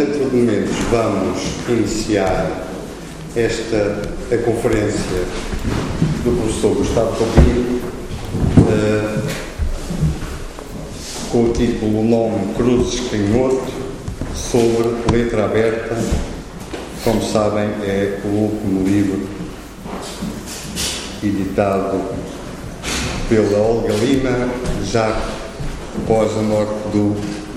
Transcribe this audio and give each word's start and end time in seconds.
dentro 0.00 0.30
de 0.30 0.36
momentos, 0.36 0.76
vamos 0.90 1.42
iniciar 1.68 2.66
esta 3.36 4.00
a 4.32 4.38
conferência 4.38 5.24
do 6.24 6.40
professor 6.40 6.74
Gustavo 6.74 7.16
Copinho 7.16 7.82
uh, 8.56 9.22
com 11.30 11.44
o 11.44 11.52
título 11.52 12.02
Nome 12.02 12.54
Cruzes 12.54 13.10
Canhoto 13.10 13.72
sobre 14.34 14.88
Letra 15.12 15.44
Aberta. 15.44 15.94
Como 17.04 17.22
sabem, 17.22 17.68
é 17.82 18.20
o 18.24 18.28
último 18.28 18.88
livro 18.88 19.28
editado 21.22 22.00
pela 23.28 23.58
Olga 23.58 23.92
Lima, 23.92 24.48
já 24.82 25.14
após 26.02 26.32
a 26.38 26.42
morte 26.42 26.72
do, 26.90 27.14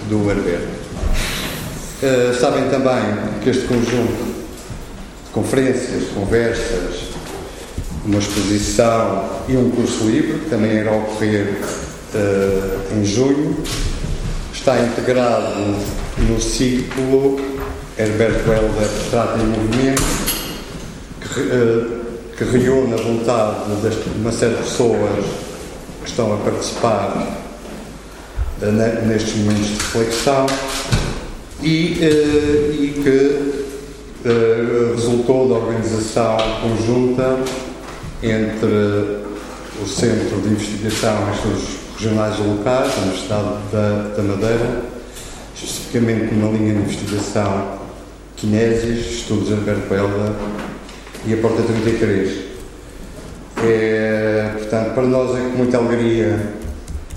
do 0.09 0.29
Herberto. 0.29 0.82
Uh, 2.03 2.37
sabem 2.37 2.67
também 2.67 3.01
que 3.41 3.49
este 3.49 3.65
conjunto 3.65 4.25
de 5.25 5.31
conferências, 5.31 6.09
conversas, 6.13 7.13
uma 8.05 8.19
exposição 8.19 9.29
e 9.47 9.55
um 9.55 9.71
curso 9.71 10.03
livre, 10.03 10.39
que 10.39 10.49
também 10.49 10.79
irá 10.79 10.91
ocorrer 10.91 11.61
uh, 12.13 12.93
em 12.93 13.05
junho, 13.05 13.55
está 14.51 14.77
integrado 14.81 15.55
no 16.27 16.41
ciclo 16.41 17.39
Herberto 17.97 18.51
Helder 18.51 18.89
Trata 19.09 19.39
em 19.41 19.45
Movimento, 19.45 20.03
que, 21.21 21.39
uh, 21.39 22.01
que 22.37 22.43
reúne 22.43 22.95
a 22.95 22.97
vontade 22.97 23.79
de 23.79 24.19
uma 24.19 24.31
série 24.33 24.55
de 24.55 24.63
pessoas 24.63 25.23
que 26.03 26.09
estão 26.09 26.33
a 26.33 26.37
participar 26.39 27.39
nestes 28.61 29.37
momentos 29.37 29.67
de 29.67 29.75
reflexão 29.75 30.45
e, 31.63 31.93
e 32.73 33.01
que 33.03 33.53
resultou 34.95 35.47
da 35.49 35.55
organização 35.55 36.37
conjunta 36.61 37.39
entre 38.21 39.23
o 39.81 39.87
Centro 39.87 40.41
de 40.41 40.49
Investigação 40.49 41.27
em 41.27 41.33
Estudos 41.33 41.63
Regionais 41.97 42.39
e 42.39 42.41
Locais, 42.41 42.93
da 42.93 43.01
Universidade 43.01 43.49
da, 43.71 44.13
da 44.15 44.23
Madeira, 44.23 44.81
especificamente 45.55 46.33
na 46.35 46.49
linha 46.49 46.73
de 46.73 46.79
investigação 46.79 47.79
Kinesis, 48.35 49.19
Estudos 49.19 49.51
Alberto 49.51 49.93
Helder 49.93 50.33
e 51.25 51.33
a 51.33 51.37
Porta 51.37 51.63
33. 51.63 52.53
É, 53.65 54.51
portanto, 54.57 54.93
para 54.93 55.03
nós 55.03 55.37
é 55.37 55.41
com 55.41 55.57
muita 55.57 55.77
alegria 55.77 56.53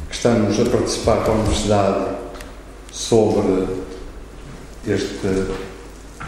que 0.09 0.15
estamos 0.15 0.61
a 0.61 0.65
participar 0.65 1.25
com 1.25 1.33
a 1.33 1.34
Universidade 1.34 2.06
sobre 2.93 3.86
este 4.89 5.27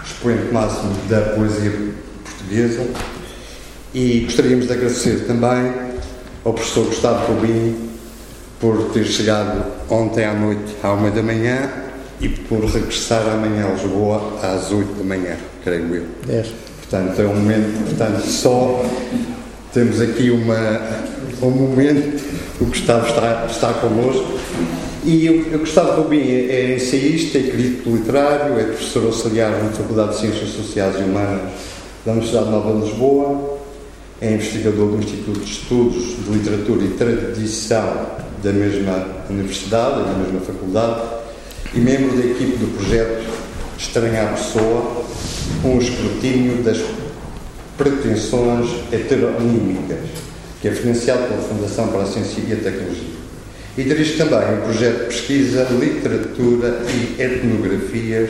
expoente 0.04 0.52
máximo 0.52 0.94
da 1.08 1.20
poesia 1.20 1.72
portuguesa 2.24 2.86
e 3.94 4.20
gostaríamos 4.20 4.66
de 4.66 4.72
agradecer 4.72 5.26
também 5.26 5.72
ao 6.44 6.52
professor 6.52 6.86
Gustavo 6.86 7.32
Rubinho 7.32 7.88
por 8.60 8.90
ter 8.90 9.04
chegado 9.04 9.64
ontem 9.88 10.24
à 10.24 10.34
noite 10.34 10.74
à 10.82 10.92
uma 10.92 11.10
da 11.10 11.22
manhã 11.22 11.70
e 12.20 12.28
por 12.28 12.64
regressar 12.64 13.22
amanhã 13.28 13.66
a 13.66 13.72
Lisboa 13.74 14.38
às 14.42 14.72
oito 14.72 14.92
da 14.94 15.04
manhã, 15.04 15.36
creio 15.62 15.94
eu. 15.94 16.06
Portanto, 16.80 17.20
é 17.20 17.26
um 17.26 17.34
momento, 17.34 17.84
portanto, 17.84 18.26
só 18.26 18.84
temos 19.72 20.00
aqui 20.00 20.30
uma, 20.30 20.80
um 21.42 21.50
momento, 21.50 22.20
o 22.60 22.64
Gustavo 22.64 23.06
está, 23.06 23.46
está 23.48 23.72
connosco. 23.74 24.38
E 25.10 25.26
o, 25.30 25.54
o 25.54 25.58
Gustavo 25.60 26.02
Rubim 26.02 26.20
é, 26.20 26.50
é 26.50 26.76
ensaísta, 26.76 27.38
é 27.38 27.44
crítico 27.44 27.88
literário, 27.88 28.60
é 28.60 28.64
professor 28.64 29.06
auxiliar 29.06 29.52
na 29.52 29.70
Faculdade 29.70 30.10
de 30.10 30.18
Ciências 30.18 30.50
Sociais 30.50 30.96
e 31.00 31.02
Humanas 31.02 31.50
da 32.04 32.12
Universidade 32.12 32.50
Nova 32.50 32.78
de 32.78 32.90
Lisboa, 32.90 33.58
é 34.20 34.34
investigador 34.34 34.88
do 34.88 34.98
Instituto 34.98 35.40
de 35.40 35.50
Estudos 35.50 36.14
de 36.26 36.30
Literatura 36.30 36.84
e 36.84 36.88
Tradição 36.88 38.06
da 38.42 38.52
mesma 38.52 39.06
universidade, 39.30 40.02
da 40.04 40.12
mesma 40.12 40.40
faculdade, 40.40 41.00
e 41.72 41.78
membro 41.78 42.14
da 42.14 42.26
equipe 42.26 42.58
do 42.58 42.76
projeto 42.76 43.24
Estranhar 43.78 44.34
Pessoa, 44.34 45.04
com 45.62 45.78
o 45.78 45.80
escrutínio 45.80 46.62
das 46.62 46.82
pretensões 47.78 48.68
heteronímicas, 48.92 50.00
que 50.60 50.68
é 50.68 50.70
financiado 50.70 51.28
pela 51.28 51.40
Fundação 51.40 51.88
para 51.88 52.02
a 52.02 52.06
Ciência 52.06 52.42
e 52.46 52.52
a 52.52 52.56
Tecnologia. 52.56 53.17
E 53.78 53.84
dirige 53.84 54.16
também 54.16 54.58
o 54.58 54.62
projeto 54.62 55.02
de 55.02 55.04
pesquisa 55.04 55.68
Literatura 55.70 56.80
e 56.88 57.22
Etnografias, 57.22 58.28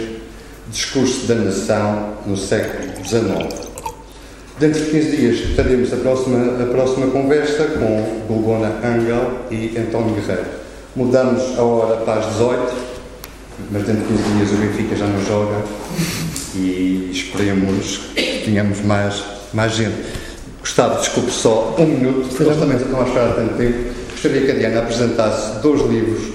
Discurso 0.71 1.27
da 1.27 1.37
Nação 1.37 2.19
no 2.27 2.37
século 2.37 3.03
XIX 3.03 3.67
Dentro 4.61 4.85
de 4.85 4.91
15 4.91 5.17
dias 5.17 5.57
teremos 5.57 5.91
a 5.95 5.97
próxima, 5.97 6.63
a 6.63 6.67
próxima 6.67 7.07
conversa 7.07 7.65
com 7.65 8.27
Golgona 8.29 8.75
Angel 8.85 9.47
e 9.51 9.75
António 9.79 10.17
Guerreiro. 10.17 10.51
Mudamos 10.95 11.59
a 11.59 11.63
hora 11.63 11.97
para 12.05 12.21
as 12.21 12.27
18, 12.33 12.75
mas 13.71 13.85
dentro 13.85 14.03
de 14.03 14.09
15 14.09 14.23
dias 14.37 14.51
o 14.51 14.57
Benfica 14.57 14.97
já 14.97 15.07
não 15.07 15.25
joga 15.25 15.65
e 16.57 17.09
esperemos 17.11 18.01
que 18.15 18.43
tenhamos 18.45 18.83
mais, 18.83 19.25
mais 19.55 19.73
gente. 19.73 19.97
Gustavo, 20.61 21.01
desculpe 21.01 21.31
só 21.31 21.75
um 21.79 21.87
minuto, 21.87 22.29
porque 22.29 22.45
nós 22.45 22.59
também 22.59 22.77
estamos 22.77 23.01
a 23.01 23.09
esperar 23.09 23.35
tanto 23.35 23.57
tempo. 23.57 24.08
Gostaria 24.21 24.47
que 24.47 24.51
a 24.51 24.55
Diana 24.55 24.81
apresentasse 24.81 25.61
dois 25.61 25.81
livros 25.83 26.33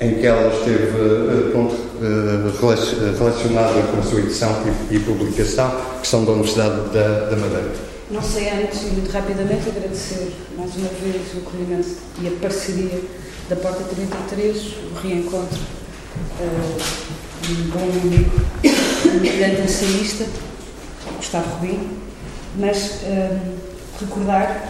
em 0.00 0.14
que 0.14 0.26
ela 0.26 0.50
esteve 0.50 0.86
uh, 0.96 1.50
pronto, 1.50 1.74
uh, 1.74 3.18
relacionada 3.18 3.82
com 3.82 4.00
a 4.00 4.02
sua 4.02 4.20
edição 4.20 4.50
e, 4.90 4.94
e, 4.94 5.00
publicação, 5.00 5.78
que 6.00 6.08
são 6.08 6.24
da 6.24 6.32
Universidade 6.32 6.88
da, 6.88 7.28
da 7.28 7.36
Madeira. 7.36 7.70
Não 8.10 8.22
sei 8.22 8.48
antes, 8.48 8.80
muito 8.84 9.10
rapidamente, 9.12 9.68
agradecer 9.68 10.32
mais 10.56 10.74
uma 10.76 10.88
vez 10.88 11.34
o 11.34 11.46
acolhimento 11.46 11.88
e 12.22 12.28
a 12.28 12.30
parceria 12.40 12.98
da 13.50 13.56
Porta 13.56 13.84
33, 13.94 14.56
o 14.90 15.06
reencontro 15.06 15.58
uh, 16.40 16.78
de 17.42 17.52
um 17.52 17.68
bom 17.68 17.90
amigo, 18.06 18.40
um 19.04 19.18
grande 19.18 19.60
ensaísta, 19.60 20.24
Gustavo 21.18 21.56
Rubim, 21.56 21.90
mas 22.56 23.02
recordar 24.00 24.66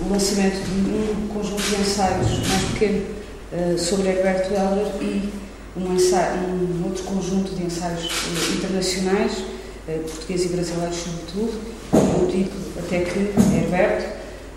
o 0.00 0.08
lançamento 0.10 0.56
de 0.62 0.90
um 0.90 1.28
conjunto 1.28 1.62
de 1.62 1.80
ensaios 1.80 2.28
mais 2.48 2.64
pequeno 2.72 3.06
eh, 3.52 3.76
sobre 3.78 4.08
Herberto 4.08 4.52
Helder 4.52 4.86
e 5.00 5.28
um, 5.76 5.94
ensaio, 5.94 6.40
um, 6.40 6.84
outro 6.84 7.04
conjunto 7.04 7.54
de 7.54 7.64
ensaios 7.64 8.04
uh, 8.04 8.54
internacionais, 8.56 9.38
uh, 9.38 10.00
portugueses 10.02 10.50
e 10.50 10.54
brasileiros 10.54 10.96
sobretudo, 10.96 11.60
com 11.90 12.24
o 12.24 12.26
título 12.30 12.60
Até 12.78 13.00
que 13.00 13.18
Herberto, 13.18 14.06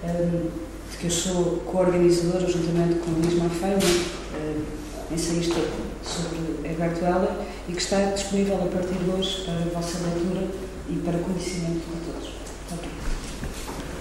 um, 0.03 0.50
de 0.91 0.97
que 0.97 1.06
eu 1.06 1.12
sou 1.12 1.63
co-organizadora 1.66 2.47
juntamente 2.47 2.96
com 3.00 3.12
Luís 3.12 3.35
Marfeiro, 3.35 3.78
uh, 3.78 5.13
ensaísta 5.13 5.59
sobre 6.03 6.68
Herberto 6.68 7.06
Helder, 7.06 7.31
e 7.69 7.74
que 7.74 7.81
está 7.81 7.97
disponível 8.12 8.56
a 8.56 8.68
partir 8.68 8.96
de 8.96 9.09
hoje 9.09 9.46
para 9.46 9.53
a 9.53 9.81
vossa 9.81 10.00
leitura 10.00 10.47
e 10.90 10.96
para 10.96 11.18
conhecimento 11.19 11.80
de 11.80 12.12
todos. 12.12 12.31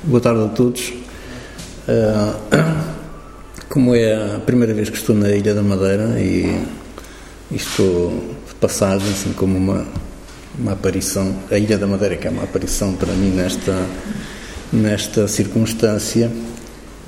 Boa 0.04 0.20
tarde 0.20 0.44
a 0.44 0.48
todos. 0.48 1.09
Uh, 1.90 2.38
como 3.68 3.96
é 3.96 4.36
a 4.36 4.38
primeira 4.38 4.72
vez 4.72 4.88
que 4.88 4.96
estou 4.96 5.16
na 5.16 5.30
Ilha 5.30 5.52
da 5.52 5.62
Madeira 5.62 6.20
e, 6.20 6.64
estou 7.50 8.10
de 8.48 8.54
passagem, 8.60 9.10
assim 9.10 9.32
como 9.32 9.58
uma, 9.58 9.84
uma 10.56 10.72
aparição, 10.72 11.34
a 11.50 11.58
Ilha 11.58 11.76
da 11.76 11.88
Madeira, 11.88 12.16
que 12.16 12.28
é 12.28 12.30
uma 12.30 12.44
aparição 12.44 12.92
para 12.92 13.12
mim 13.12 13.30
nesta, 13.30 13.74
nesta 14.72 15.26
circunstância, 15.26 16.30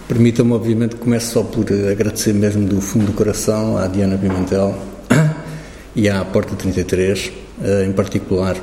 permita-me, 0.09 0.53
obviamente, 0.53 0.97
começo 0.97 1.32
só 1.32 1.44
por 1.44 1.65
agradecer 1.88 2.34
mesmo 2.34 2.66
do 2.66 2.81
fundo 2.81 3.06
do 3.06 3.12
coração 3.12 3.78
à 3.78 3.87
Diana 3.87 4.19
Pimentel 4.19 4.76
e 5.94 6.09
à 6.09 6.25
Porta 6.25 6.56
33, 6.56 7.32
eh, 7.62 7.84
em 7.87 7.92
particular 7.92 8.56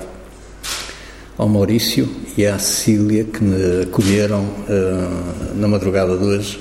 ao 1.39 1.47
Maurício 1.47 2.05
e 2.37 2.45
à 2.45 2.59
Cecília, 2.59 3.23
que 3.23 3.41
me 3.41 3.83
acolheram 3.83 4.41
uh, 4.41 5.55
na 5.55 5.69
madrugada 5.69 6.17
de 6.17 6.23
hoje 6.25 6.59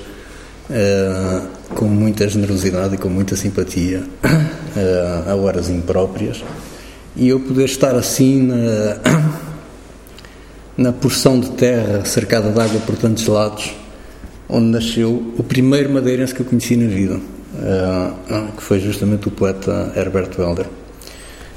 uh, 0.69 1.75
com 1.75 1.83
muita 1.83 2.29
generosidade 2.29 2.95
e 2.95 2.97
com 2.97 3.09
muita 3.09 3.35
simpatia, 3.35 4.01
uh, 4.23 5.27
a 5.29 5.35
horas 5.35 5.69
impróprias, 5.69 6.41
e 7.13 7.27
eu 7.27 7.41
poder 7.41 7.65
estar 7.65 7.93
assim 7.93 8.43
na, 8.43 8.97
na 10.77 10.93
porção 10.93 11.41
de 11.41 11.51
terra 11.51 12.05
cercada 12.05 12.49
de 12.49 12.61
água 12.61 12.79
por 12.79 12.95
tantos 12.95 13.27
lados, 13.27 13.75
onde 14.47 14.67
nasceu 14.67 15.33
o 15.37 15.43
primeiro 15.43 15.91
madeirense 15.91 16.33
que 16.33 16.39
eu 16.39 16.45
conheci 16.45 16.77
na 16.77 16.87
vida, 16.87 17.19
que 18.55 18.63
foi 18.63 18.79
justamente 18.79 19.27
o 19.27 19.31
poeta 19.31 19.91
Herberto 19.95 20.41
Helder. 20.41 20.78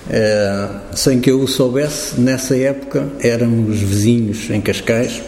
Uh, 0.07 0.97
sem 0.97 1.21
que 1.21 1.31
eu 1.31 1.41
o 1.41 1.47
soubesse, 1.47 2.21
nessa 2.21 2.57
época 2.57 3.09
éramos 3.21 3.79
vizinhos 3.79 4.51
em 4.51 4.61
Cascais 4.61 5.23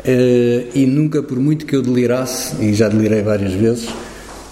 Uh, 0.00 0.64
e 0.74 0.86
nunca, 0.86 1.22
por 1.22 1.38
muito 1.38 1.66
que 1.66 1.76
eu 1.76 1.82
delirasse, 1.82 2.56
e 2.58 2.72
já 2.72 2.88
delirei 2.88 3.20
várias 3.20 3.52
vezes, 3.52 3.86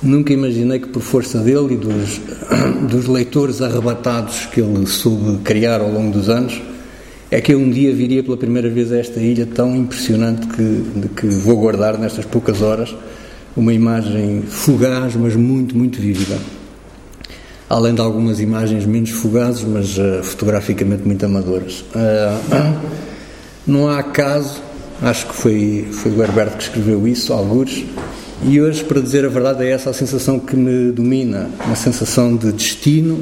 Nunca 0.00 0.32
imaginei 0.32 0.78
que, 0.78 0.86
por 0.88 1.02
força 1.02 1.40
dele 1.40 1.74
e 1.74 1.76
dos, 1.76 2.20
dos 2.88 3.08
leitores 3.08 3.60
arrebatados 3.60 4.46
que 4.46 4.60
ele 4.60 4.86
soube 4.86 5.38
criar 5.42 5.80
ao 5.80 5.90
longo 5.90 6.12
dos 6.12 6.28
anos, 6.28 6.62
é 7.30 7.40
que 7.40 7.52
eu 7.52 7.58
um 7.58 7.68
dia 7.68 7.92
viria 7.92 8.22
pela 8.22 8.36
primeira 8.36 8.70
vez 8.70 8.92
a 8.92 8.98
esta 8.98 9.18
ilha 9.18 9.44
tão 9.44 9.74
impressionante 9.74 10.46
que, 10.46 11.08
que 11.16 11.26
vou 11.26 11.56
guardar 11.56 11.98
nestas 11.98 12.24
poucas 12.24 12.62
horas 12.62 12.94
uma 13.56 13.74
imagem 13.74 14.42
fugaz, 14.42 15.16
mas 15.16 15.34
muito, 15.34 15.76
muito 15.76 16.00
vívida. 16.00 16.38
Além 17.68 17.94
de 17.94 18.00
algumas 18.00 18.40
imagens 18.40 18.86
menos 18.86 19.10
fugazes, 19.10 19.62
mas 19.62 19.98
uh, 19.98 20.22
fotograficamente 20.22 21.02
muito 21.06 21.24
amadoras. 21.24 21.84
Uh, 21.94 22.88
não 23.66 23.88
há 23.88 23.98
acaso, 23.98 24.62
acho 25.02 25.26
que 25.26 25.34
foi, 25.34 25.88
foi 25.92 26.12
o 26.12 26.22
Herberto 26.22 26.56
que 26.56 26.62
escreveu 26.62 27.06
isso, 27.06 27.32
alguns, 27.32 27.84
e 28.42 28.60
hoje, 28.60 28.84
para 28.84 29.00
dizer 29.00 29.24
a 29.24 29.28
verdade, 29.28 29.64
é 29.64 29.70
essa 29.70 29.90
a 29.90 29.92
sensação 29.92 30.38
que 30.38 30.54
me 30.54 30.92
domina, 30.92 31.50
uma 31.66 31.74
sensação 31.74 32.36
de 32.36 32.52
destino 32.52 33.20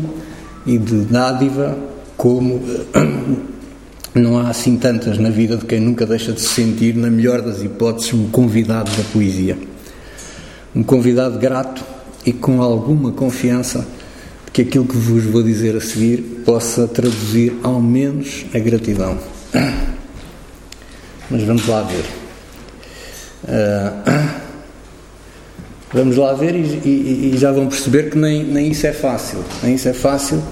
e 0.66 0.76
de 0.76 1.00
dádiva, 1.06 1.76
como 2.18 2.60
não 4.14 4.38
há 4.38 4.50
assim 4.50 4.76
tantas 4.76 5.18
na 5.18 5.30
vida 5.30 5.56
de 5.56 5.64
quem 5.64 5.80
nunca 5.80 6.04
deixa 6.04 6.32
de 6.32 6.40
se 6.42 6.48
sentir, 6.48 6.94
na 6.94 7.08
melhor 7.08 7.40
das 7.40 7.62
hipóteses, 7.62 8.12
um 8.12 8.28
convidado 8.28 8.90
da 8.90 9.02
poesia. 9.04 9.56
Um 10.74 10.82
convidado 10.82 11.38
grato 11.38 11.82
e 12.26 12.32
com 12.32 12.60
alguma 12.60 13.10
confiança 13.10 13.86
que 14.56 14.62
aquilo 14.62 14.86
que 14.86 14.96
vos 14.96 15.22
vou 15.24 15.42
dizer 15.42 15.76
a 15.76 15.80
seguir 15.82 16.42
possa 16.42 16.88
traduzir 16.88 17.52
ao 17.62 17.78
menos 17.78 18.46
a 18.54 18.58
gratidão. 18.58 19.18
Mas 21.30 21.42
vamos 21.42 21.66
lá 21.66 21.82
ver. 21.82 22.04
Uh, 23.44 24.36
Vamos 25.92 26.16
lá 26.16 26.32
ver 26.34 26.54
e, 26.54 26.80
e, 26.84 27.32
e, 27.34 27.38
já 27.38 27.52
vão 27.52 27.68
perceber 27.68 28.10
que 28.10 28.18
nem, 28.18 28.42
nem 28.42 28.70
isso 28.70 28.86
é 28.86 28.92
fácil. 28.92 29.38
Nem 29.62 29.76
isso 29.76 29.88
é 29.88 29.92
fácil, 29.92 30.42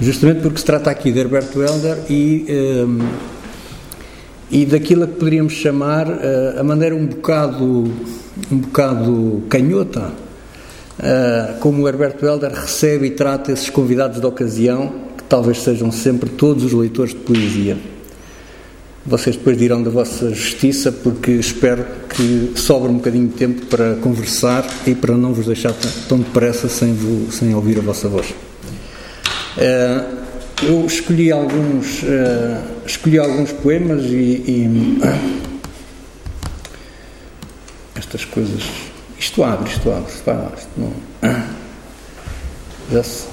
justamente 0.00 0.42
porque 0.42 0.58
se 0.58 0.64
trata 0.64 0.90
aqui 0.90 1.10
de 1.10 1.18
Herbert 1.18 1.48
Welder 1.56 1.98
e, 2.10 2.46
um, 2.86 2.98
e 4.50 4.66
daquilo 4.66 5.08
que 5.08 5.14
poderíamos 5.14 5.54
chamar 5.54 6.06
uh, 6.08 6.60
a 6.60 6.62
maneira 6.62 6.94
um 6.94 7.06
bocado, 7.06 7.90
um 8.52 8.58
bocado 8.58 9.42
canhota, 9.48 10.12
uh, 11.00 11.58
como 11.60 11.82
o 11.82 11.88
Herbert 11.88 12.16
Welder 12.22 12.52
recebe 12.52 13.06
e 13.06 13.10
trata 13.10 13.52
esses 13.52 13.70
convidados 13.70 14.20
de 14.20 14.26
ocasião, 14.26 14.92
que 15.16 15.24
talvez 15.24 15.62
sejam 15.62 15.90
sempre 15.90 16.30
todos 16.30 16.64
os 16.64 16.72
leitores 16.72 17.12
de 17.12 17.20
poesia. 17.20 17.76
Vocês 19.04 19.34
depois 19.34 19.56
dirão 19.56 19.82
da 19.82 19.90
vossa 19.90 20.28
justiça, 20.28 20.92
porque 20.92 21.30
espero 21.32 21.86
que 22.10 22.52
sobre 22.54 22.90
um 22.90 22.96
bocadinho 22.96 23.28
de 23.28 23.34
tempo 23.34 23.64
para 23.66 23.94
conversar 23.96 24.64
e 24.86 24.94
para 24.94 25.16
não 25.16 25.32
vos 25.32 25.46
deixar 25.46 25.72
tão 26.06 26.18
depressa 26.18 26.68
sem, 26.68 26.94
sem 27.30 27.54
ouvir 27.54 27.78
a 27.78 27.82
vossa 27.82 28.08
voz. 28.08 28.28
Uh, 29.56 30.20
eu 30.62 30.84
escolhi 30.84 31.32
alguns, 31.32 32.02
uh, 32.02 32.60
escolhi 32.86 33.18
alguns 33.18 33.50
poemas 33.52 34.04
e, 34.04 34.44
e 34.46 34.98
estas 37.96 38.26
coisas. 38.26 38.89
Isto 39.30 39.44
abre, 39.44 39.70
isto 39.70 39.92
abre, 39.92 40.12
vai 40.26 40.52
isto 40.56 40.70
não. 40.76 40.92
Já 42.90 43.04
se, 43.04 43.28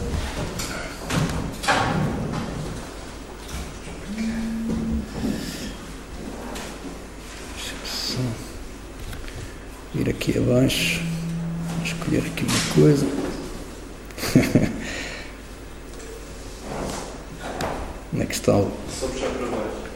vir 9.96 10.08
aqui 10.08 10.38
abaixo, 10.38 11.02
escolher 11.84 12.20
aqui 12.28 12.46
uma 12.46 12.76
coisa. 12.76 13.08
Onde 18.14 18.22
é 18.22 18.26
que 18.28 18.36
está 18.36 18.56
o. 18.56 18.72
Só 19.00 19.08
puxar 19.08 19.32
para 19.32 19.48
baixo. 19.48 19.88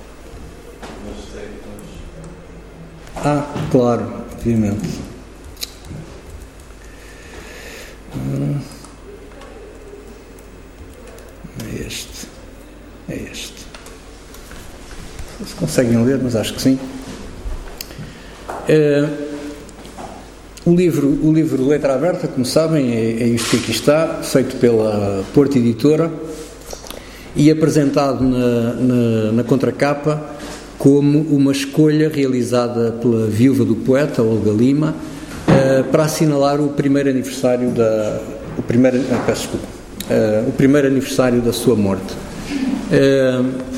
Ah, 3.17 3.45
claro, 3.69 4.25
obviamente. 4.31 5.11
É 11.59 11.87
este. 11.87 12.27
É 13.09 13.15
este. 13.15 13.65
Vocês 15.39 15.53
conseguem 15.71 16.03
ler, 16.03 16.19
mas 16.21 16.35
acho 16.35 16.53
que 16.53 16.61
sim. 16.61 16.77
É, 18.67 19.07
o 20.65 20.75
livro, 20.75 21.07
o 21.23 21.31
livro 21.31 21.65
Letra 21.65 21.95
Aberta, 21.95 22.27
como 22.27 22.45
sabem, 22.45 22.91
é, 22.91 23.23
é 23.23 23.27
isto 23.27 23.51
que 23.51 23.57
aqui 23.57 23.71
está, 23.71 24.19
feito 24.21 24.57
pela 24.57 25.23
Porta 25.33 25.57
Editora 25.57 26.11
e 27.37 27.49
apresentado 27.49 28.21
na, 28.21 28.73
na, 28.73 29.31
na 29.31 29.43
contracapa 29.45 30.21
como 30.77 31.19
uma 31.19 31.53
escolha 31.53 32.09
realizada 32.09 32.91
pela 32.91 33.27
viúva 33.27 33.63
do 33.63 33.75
poeta, 33.75 34.21
Olga 34.21 34.51
Lima, 34.51 34.93
uh, 35.47 35.83
para 35.85 36.03
assinalar 36.03 36.59
o 36.59 36.69
primeiro 36.69 37.09
aniversário 37.09 37.69
da 37.69 38.19
o 38.57 38.61
primeiro, 38.61 38.97
uh, 38.97 39.25
peço 39.25 39.43
desculpa, 39.43 39.67
uh, 40.09 40.49
o 40.49 40.51
primeiro 40.51 40.87
aniversário 40.87 41.39
da 41.41 41.53
sua 41.53 41.75
morte. 41.75 42.13
Uh, 42.91 43.70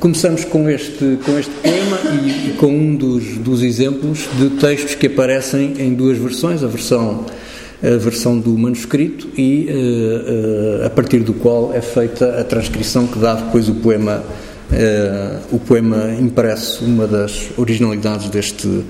Começamos 0.00 0.46
com 0.46 0.66
este, 0.66 1.18
com 1.26 1.38
este 1.38 1.50
poema 1.62 1.98
e, 2.24 2.48
e, 2.48 2.54
com 2.56 2.68
um 2.68 2.96
dos, 2.96 3.36
dos 3.36 3.62
exemplos 3.62 4.26
de 4.38 4.48
textos 4.56 4.94
que 4.94 5.08
aparecem 5.08 5.74
em 5.78 5.92
duas 5.92 6.16
versões, 6.16 6.64
a 6.64 6.66
versão, 6.68 7.26
a 7.82 7.96
versão 7.98 8.38
do 8.38 8.56
manuscrito 8.56 9.28
e 9.36 9.68
uh, 9.68 10.82
uh, 10.82 10.86
a 10.86 10.90
partir 10.90 11.18
do 11.18 11.34
qual 11.34 11.74
é 11.74 11.82
feita 11.82 12.40
a 12.40 12.44
transcrição 12.44 13.06
que 13.06 13.18
dá 13.18 13.34
depois 13.34 13.68
o 13.68 13.74
poema, 13.74 14.24
uh, 14.72 15.54
o 15.54 15.58
poema 15.58 16.16
impresso, 16.18 16.82
uma 16.82 17.06
das 17.06 17.50
originalidades 17.58 18.30
deste, 18.30 18.82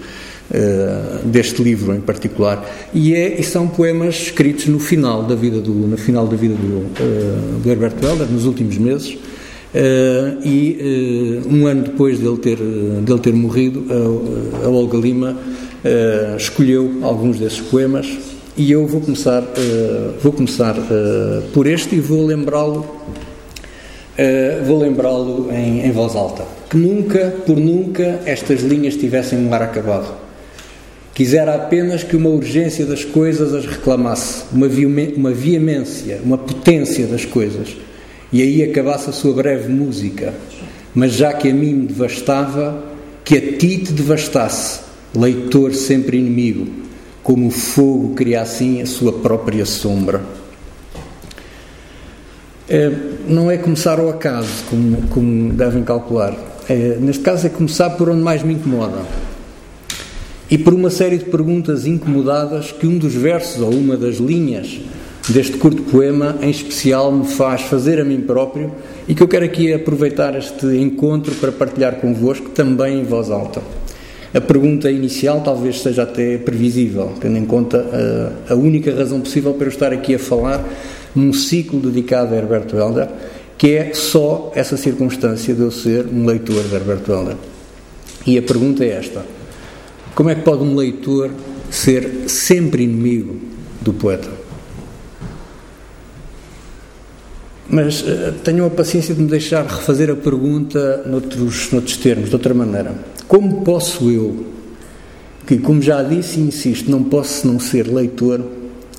deste 1.24 1.60
livro 1.60 1.92
em 1.92 2.00
particular. 2.00 2.64
E, 2.94 3.14
é, 3.16 3.40
e 3.40 3.42
são 3.42 3.66
poemas 3.66 4.14
escritos 4.14 4.66
no 4.66 4.78
final 4.78 5.24
da 5.24 5.34
vida 5.34 5.60
do, 5.60 5.72
no 5.72 5.96
final 5.96 6.28
da 6.28 6.36
vida 6.36 6.54
do, 6.54 7.60
do 7.60 7.68
Herbert 7.68 7.94
Welder, 8.00 8.28
nos 8.28 8.46
últimos 8.46 8.78
meses, 8.78 9.18
Uh, 9.72 10.44
e 10.44 11.42
uh, 11.46 11.48
um 11.48 11.64
ano 11.64 11.84
depois 11.84 12.18
dele 12.18 12.38
ter, 12.38 12.56
dele 12.56 13.20
ter 13.20 13.32
morrido, 13.32 13.86
a, 13.88 14.66
a 14.66 14.68
Olga 14.68 14.98
Lima 14.98 15.36
uh, 15.36 16.36
escolheu 16.36 16.98
alguns 17.02 17.38
desses 17.38 17.60
poemas 17.60 18.08
e 18.56 18.72
eu 18.72 18.84
vou 18.84 19.00
começar, 19.00 19.44
vou 20.20 20.32
começar 20.32 20.74
por 21.54 21.66
este 21.66 21.94
e 21.94 22.00
vou 22.00 22.26
lembrá-lo 22.26 22.84
vou 24.66 24.80
lembrá-lo 24.80 25.48
em, 25.50 25.86
em 25.86 25.92
voz 25.92 26.14
alta. 26.14 26.44
Que 26.68 26.76
nunca, 26.76 27.32
por 27.46 27.56
nunca, 27.56 28.20
estas 28.26 28.60
linhas 28.60 28.96
tivessem 28.96 29.38
um 29.38 29.54
ar 29.54 29.62
acabado. 29.62 30.12
Quisera 31.14 31.54
apenas 31.54 32.02
que 32.02 32.16
uma 32.16 32.28
urgência 32.28 32.84
das 32.84 33.02
coisas 33.02 33.54
as 33.54 33.64
reclamasse, 33.64 34.42
uma, 34.52 34.66
uma 35.16 35.30
veemência, 35.30 36.20
uma 36.22 36.36
potência 36.36 37.06
das 37.06 37.24
coisas 37.24 37.76
e 38.32 38.42
aí 38.42 38.62
acabasse 38.62 39.10
a 39.10 39.12
sua 39.12 39.32
breve 39.32 39.72
música. 39.72 40.32
Mas 40.94 41.12
já 41.12 41.32
que 41.32 41.48
a 41.48 41.54
mim 41.54 41.74
me 41.74 41.86
devastava, 41.86 42.84
que 43.24 43.36
a 43.36 43.40
ti 43.40 43.78
te 43.78 43.92
devastasse, 43.92 44.80
leitor 45.14 45.74
sempre 45.74 46.18
inimigo, 46.18 46.66
como 47.22 47.48
o 47.48 47.50
fogo 47.50 48.14
cria 48.14 48.40
assim 48.40 48.80
a 48.80 48.86
sua 48.86 49.12
própria 49.12 49.64
sombra. 49.64 50.20
É, 52.68 52.90
não 53.28 53.50
é 53.50 53.56
começar 53.56 53.98
ao 53.98 54.08
acaso, 54.08 54.64
como, 54.68 55.02
como 55.08 55.52
devem 55.52 55.82
calcular. 55.82 56.36
É, 56.68 56.96
neste 57.00 57.22
caso, 57.22 57.46
é 57.46 57.50
começar 57.50 57.90
por 57.90 58.08
onde 58.08 58.22
mais 58.22 58.44
me 58.44 58.54
incomoda. 58.54 59.02
E 60.48 60.56
por 60.56 60.72
uma 60.72 60.90
série 60.90 61.18
de 61.18 61.24
perguntas 61.24 61.86
incomodadas 61.86 62.72
que 62.72 62.86
um 62.86 62.98
dos 62.98 63.14
versos 63.14 63.60
ou 63.60 63.70
uma 63.70 63.96
das 63.96 64.16
linhas 64.16 64.80
deste 65.28 65.58
curto 65.58 65.82
poema, 65.82 66.36
em 66.40 66.50
especial, 66.50 67.12
me 67.12 67.26
faz 67.26 67.62
fazer 67.62 68.00
a 68.00 68.04
mim 68.04 68.20
próprio 68.20 68.72
e 69.06 69.14
que 69.14 69.22
eu 69.22 69.28
quero 69.28 69.44
aqui 69.44 69.72
aproveitar 69.72 70.36
este 70.36 70.66
encontro 70.76 71.34
para 71.34 71.52
partilhar 71.52 71.96
convosco 71.96 72.48
também 72.50 73.00
em 73.00 73.04
voz 73.04 73.30
alta. 73.30 73.60
A 74.32 74.40
pergunta 74.40 74.90
inicial 74.90 75.40
talvez 75.40 75.80
seja 75.80 76.04
até 76.04 76.38
previsível, 76.38 77.12
tendo 77.20 77.36
em 77.36 77.44
conta 77.44 77.84
a, 78.48 78.52
a 78.52 78.56
única 78.56 78.94
razão 78.94 79.20
possível 79.20 79.52
para 79.54 79.66
eu 79.66 79.70
estar 79.70 79.92
aqui 79.92 80.14
a 80.14 80.18
falar 80.18 80.64
num 81.14 81.32
ciclo 81.32 81.80
dedicado 81.80 82.34
a 82.34 82.38
Herbert 82.38 82.72
Welder, 82.72 83.08
que 83.58 83.74
é 83.74 83.92
só 83.92 84.52
essa 84.54 84.76
circunstância 84.76 85.52
de 85.52 85.60
eu 85.60 85.70
ser 85.70 86.06
um 86.06 86.24
leitor 86.24 86.62
de 86.62 86.74
Herbert 86.74 87.02
Welder. 87.08 87.36
E 88.24 88.38
a 88.38 88.42
pergunta 88.42 88.84
é 88.84 88.90
esta: 88.90 89.24
como 90.14 90.30
é 90.30 90.34
que 90.34 90.42
pode 90.42 90.62
um 90.62 90.76
leitor 90.76 91.30
ser 91.68 92.28
sempre 92.28 92.84
inimigo 92.84 93.36
do 93.80 93.92
poeta? 93.92 94.39
Mas 97.70 98.02
uh, 98.02 98.32
tenham 98.42 98.66
a 98.66 98.70
paciência 98.70 99.14
de 99.14 99.22
me 99.22 99.28
deixar 99.28 99.64
refazer 99.64 100.10
a 100.10 100.16
pergunta 100.16 101.04
noutros, 101.06 101.70
noutros 101.70 101.96
termos, 101.96 102.28
de 102.28 102.34
outra 102.34 102.52
maneira. 102.52 102.92
Como 103.28 103.62
posso 103.62 104.10
eu, 104.10 104.44
que, 105.46 105.56
como 105.56 105.80
já 105.80 106.02
disse 106.02 106.40
e 106.40 106.42
insisto, 106.42 106.90
não 106.90 107.04
posso 107.04 107.46
não 107.46 107.60
ser 107.60 107.86
leitor, 107.86 108.44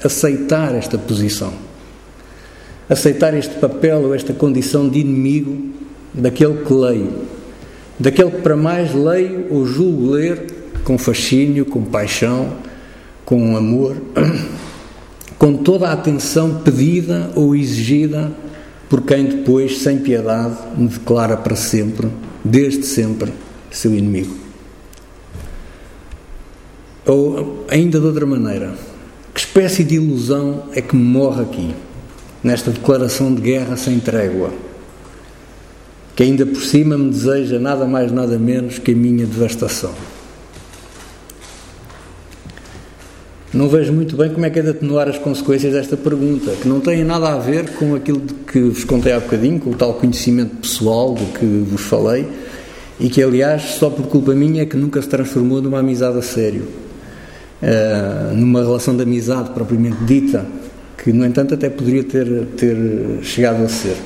aceitar 0.02 0.74
esta 0.74 0.98
posição, 0.98 1.54
aceitar 2.90 3.34
este 3.34 3.56
papel 3.56 4.04
ou 4.04 4.16
esta 4.16 4.34
condição 4.34 4.88
de 4.88 5.00
inimigo 5.00 5.70
daquele 6.14 6.64
que 6.64 6.74
leio, 6.74 7.12
daquele 8.00 8.32
que 8.32 8.42
para 8.42 8.56
mais 8.56 8.94
leio 8.94 9.48
ou 9.50 9.66
julgo 9.66 10.12
ler 10.12 10.46
com 10.86 10.98
fascínio, 10.98 11.66
com 11.66 11.84
paixão, 11.84 12.54
com 13.26 13.56
amor, 13.56 13.98
com 15.38 15.58
toda 15.58 15.90
a 15.90 15.94
atenção 15.94 16.62
pedida 16.64 17.32
ou 17.36 17.54
exigida 17.54 18.32
por 18.92 19.04
quem 19.04 19.24
depois, 19.24 19.78
sem 19.78 20.00
piedade, 20.00 20.58
me 20.76 20.90
declara 20.90 21.38
para 21.38 21.56
sempre, 21.56 22.10
desde 22.44 22.86
sempre, 22.86 23.32
seu 23.72 23.96
inimigo. 23.96 24.36
Ou, 27.06 27.66
ainda 27.70 28.02
de 28.02 28.06
outra 28.06 28.26
maneira, 28.26 28.76
que 29.34 29.40
espécie 29.40 29.86
de 29.86 29.96
ilusão 29.96 30.66
é 30.74 30.82
que 30.82 30.94
morre 30.94 31.42
aqui, 31.42 31.74
nesta 32.44 32.70
declaração 32.70 33.34
de 33.34 33.42
guerra 33.42 33.78
sem 33.78 33.98
trégua, 33.98 34.52
que 36.14 36.24
ainda 36.24 36.46
por 36.46 36.62
cima 36.62 36.98
me 36.98 37.12
deseja 37.12 37.60
nada 37.60 37.86
mais, 37.86 38.12
nada 38.12 38.38
menos 38.38 38.78
que 38.78 38.92
a 38.92 38.96
minha 38.96 39.26
devastação? 39.26 39.94
Não 43.54 43.68
vejo 43.68 43.92
muito 43.92 44.16
bem 44.16 44.30
como 44.30 44.46
é 44.46 44.50
que 44.50 44.60
é 44.60 44.62
de 44.62 44.70
atenuar 44.70 45.10
as 45.10 45.18
consequências 45.18 45.74
desta 45.74 45.98
pergunta, 45.98 46.52
que 46.62 46.70
não 46.70 46.80
tem 46.80 47.04
nada 47.04 47.34
a 47.34 47.38
ver 47.38 47.72
com 47.72 47.96
aquilo 47.96 48.22
que 48.22 48.62
vos 48.62 48.86
contei 48.86 49.12
há 49.12 49.20
bocadinho, 49.20 49.60
com 49.60 49.72
o 49.72 49.76
tal 49.76 49.94
conhecimento 49.96 50.56
pessoal 50.56 51.14
do 51.14 51.26
que 51.38 51.46
vos 51.46 51.82
falei, 51.82 52.26
e 52.98 53.10
que, 53.10 53.22
aliás, 53.22 53.76
só 53.78 53.90
por 53.90 54.08
culpa 54.08 54.34
minha 54.34 54.62
é 54.62 54.66
que 54.66 54.78
nunca 54.78 55.02
se 55.02 55.10
transformou 55.10 55.62
numa 55.62 55.80
amizade 55.80 56.18
a 56.18 56.22
sério. 56.22 56.66
Uh, 57.62 58.34
numa 58.34 58.62
relação 58.62 58.96
de 58.96 59.04
amizade 59.04 59.50
propriamente 59.50 59.98
dita, 60.06 60.46
que, 60.98 61.12
no 61.12 61.26
entanto, 61.26 61.54
até 61.54 61.70
poderia 61.70 62.06
ter, 62.06 62.46
ter 62.56 62.78
chegado 63.22 63.66
a 63.66 63.68
ser. 63.68 63.98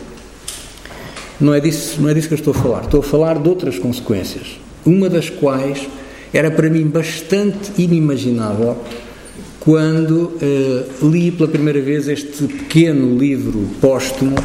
Não 1.39 1.53
é, 1.53 1.59
disso, 1.59 2.01
não 2.01 2.09
é 2.09 2.15
disso 2.15 2.29
que 2.29 2.33
eu 2.33 2.39
estou 2.39 2.51
a 2.51 2.57
falar. 2.57 2.83
Estou 2.85 3.01
a 3.01 3.03
falar 3.03 3.37
de 3.37 3.47
outras 3.47 3.77
consequências. 3.77 4.59
Uma 4.83 5.07
das 5.07 5.29
quais 5.29 5.87
era 6.33 6.49
para 6.49 6.67
mim 6.67 6.87
bastante 6.87 7.71
inimaginável 7.77 8.77
quando 9.65 10.38
eh, 10.39 10.86
li 11.01 11.31
pela 11.31 11.50
primeira 11.50 11.81
vez 11.81 12.07
este 12.07 12.43
pequeno 12.43 13.17
livro 13.17 13.67
póstumo, 13.81 14.36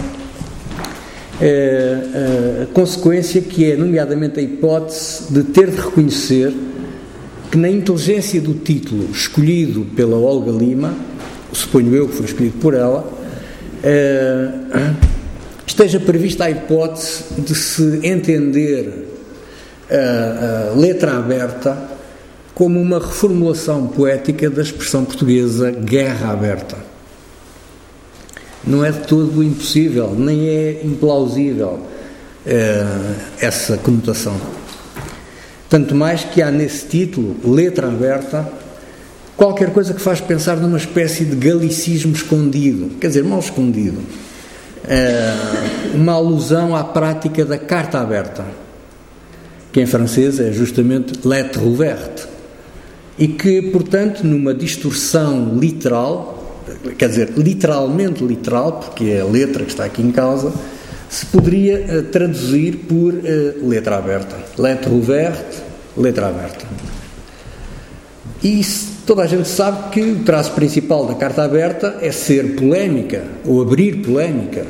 eh, 1.38 1.98
eh, 2.14 2.62
a 2.62 2.66
consequência 2.72 3.42
que 3.42 3.70
é, 3.70 3.76
nomeadamente, 3.76 4.40
a 4.40 4.42
hipótese 4.42 5.30
de 5.30 5.42
ter 5.42 5.70
de 5.70 5.76
reconhecer 5.76 6.54
que 7.50 7.58
na 7.58 7.68
inteligência 7.68 8.40
do 8.40 8.54
título 8.54 9.10
escolhido 9.12 9.86
pela 9.94 10.16
Olga 10.16 10.52
Lima, 10.52 10.94
suponho 11.52 11.94
eu 11.94 12.08
que 12.08 12.14
foi 12.14 12.24
escolhido 12.24 12.58
por 12.58 12.72
ela, 12.72 13.04
esteja 15.66 15.98
prevista 15.98 16.44
a 16.44 16.50
hipótese 16.50 17.24
de 17.38 17.54
se 17.54 18.00
entender 18.06 19.08
a 19.90 20.78
letra 20.78 21.16
aberta 21.16 21.89
como 22.54 22.80
uma 22.80 22.98
reformulação 22.98 23.86
poética 23.86 24.50
da 24.50 24.62
expressão 24.62 25.04
portuguesa 25.04 25.70
guerra 25.70 26.32
aberta. 26.32 26.76
Não 28.64 28.84
é 28.84 28.92
de 28.92 29.00
todo 29.06 29.42
impossível, 29.42 30.14
nem 30.14 30.48
é 30.48 30.80
implausível 30.84 31.80
eh, 32.46 32.84
essa 33.40 33.78
conotação. 33.78 34.36
Tanto 35.68 35.94
mais 35.94 36.24
que 36.24 36.42
há 36.42 36.50
nesse 36.50 36.86
título, 36.86 37.36
letra 37.44 37.88
aberta, 37.88 38.46
qualquer 39.36 39.72
coisa 39.72 39.94
que 39.94 40.00
faz 40.00 40.20
pensar 40.20 40.56
numa 40.56 40.76
espécie 40.76 41.24
de 41.24 41.36
galicismo 41.36 42.12
escondido, 42.12 42.90
quer 43.00 43.06
dizer, 43.06 43.24
mal 43.24 43.38
escondido. 43.38 44.00
Eh, 44.86 45.34
uma 45.94 46.12
alusão 46.12 46.76
à 46.76 46.84
prática 46.84 47.44
da 47.46 47.56
carta 47.56 47.98
aberta, 47.98 48.44
que 49.72 49.80
em 49.80 49.86
francês 49.86 50.38
é 50.38 50.52
justamente 50.52 51.26
lettre 51.26 51.62
ouverte 51.62 52.29
e 53.20 53.28
que, 53.28 53.60
portanto, 53.60 54.24
numa 54.24 54.54
distorção 54.54 55.54
literal, 55.58 56.64
quer 56.96 57.10
dizer, 57.10 57.34
literalmente 57.36 58.24
literal, 58.24 58.80
porque 58.80 59.04
é 59.04 59.20
a 59.20 59.26
letra 59.26 59.62
que 59.62 59.70
está 59.70 59.84
aqui 59.84 60.00
em 60.00 60.10
causa, 60.10 60.50
se 61.10 61.26
poderia 61.26 61.84
uh, 61.98 62.02
traduzir 62.04 62.76
por 62.88 63.12
uh, 63.12 63.68
letra 63.68 63.98
aberta. 63.98 64.36
Letra 64.56 64.90
ouverte, 64.90 65.58
letra 65.94 66.28
aberta. 66.28 66.64
E 68.42 68.62
toda 69.06 69.22
a 69.22 69.26
gente 69.26 69.48
sabe 69.48 69.90
que 69.90 70.00
o 70.00 70.24
traço 70.24 70.52
principal 70.52 71.04
da 71.04 71.14
carta 71.14 71.44
aberta 71.44 71.98
é 72.00 72.10
ser 72.10 72.56
polémica, 72.56 73.22
ou 73.44 73.60
abrir 73.60 73.96
polémica, 73.96 74.64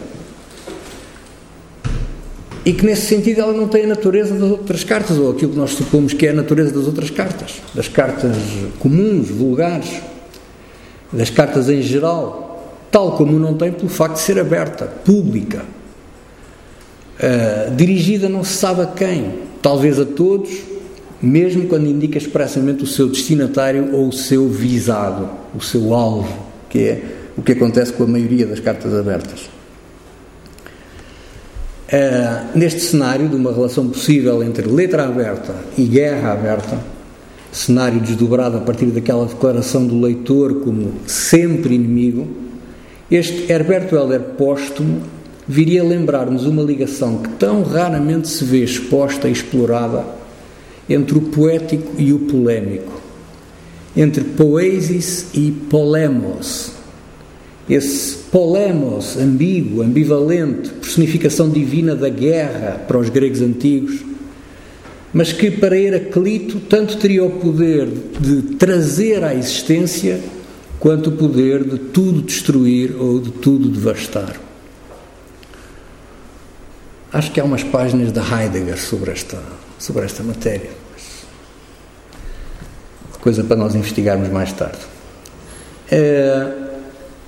e 2.65 2.73
que 2.73 2.85
nesse 2.85 3.07
sentido 3.07 3.41
ela 3.41 3.53
não 3.53 3.69
tem 3.69 3.85
a 3.85 3.89
natureza 3.89 4.35
das 4.35 4.51
outras 4.51 4.85
cartas, 4.85 5.17
ou 5.17 5.31
aquilo 5.31 5.53
que 5.53 5.59
nós 5.59 5.71
supomos 5.71 6.13
que 6.13 6.27
é 6.27 6.31
a 6.31 6.35
natureza 6.35 6.73
das 6.73 6.87
outras 6.87 7.11
cartas, 7.11 7.55
das 7.75 7.89
cartas 7.89 8.37
comuns, 8.79 9.29
vulgares, 9.29 9.91
das 11.13 11.31
cartas 11.31 11.69
em 11.69 11.81
geral, 11.81 12.77
tal 12.91 13.13
como 13.13 13.39
não 13.39 13.55
tem 13.55 13.73
pelo 13.73 13.89
facto 13.89 14.17
de 14.17 14.21
ser 14.21 14.39
aberta, 14.39 14.87
pública, 14.87 15.65
uh, 17.19 17.75
dirigida 17.75 18.29
não 18.29 18.45
se 18.45 18.55
sabe 18.55 18.83
a 18.83 18.87
quem, 18.87 19.39
talvez 19.63 19.99
a 19.99 20.05
todos, 20.05 20.51
mesmo 21.21 21.67
quando 21.67 21.87
indica 21.87 22.19
expressamente 22.19 22.85
o 22.85 22.87
seu 22.87 23.09
destinatário 23.09 23.95
ou 23.95 24.09
o 24.09 24.13
seu 24.13 24.49
visado, 24.49 25.29
o 25.55 25.61
seu 25.61 25.95
alvo, 25.95 26.47
que 26.69 26.79
é 26.79 27.03
o 27.37 27.43
que 27.43 27.53
acontece 27.53 27.93
com 27.93 28.05
a 28.05 28.07
maioria 28.07 28.47
das 28.47 28.61
cartas 28.61 28.95
abertas. 28.95 29.60
Uh, 31.93 32.57
neste 32.57 32.83
cenário 32.83 33.29
de 33.29 33.35
uma 33.35 33.53
relação 33.53 33.89
possível 33.89 34.45
entre 34.45 34.69
letra 34.69 35.07
aberta 35.07 35.53
e 35.77 35.83
guerra 35.83 36.33
aberta, 36.33 36.79
cenário 37.51 37.99
desdobrado 37.99 38.59
a 38.59 38.61
partir 38.61 38.87
daquela 38.87 39.27
declaração 39.27 39.85
do 39.85 40.01
leitor 40.01 40.61
como 40.61 40.93
sempre 41.05 41.75
inimigo, 41.75 42.29
este 43.11 43.51
Herberto 43.51 43.97
Helder 43.97 44.21
póstumo 44.39 45.03
viria 45.49 45.83
lembrar-nos 45.83 46.47
uma 46.47 46.63
ligação 46.63 47.19
que 47.19 47.29
tão 47.31 47.65
raramente 47.65 48.29
se 48.29 48.45
vê 48.45 48.63
exposta 48.63 49.29
e 49.29 49.33
explorada 49.33 50.05
entre 50.89 51.19
o 51.19 51.23
poético 51.23 51.95
e 51.99 52.13
o 52.13 52.21
polémico, 52.21 53.01
entre 53.97 54.23
poesis 54.23 55.27
e 55.35 55.51
polemos, 55.51 56.73
esse 57.75 58.17
polemos 58.31 59.17
ambíguo, 59.17 59.83
ambivalente, 59.83 60.71
personificação 60.71 61.49
divina 61.49 61.95
da 61.95 62.09
guerra 62.09 62.85
para 62.87 62.99
os 62.99 63.09
gregos 63.09 63.41
antigos, 63.41 64.01
mas 65.13 65.33
que 65.33 65.51
para 65.51 65.77
Heraclito 65.77 66.61
tanto 66.61 66.97
teria 66.97 67.25
o 67.25 67.31
poder 67.31 67.89
de 68.21 68.43
trazer 68.57 69.25
à 69.25 69.35
existência 69.35 70.21
quanto 70.79 71.11
o 71.11 71.13
poder 71.13 71.65
de 71.65 71.79
tudo 71.79 72.23
destruir 72.23 72.97
ou 72.99 73.21
de 73.21 73.31
tudo 73.31 73.69
devastar. 73.69 74.35
Acho 77.13 77.33
que 77.33 77.41
há 77.41 77.45
umas 77.45 77.65
páginas 77.65 78.13
de 78.13 78.21
Heidegger 78.21 78.79
sobre 78.79 79.11
esta, 79.11 79.43
sobre 79.79 80.05
esta 80.05 80.23
matéria. 80.23 80.71
Coisa 83.21 83.45
para 83.45 83.57
nós 83.57 83.75
investigarmos 83.75 84.29
mais 84.29 84.53
tarde. 84.53 84.79
É, 85.91 86.60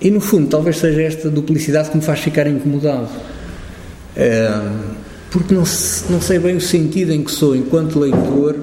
e 0.03 0.11
no 0.11 0.21
fundo, 0.21 0.49
talvez 0.49 0.79
seja 0.79 1.01
esta 1.01 1.31
duplicidade 1.31 1.91
que 1.91 1.97
me 1.97 2.03
faz 2.03 2.19
ficar 2.19 2.49
incomodado. 2.49 3.09
Porque 5.31 5.55
não, 5.55 5.63
não 6.11 6.21
sei 6.21 6.41
bem 6.41 6.57
o 6.57 6.61
sentido 6.61 7.13
em 7.13 7.23
que 7.23 7.31
sou, 7.31 7.55
enquanto 7.55 8.01
leitor, 8.01 8.57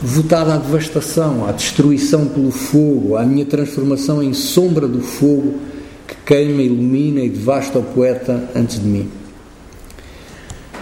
votado 0.00 0.52
à 0.52 0.56
devastação, 0.56 1.48
à 1.48 1.50
destruição 1.50 2.26
pelo 2.26 2.52
fogo, 2.52 3.16
à 3.16 3.24
minha 3.24 3.44
transformação 3.44 4.22
em 4.22 4.32
sombra 4.32 4.86
do 4.86 5.00
fogo 5.00 5.58
que 6.06 6.14
queima, 6.24 6.62
ilumina 6.62 7.22
e 7.22 7.28
devasta 7.28 7.80
o 7.80 7.82
poeta 7.82 8.48
antes 8.54 8.80
de 8.80 8.86
mim. 8.86 9.10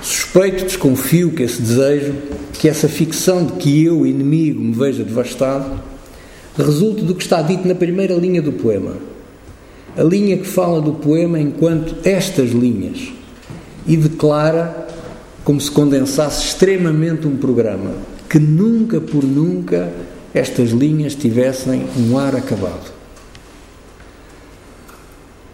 Suspeito, 0.02 0.64
desconfio 0.64 1.32
que 1.32 1.42
esse 1.42 1.62
desejo, 1.62 2.12
que 2.52 2.68
essa 2.68 2.86
ficção 2.86 3.46
de 3.46 3.52
que 3.54 3.82
eu, 3.82 4.06
inimigo, 4.06 4.60
me 4.60 4.74
veja 4.74 5.02
devastado, 5.02 5.80
resulte 6.54 7.02
do 7.02 7.14
que 7.14 7.24
está 7.24 7.40
dito 7.40 7.66
na 7.66 7.74
primeira 7.74 8.14
linha 8.14 8.42
do 8.42 8.52
poema 8.52 9.15
a 9.96 10.02
linha 10.02 10.36
que 10.36 10.46
fala 10.46 10.80
do 10.80 10.92
poema 10.92 11.40
enquanto 11.40 11.96
estas 12.04 12.50
linhas 12.50 13.12
e 13.86 13.96
declara 13.96 14.86
como 15.44 15.60
se 15.60 15.70
condensasse 15.70 16.44
extremamente 16.44 17.26
um 17.26 17.36
programa 17.36 17.92
que 18.28 18.38
nunca 18.38 19.00
por 19.00 19.24
nunca 19.24 19.92
estas 20.34 20.70
linhas 20.70 21.14
tivessem 21.14 21.86
um 21.96 22.18
ar 22.18 22.34
acabado. 22.34 22.92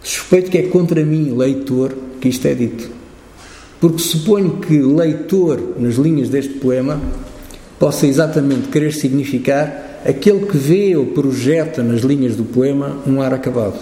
Suspeito 0.01 0.51
que 0.51 0.57
é 0.57 0.63
contra 0.63 1.05
mim, 1.05 1.33
leitor, 1.37 1.95
que 2.19 2.27
isto 2.27 2.45
é 2.45 2.53
dito. 2.53 2.89
Porque 3.79 3.99
suponho 3.99 4.57
que 4.57 4.81
leitor, 4.81 5.75
nas 5.77 5.95
linhas 5.95 6.27
deste 6.27 6.53
poema, 6.55 6.99
possa 7.79 8.07
exatamente 8.07 8.67
querer 8.67 8.93
significar 8.93 10.01
aquele 10.05 10.45
que 10.45 10.57
vê 10.57 10.95
ou 10.95 11.05
projeta 11.07 11.81
nas 11.81 12.01
linhas 12.01 12.35
do 12.35 12.43
poema 12.43 12.97
um 13.07 13.21
ar 13.21 13.33
acabado. 13.33 13.79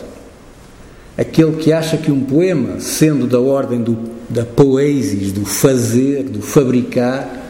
Aquele 1.18 1.58
que 1.58 1.74
acha 1.74 1.98
que 1.98 2.12
um 2.12 2.22
poema, 2.22 2.80
sendo 2.80 3.28
da 3.28 3.40
ordem 3.40 3.82
do, 3.82 3.98
da 4.30 4.46
poesis, 4.46 5.32
do 5.32 5.46
fazer, 5.46 6.24
do 6.24 6.42
fabricar, 6.42 7.42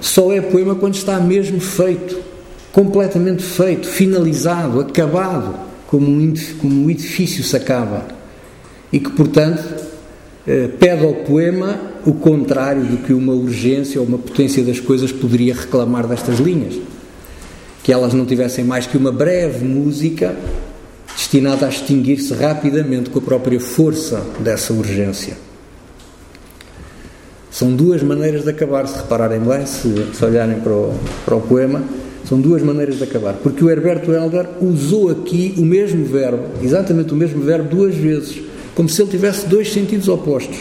só 0.00 0.32
é 0.32 0.40
poema 0.40 0.74
quando 0.74 0.94
está 0.94 1.18
mesmo 1.18 1.60
feito, 1.60 2.16
completamente 2.72 3.42
feito, 3.42 3.88
finalizado, 3.88 4.80
acabado, 4.80 5.58
como 5.86 6.06
um, 6.06 6.90
edifício 6.90 7.42
se 7.42 7.56
acaba. 7.56 8.06
E 8.92 9.00
que, 9.00 9.10
portanto, 9.10 9.62
eh, 10.46 10.68
pede 10.78 11.04
ao 11.04 11.14
poema 11.14 11.80
o 12.06 12.12
contrário 12.12 12.84
do 12.84 12.98
que 12.98 13.12
uma 13.12 13.32
urgência 13.32 14.00
ou 14.00 14.06
uma 14.06 14.18
potência 14.18 14.62
das 14.62 14.78
coisas 14.78 15.10
poderia 15.10 15.54
reclamar 15.54 16.06
destas 16.06 16.38
linhas. 16.38 16.74
Que 17.82 17.92
elas 17.92 18.14
não 18.14 18.24
tivessem 18.24 18.64
mais 18.64 18.86
que 18.86 18.96
uma 18.96 19.10
breve 19.10 19.64
música 19.64 20.36
destinada 21.16 21.66
a 21.66 21.68
extinguir-se 21.68 22.34
rapidamente 22.34 23.10
com 23.10 23.18
a 23.18 23.22
própria 23.22 23.60
força 23.60 24.24
dessa 24.40 24.72
urgência. 24.72 25.36
São 27.50 27.74
duas 27.74 28.02
maneiras 28.02 28.42
de 28.42 28.50
acabar, 28.50 28.86
se 28.88 28.96
repararem 28.96 29.40
bem, 29.40 29.64
se, 29.64 29.88
se 30.12 30.24
olharem 30.24 30.58
para 30.58 30.72
o, 30.72 30.94
para 31.24 31.36
o 31.36 31.40
poema, 31.40 31.84
são 32.28 32.40
duas 32.40 32.62
maneiras 32.62 32.96
de 32.96 33.04
acabar. 33.04 33.34
Porque 33.34 33.62
o 33.62 33.70
Herberto 33.70 34.10
Helder 34.10 34.48
usou 34.60 35.10
aqui 35.10 35.54
o 35.56 35.62
mesmo 35.62 36.04
verbo, 36.04 36.42
exatamente 36.62 37.12
o 37.12 37.16
mesmo 37.16 37.40
verbo, 37.42 37.68
duas 37.68 37.94
vezes, 37.94 38.42
como 38.74 38.88
se 38.88 39.00
ele 39.02 39.10
tivesse 39.10 39.46
dois 39.46 39.72
sentidos 39.72 40.08
opostos. 40.08 40.58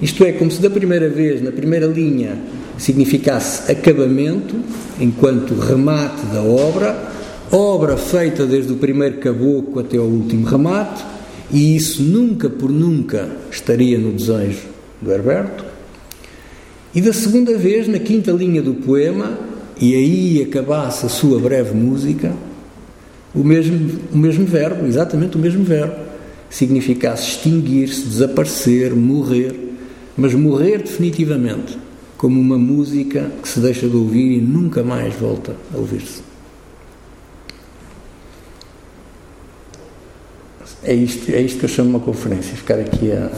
Isto 0.00 0.24
é, 0.24 0.32
como 0.32 0.50
se 0.50 0.62
da 0.62 0.70
primeira 0.70 1.08
vez, 1.08 1.42
na 1.42 1.50
primeira 1.50 1.86
linha, 1.86 2.38
significasse 2.78 3.70
acabamento, 3.70 4.54
enquanto 5.00 5.54
remate 5.54 6.24
da 6.26 6.40
obra, 6.40 6.96
obra 7.50 7.96
feita 7.96 8.46
desde 8.46 8.72
o 8.72 8.76
primeiro 8.76 9.18
caboclo 9.18 9.80
até 9.80 9.96
ao 9.96 10.04
último 10.04 10.46
remate, 10.46 11.04
e 11.50 11.76
isso 11.76 12.02
nunca 12.02 12.50
por 12.50 12.70
nunca 12.70 13.28
estaria 13.50 13.98
no 13.98 14.12
desejo 14.12 14.66
do 15.00 15.12
Herberto. 15.12 15.64
E 16.94 17.00
da 17.00 17.12
segunda 17.12 17.56
vez, 17.56 17.86
na 17.88 17.98
quinta 17.98 18.30
linha 18.32 18.62
do 18.62 18.74
poema, 18.74 19.38
e 19.80 19.94
aí 19.94 20.42
acabasse 20.42 21.06
a 21.06 21.08
sua 21.08 21.38
breve 21.38 21.74
música, 21.74 22.32
o 23.34 23.44
mesmo, 23.44 23.98
o 24.12 24.18
mesmo 24.18 24.44
verbo, 24.44 24.86
exatamente 24.86 25.36
o 25.36 25.38
mesmo 25.38 25.64
verbo, 25.64 25.94
significasse 26.50 27.30
extinguir-se, 27.30 28.02
desaparecer, 28.02 28.94
morrer, 28.94 29.54
mas 30.16 30.34
morrer 30.34 30.78
definitivamente, 30.78 31.78
como 32.16 32.40
uma 32.40 32.58
música 32.58 33.30
que 33.42 33.48
se 33.48 33.60
deixa 33.60 33.88
de 33.88 33.96
ouvir 33.96 34.38
e 34.38 34.40
nunca 34.40 34.82
mais 34.82 35.14
volta 35.14 35.54
a 35.72 35.76
ouvir-se. 35.76 36.27
É 40.82 40.94
isto, 40.94 41.30
é 41.32 41.40
isto 41.40 41.58
que 41.58 41.64
eu 41.64 41.68
chamo 41.68 41.90
uma 41.90 42.00
conferência, 42.00 42.56
ficar 42.56 42.78
aqui 42.78 43.10
a. 43.12 43.30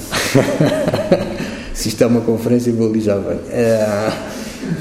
se 1.74 1.88
isto 1.88 2.04
é 2.04 2.06
uma 2.06 2.20
conferência, 2.20 2.72
vou 2.72 2.88
ali 2.88 3.00
já 3.00 3.16
bem. 3.16 3.38
É, 3.50 4.12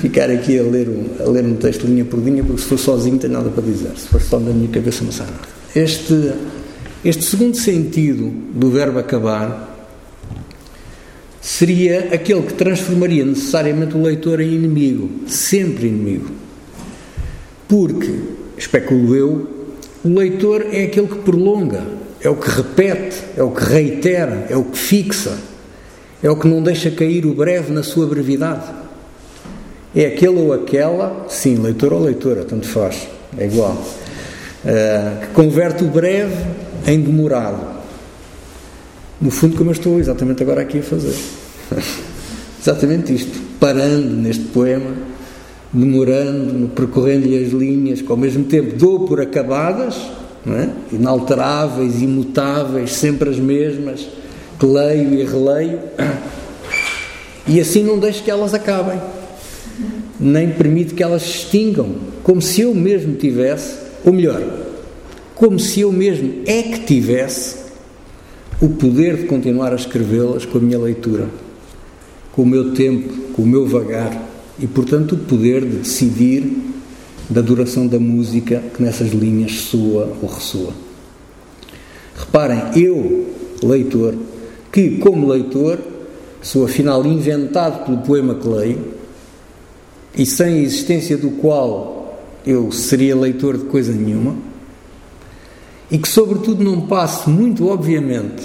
ficar 0.02 0.30
aqui 0.30 0.60
a 0.60 0.64
ler, 0.64 0.90
um, 0.90 1.24
a 1.24 1.30
ler 1.30 1.46
um 1.46 1.56
texto 1.56 1.86
linha 1.86 2.04
por 2.04 2.20
linha, 2.20 2.44
porque 2.44 2.62
se 2.62 2.68
for 2.68 2.78
sozinho 2.78 3.18
tem 3.18 3.30
nada 3.30 3.50
para 3.50 3.64
dizer. 3.64 3.92
Se 3.96 4.08
for 4.08 4.22
só 4.22 4.38
da 4.38 4.52
minha 4.52 4.68
cabeça, 4.68 5.04
não 5.04 5.12
sai 5.12 5.28
nada. 5.28 5.48
Este, 5.76 6.34
este 7.04 7.24
segundo 7.24 7.56
sentido 7.56 8.30
do 8.54 8.70
verbo 8.70 9.00
acabar 9.00 9.70
seria 11.42 12.10
aquele 12.14 12.42
que 12.42 12.54
transformaria 12.54 13.24
necessariamente 13.24 13.96
o 13.96 14.02
leitor 14.02 14.42
em 14.42 14.54
inimigo, 14.54 15.10
sempre 15.28 15.88
inimigo. 15.88 16.30
Porque, 17.68 18.14
especulo 18.58 19.16
eu, 19.16 19.48
o 20.04 20.10
leitor 20.10 20.66
é 20.72 20.84
aquele 20.84 21.08
que 21.08 21.20
prolonga, 21.20 21.84
é 22.22 22.30
o 22.30 22.36
que 22.36 22.50
repete, 22.50 23.18
é 23.38 23.44
o 23.44 23.52
que 23.52 23.64
reitera, 23.64 24.48
é 24.50 24.56
o 24.58 24.64
que 24.66 24.78
fixa 24.78 25.50
é 26.22 26.30
o 26.30 26.36
que 26.36 26.48
não 26.48 26.62
deixa 26.62 26.92
cair 26.92 27.26
o 27.26 27.34
breve 27.34 27.72
na 27.72 27.82
sua 27.82 28.06
brevidade. 28.06 28.66
É 29.96 30.06
aquele 30.06 30.38
ou 30.38 30.54
aquela, 30.54 31.26
sim, 31.30 31.56
leitor 31.56 31.94
ou 31.94 32.04
leitora, 32.04 32.44
tanto 32.44 32.68
faz, 32.68 33.08
é 33.38 33.46
igual, 33.46 33.72
uh, 33.72 35.22
que 35.22 35.28
converte 35.34 35.84
o 35.84 35.88
breve 35.88 36.36
em 36.86 37.02
demorado. 37.02 37.80
No 39.20 39.32
fundo, 39.32 39.58
como 39.58 39.70
eu 39.70 39.74
estou 39.74 40.00
exatamente 40.00 40.44
agora 40.44 40.62
aqui 40.62 40.80
a 40.80 40.84
fazer. 40.84 41.16
exatamente 42.62 43.14
isto. 43.14 43.50
Parando 43.60 44.16
neste 44.16 44.44
poema, 44.46 44.92
demorando, 45.74 46.70
percorrendo-lhe 46.70 47.44
as 47.44 47.52
linhas, 47.52 48.02
que 48.02 48.12
ao 48.12 48.18
mesmo 48.18 48.44
tempo 48.46 48.76
dou 48.78 49.06
por 49.06 49.20
acabadas, 49.20 49.96
é? 50.58 50.70
inalteráveis, 50.92 52.02
imutáveis, 52.02 52.94
sempre 52.94 53.30
as 53.30 53.38
mesmas 53.38 54.08
que 54.60 54.66
leio 54.66 55.14
e 55.14 55.24
releio, 55.24 55.80
e 57.48 57.60
assim 57.60 57.84
não 57.84 57.98
deixo 57.98 58.24
que 58.24 58.30
elas 58.30 58.54
acabem, 58.54 59.00
nem 60.20 60.52
permito 60.52 60.94
que 60.94 61.02
elas 61.02 61.22
se 61.22 61.30
extingam, 61.30 61.96
como 62.24 62.42
se 62.42 62.62
eu 62.62 62.76
mesmo 62.76 63.16
tivesse, 63.16 63.76
ou 64.06 64.12
melhor, 64.12 64.42
como 65.36 65.58
se 65.58 65.82
eu 65.82 65.92
mesmo 65.92 66.44
é 66.46 66.62
que 66.62 66.80
tivesse 66.80 67.58
o 68.62 68.70
poder 68.70 69.16
de 69.16 69.24
continuar 69.24 69.72
a 69.72 69.76
escrevê-las 69.76 70.46
com 70.46 70.58
a 70.58 70.62
minha 70.62 70.78
leitura, 70.78 71.30
com 72.34 72.42
o 72.42 72.46
meu 72.46 72.74
tempo, 72.74 73.32
com 73.34 73.44
o 73.44 73.48
meu 73.48 73.66
vagar, 73.66 74.28
e 74.60 74.68
portanto 74.68 75.14
o 75.14 75.18
poder 75.18 75.62
de 75.62 75.78
decidir 75.78 76.69
da 77.30 77.42
duração 77.42 77.86
da 77.86 78.00
música 78.00 78.64
que 78.76 78.82
nessas 78.82 79.12
linhas 79.12 79.52
soa 79.54 80.12
ou 80.22 80.28
ressoa. 80.28 80.74
Reparem, 82.18 82.62
eu, 82.76 83.30
leitor, 83.62 84.16
que, 84.72 84.98
como 84.98 85.28
leitor, 85.28 85.80
sou 86.42 86.66
afinal 86.66 87.06
inventado 87.06 87.86
pelo 87.86 88.00
poema 88.00 88.36
que 88.36 88.48
leio 88.48 88.94
e 90.16 90.26
sem 90.26 90.48
a 90.48 90.62
existência 90.62 91.18
do 91.18 91.32
qual 91.32 92.20
eu 92.46 92.72
seria 92.72 93.16
leitor 93.16 93.58
de 93.58 93.66
coisa 93.66 93.94
nenhuma, 93.94 94.36
e 95.92 95.98
que, 95.98 96.08
sobretudo, 96.08 96.64
não 96.64 96.82
passo 96.82 97.30
muito 97.30 97.68
obviamente 97.68 98.44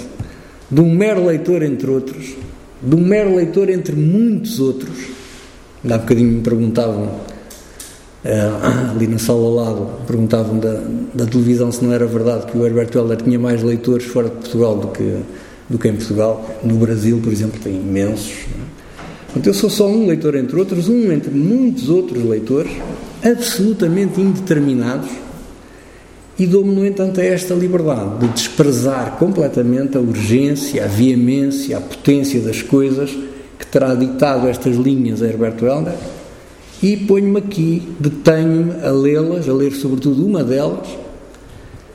de 0.69 0.81
um 0.81 0.93
mero 0.93 1.25
leitor 1.25 1.61
entre 1.63 1.89
outros, 1.89 2.35
de 2.81 2.95
um 2.95 3.01
mero 3.01 3.35
leitor 3.35 3.69
entre 3.69 3.95
muitos 3.95 4.59
outros. 4.59 4.97
Há 5.87 5.97
bocadinho 5.97 6.31
me 6.31 6.41
perguntavam, 6.41 7.19
ali 8.91 9.07
na 9.07 9.19
sala 9.19 9.39
ao 9.39 9.53
lado, 9.53 9.89
perguntavam 10.07 10.57
da, 10.57 10.81
da 11.13 11.25
televisão 11.25 11.71
se 11.71 11.83
não 11.83 11.93
era 11.93 12.05
verdade 12.05 12.47
que 12.47 12.57
o 12.57 12.65
Herbert 12.65 12.89
Helder 12.93 13.21
tinha 13.21 13.37
mais 13.37 13.61
leitores 13.61 14.05
fora 14.05 14.29
de 14.29 14.35
Portugal 14.35 14.77
do 14.77 14.87
que 14.87 15.21
do 15.69 15.77
que 15.77 15.87
em 15.87 15.95
Portugal. 15.95 16.45
No 16.63 16.75
Brasil, 16.75 17.19
por 17.23 17.31
exemplo, 17.31 17.59
tem 17.59 17.75
imensos. 17.75 18.31
É? 18.31 18.65
Portanto, 19.25 19.47
eu 19.47 19.53
sou 19.53 19.69
só 19.69 19.87
um 19.87 20.07
leitor 20.07 20.35
entre 20.35 20.57
outros, 20.57 20.87
um 20.87 21.11
entre 21.11 21.31
muitos 21.31 21.89
outros 21.89 22.23
leitores, 22.23 22.71
absolutamente 23.23 24.21
indeterminados, 24.21 25.09
e 26.37 26.45
dou-me, 26.45 26.73
no 26.73 26.85
entanto, 26.85 27.19
a 27.19 27.23
esta 27.23 27.53
liberdade 27.53 28.19
de 28.19 28.27
desprezar 28.27 29.17
completamente 29.17 29.97
a 29.97 30.01
urgência, 30.01 30.83
a 30.83 30.87
veemência, 30.87 31.77
a 31.77 31.81
potência 31.81 32.41
das 32.41 32.61
coisas 32.61 33.09
que 33.57 33.65
terá 33.65 33.95
ditado 33.95 34.47
estas 34.47 34.75
linhas 34.75 35.21
a 35.21 35.27
Herberto 35.27 35.65
Helder 35.65 35.95
e 36.81 36.97
ponho-me 36.97 37.39
aqui, 37.39 37.87
detenho-me 37.99 38.83
a 38.83 38.91
lê-las, 38.91 39.47
a 39.47 39.53
ler 39.53 39.71
sobretudo 39.73 40.25
uma 40.25 40.43
delas, 40.43 40.87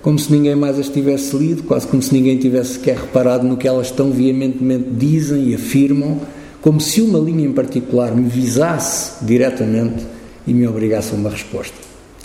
como 0.02 0.18
se 0.18 0.32
ninguém 0.32 0.54
mais 0.54 0.78
as 0.78 0.88
tivesse 0.88 1.36
lido, 1.36 1.62
quase 1.64 1.86
como 1.86 2.02
se 2.02 2.12
ninguém 2.14 2.38
tivesse 2.38 2.74
sequer 2.74 2.96
reparado 2.96 3.46
no 3.46 3.56
que 3.56 3.68
elas 3.68 3.90
tão 3.90 4.10
veementemente 4.10 4.88
dizem 4.90 5.50
e 5.50 5.54
afirmam, 5.54 6.20
como 6.60 6.80
se 6.80 7.00
uma 7.00 7.18
linha 7.18 7.46
em 7.46 7.52
particular 7.52 8.14
me 8.14 8.28
visasse 8.28 9.24
diretamente 9.24 10.06
e 10.46 10.54
me 10.54 10.66
obrigasse 10.66 11.12
a 11.12 11.16
uma 11.16 11.30
resposta. 11.30 11.74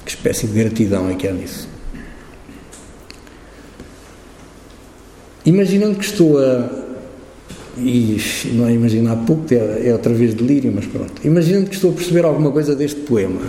Que 0.04 0.12
espécie 0.12 0.48
de 0.48 0.54
gratidão 0.54 1.10
é 1.10 1.16
que 1.16 1.28
há 1.28 1.34
nisso? 1.34 1.68
Imaginando 5.46 5.96
que 5.96 6.06
estou 6.06 6.40
a. 6.40 6.85
E 7.78 8.18
não 8.54 8.68
é 8.68 8.74
imaginar 8.74 9.16
pouco, 9.26 9.54
é, 9.54 9.90
é 9.90 9.94
outra 9.94 10.14
vez 10.14 10.34
delírio, 10.34 10.72
mas 10.74 10.86
pronto. 10.86 11.14
Imaginando 11.26 11.70
que 11.70 11.76
estou 11.76 11.92
a 11.92 11.94
perceber 11.94 12.24
alguma 12.24 12.52
coisa 12.52 12.76
deste 12.76 13.02
poema 13.02 13.42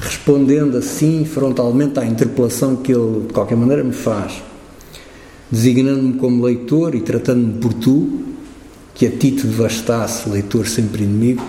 respondendo 0.00 0.76
assim 0.76 1.24
frontalmente 1.24 1.98
à 1.98 2.06
interpelação 2.06 2.76
que 2.76 2.92
ele 2.92 3.26
de 3.26 3.32
qualquer 3.32 3.56
maneira 3.56 3.82
me 3.82 3.92
faz, 3.92 4.42
designando-me 5.50 6.14
como 6.14 6.44
leitor 6.44 6.94
e 6.94 7.00
tratando-me 7.00 7.58
por 7.58 7.74
tu, 7.74 8.20
que 8.94 9.06
a 9.06 9.10
ti 9.10 9.32
te 9.32 9.46
devastasse, 9.46 10.28
leitor 10.28 10.66
sempre 10.66 11.04
inimigo, 11.04 11.44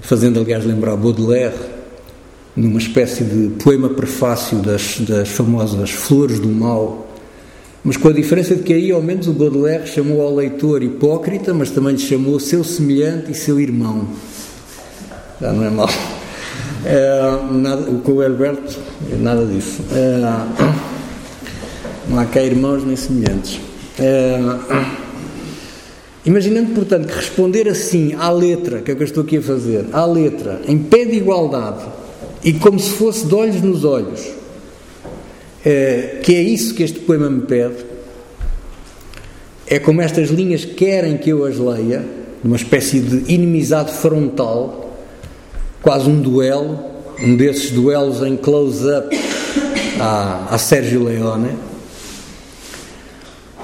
fazendo 0.00 0.40
aliás 0.40 0.64
lembrar 0.64 0.96
Baudelaire, 0.96 1.54
numa 2.56 2.78
espécie 2.78 3.24
de 3.24 3.50
poema 3.62 3.88
prefácio 3.90 4.58
das, 4.58 4.98
das 5.00 5.28
famosas 5.28 5.90
Flores 5.90 6.40
do 6.40 6.48
Mal, 6.48 7.07
mas 7.84 7.96
com 7.96 8.08
a 8.08 8.12
diferença 8.12 8.54
de 8.54 8.62
que 8.62 8.72
aí 8.72 8.90
ao 8.90 9.00
menos 9.00 9.28
o 9.28 9.32
Baudelaire 9.32 9.86
chamou 9.86 10.20
ao 10.22 10.34
leitor 10.34 10.82
hipócrita, 10.82 11.54
mas 11.54 11.70
também 11.70 11.92
lhe 11.92 11.98
chamou 11.98 12.38
seu 12.40 12.64
semelhante 12.64 13.30
e 13.30 13.34
seu 13.34 13.60
irmão. 13.60 14.08
Já 15.40 15.52
não 15.52 15.64
é 15.64 15.70
mal. 15.70 15.88
É, 16.84 17.52
nada, 17.52 17.90
o 17.90 18.22
Alberto, 18.22 18.78
nada 19.20 19.44
disso. 19.46 19.80
É, 19.92 20.18
não 22.08 22.18
há 22.18 22.24
cá 22.24 22.42
irmãos 22.42 22.84
nem 22.84 22.96
semelhantes. 22.96 23.60
É, 23.98 24.38
imaginando, 26.24 26.74
portanto, 26.74 27.06
que 27.06 27.14
responder 27.14 27.68
assim 27.68 28.14
à 28.14 28.30
letra, 28.30 28.80
que 28.80 28.90
é 28.90 28.94
o 28.94 28.96
que 28.96 29.02
eu 29.02 29.06
estou 29.06 29.22
aqui 29.22 29.38
a 29.38 29.42
fazer, 29.42 29.86
à 29.92 30.04
letra, 30.04 30.60
em 30.66 30.78
pé 30.78 31.04
de 31.04 31.16
igualdade 31.16 31.84
e 32.44 32.52
como 32.52 32.78
se 32.78 32.90
fosse 32.90 33.26
de 33.26 33.34
olhos 33.34 33.60
nos 33.60 33.84
olhos, 33.84 34.37
é, 35.64 36.20
que 36.22 36.34
é 36.34 36.42
isso 36.42 36.74
que 36.74 36.82
este 36.82 37.00
poema 37.00 37.28
me 37.28 37.42
pede, 37.42 37.84
é 39.66 39.78
como 39.78 40.00
estas 40.00 40.30
linhas 40.30 40.64
querem 40.64 41.18
que 41.18 41.30
eu 41.30 41.44
as 41.44 41.58
leia, 41.58 42.04
numa 42.42 42.56
espécie 42.56 43.00
de 43.00 43.32
inimizade 43.32 43.92
frontal, 43.92 44.96
quase 45.82 46.08
um 46.08 46.20
duelo, 46.20 46.78
um 47.20 47.36
desses 47.36 47.70
duelos 47.70 48.22
em 48.22 48.36
close-up 48.36 49.14
a, 50.00 50.54
a 50.54 50.58
Sérgio 50.58 51.04
Leone. 51.04 51.50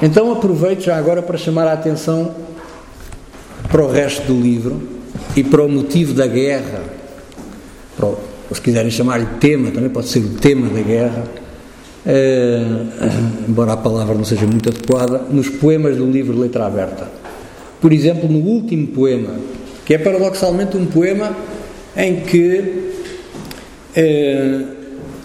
Então 0.03 0.33
aproveito 0.33 0.83
já 0.83 0.97
agora 0.97 1.23
para 1.23 1.39
chamar 1.39 1.69
a 1.69 1.73
atenção 1.73 2.35
para 3.71 3.83
o 3.83 3.91
resto 3.91 4.27
do 4.27 4.39
livro 4.39 4.83
e 5.37 5.43
para 5.43 5.63
o 5.63 5.69
motivo 5.69 6.13
da 6.13 6.27
guerra, 6.27 6.83
para 7.97 8.07
o, 8.07 8.19
se 8.53 8.61
quiserem 8.61 8.91
chamar-lhe 8.91 9.27
tema, 9.41 9.71
também 9.71 9.89
pode 9.89 10.09
ser 10.09 10.19
o 10.19 10.31
tema 10.35 10.69
da 10.69 10.81
guerra 10.81 11.44
embora 13.49 13.73
a 13.73 13.77
palavra 13.77 14.15
não 14.15 14.25
seja 14.25 14.47
muito 14.47 14.69
adequada, 14.69 15.19
nos 15.31 15.49
poemas 15.49 15.97
do 15.97 16.07
livro 16.11 16.39
Letra 16.39 16.67
Aberta. 16.67 17.09
Por 17.81 17.93
exemplo, 17.93 18.29
no 18.29 18.39
último 18.39 18.87
poema, 18.89 19.35
que 19.85 19.95
é 19.95 19.99
paradoxalmente 19.99 20.77
um 20.77 20.87
poema 20.87 21.37
em 21.97 22.21
que 22.21 22.93
uh, 23.97 24.67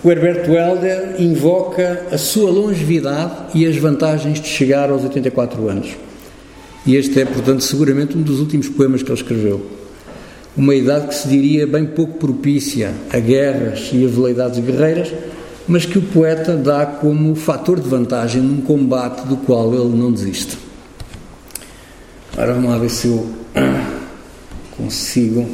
o 0.04 0.12
Herberto 0.12 0.52
Helder 0.52 1.16
invoca 1.20 2.08
a 2.12 2.18
sua 2.18 2.50
longevidade 2.50 3.58
e 3.58 3.66
as 3.66 3.76
vantagens 3.76 4.40
de 4.40 4.48
chegar 4.48 4.90
aos 4.90 5.04
84 5.04 5.68
anos. 5.68 5.90
E 6.86 6.96
este 6.96 7.20
é, 7.20 7.26
portanto, 7.26 7.62
seguramente 7.64 8.18
um 8.18 8.22
dos 8.22 8.40
últimos 8.40 8.70
poemas 8.70 9.04
que 9.04 9.10
ele 9.12 9.20
escreveu. 9.20 9.66
Uma 10.56 10.76
idade 10.76 11.08
que 11.08 11.16
se 11.16 11.28
diria 11.28 11.68
bem 11.68 11.86
pouco 11.86 12.18
propícia 12.18 12.92
a 13.12 13.20
guerras 13.20 13.90
e 13.94 14.06
a 14.06 14.08
veleidades 14.08 14.60
guerreiras, 14.60 15.14
mas 15.70 15.86
que 15.86 16.00
o 16.00 16.02
poeta 16.02 16.58
dá 16.58 16.84
como 16.84 17.36
fator 17.36 17.80
de 17.80 17.88
vantagem 17.88 18.42
num 18.42 18.60
combate 18.60 19.22
do 19.28 19.38
qual 19.38 19.72
ele 19.72 19.96
não 19.96 20.12
desiste. 20.12 20.58
Agora 22.34 22.56
vamos 22.56 22.72
lá 22.72 22.78
ver 22.80 22.90
se 22.90 23.08
eu 23.08 23.30
consigo 24.76 25.48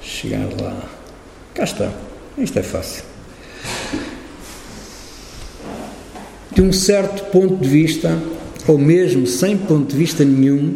chegar 0.00 0.48
lá. 0.58 0.84
Cá 1.52 1.64
está. 1.64 1.90
Isto 2.38 2.58
é 2.58 2.62
fácil. 2.62 3.04
De 6.50 6.62
um 6.62 6.72
certo 6.72 7.24
ponto 7.30 7.56
de 7.56 7.68
vista, 7.68 8.18
ou 8.66 8.78
mesmo 8.78 9.26
sem 9.26 9.58
ponto 9.58 9.90
de 9.90 9.96
vista 9.96 10.24
nenhum, 10.24 10.74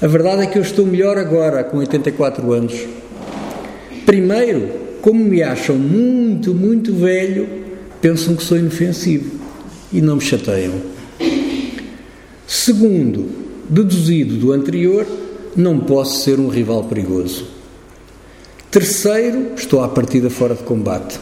a 0.00 0.06
verdade 0.06 0.42
é 0.42 0.46
que 0.46 0.56
eu 0.56 0.62
estou 0.62 0.86
melhor 0.86 1.18
agora, 1.18 1.64
com 1.64 1.78
84 1.78 2.52
anos. 2.52 2.74
Primeiro, 4.04 4.85
como 5.06 5.22
me 5.22 5.40
acham 5.40 5.78
muito, 5.78 6.52
muito 6.52 6.92
velho, 6.92 7.46
pensam 8.00 8.34
que 8.34 8.42
sou 8.42 8.58
inofensivo 8.58 9.38
e 9.92 10.00
não 10.00 10.16
me 10.16 10.20
chateiam. 10.20 10.74
Segundo, 12.44 13.28
deduzido 13.70 14.34
do 14.34 14.50
anterior, 14.50 15.06
não 15.54 15.78
posso 15.78 16.24
ser 16.24 16.40
um 16.40 16.48
rival 16.48 16.82
perigoso. 16.82 17.46
Terceiro, 18.68 19.52
estou 19.54 19.80
à 19.80 19.86
partida 19.86 20.28
fora 20.28 20.56
de 20.56 20.64
combate. 20.64 21.20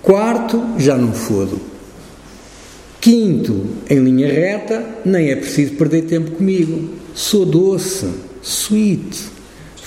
Quarto, 0.00 0.58
já 0.78 0.96
não 0.96 1.12
fodo. 1.12 1.60
Quinto, 3.02 3.66
em 3.90 3.98
linha 3.98 4.32
reta, 4.32 4.82
nem 5.04 5.28
é 5.28 5.36
preciso 5.36 5.74
perder 5.74 6.06
tempo 6.06 6.30
comigo. 6.30 6.88
Sou 7.14 7.44
doce, 7.44 8.08
sweet, 8.42 9.28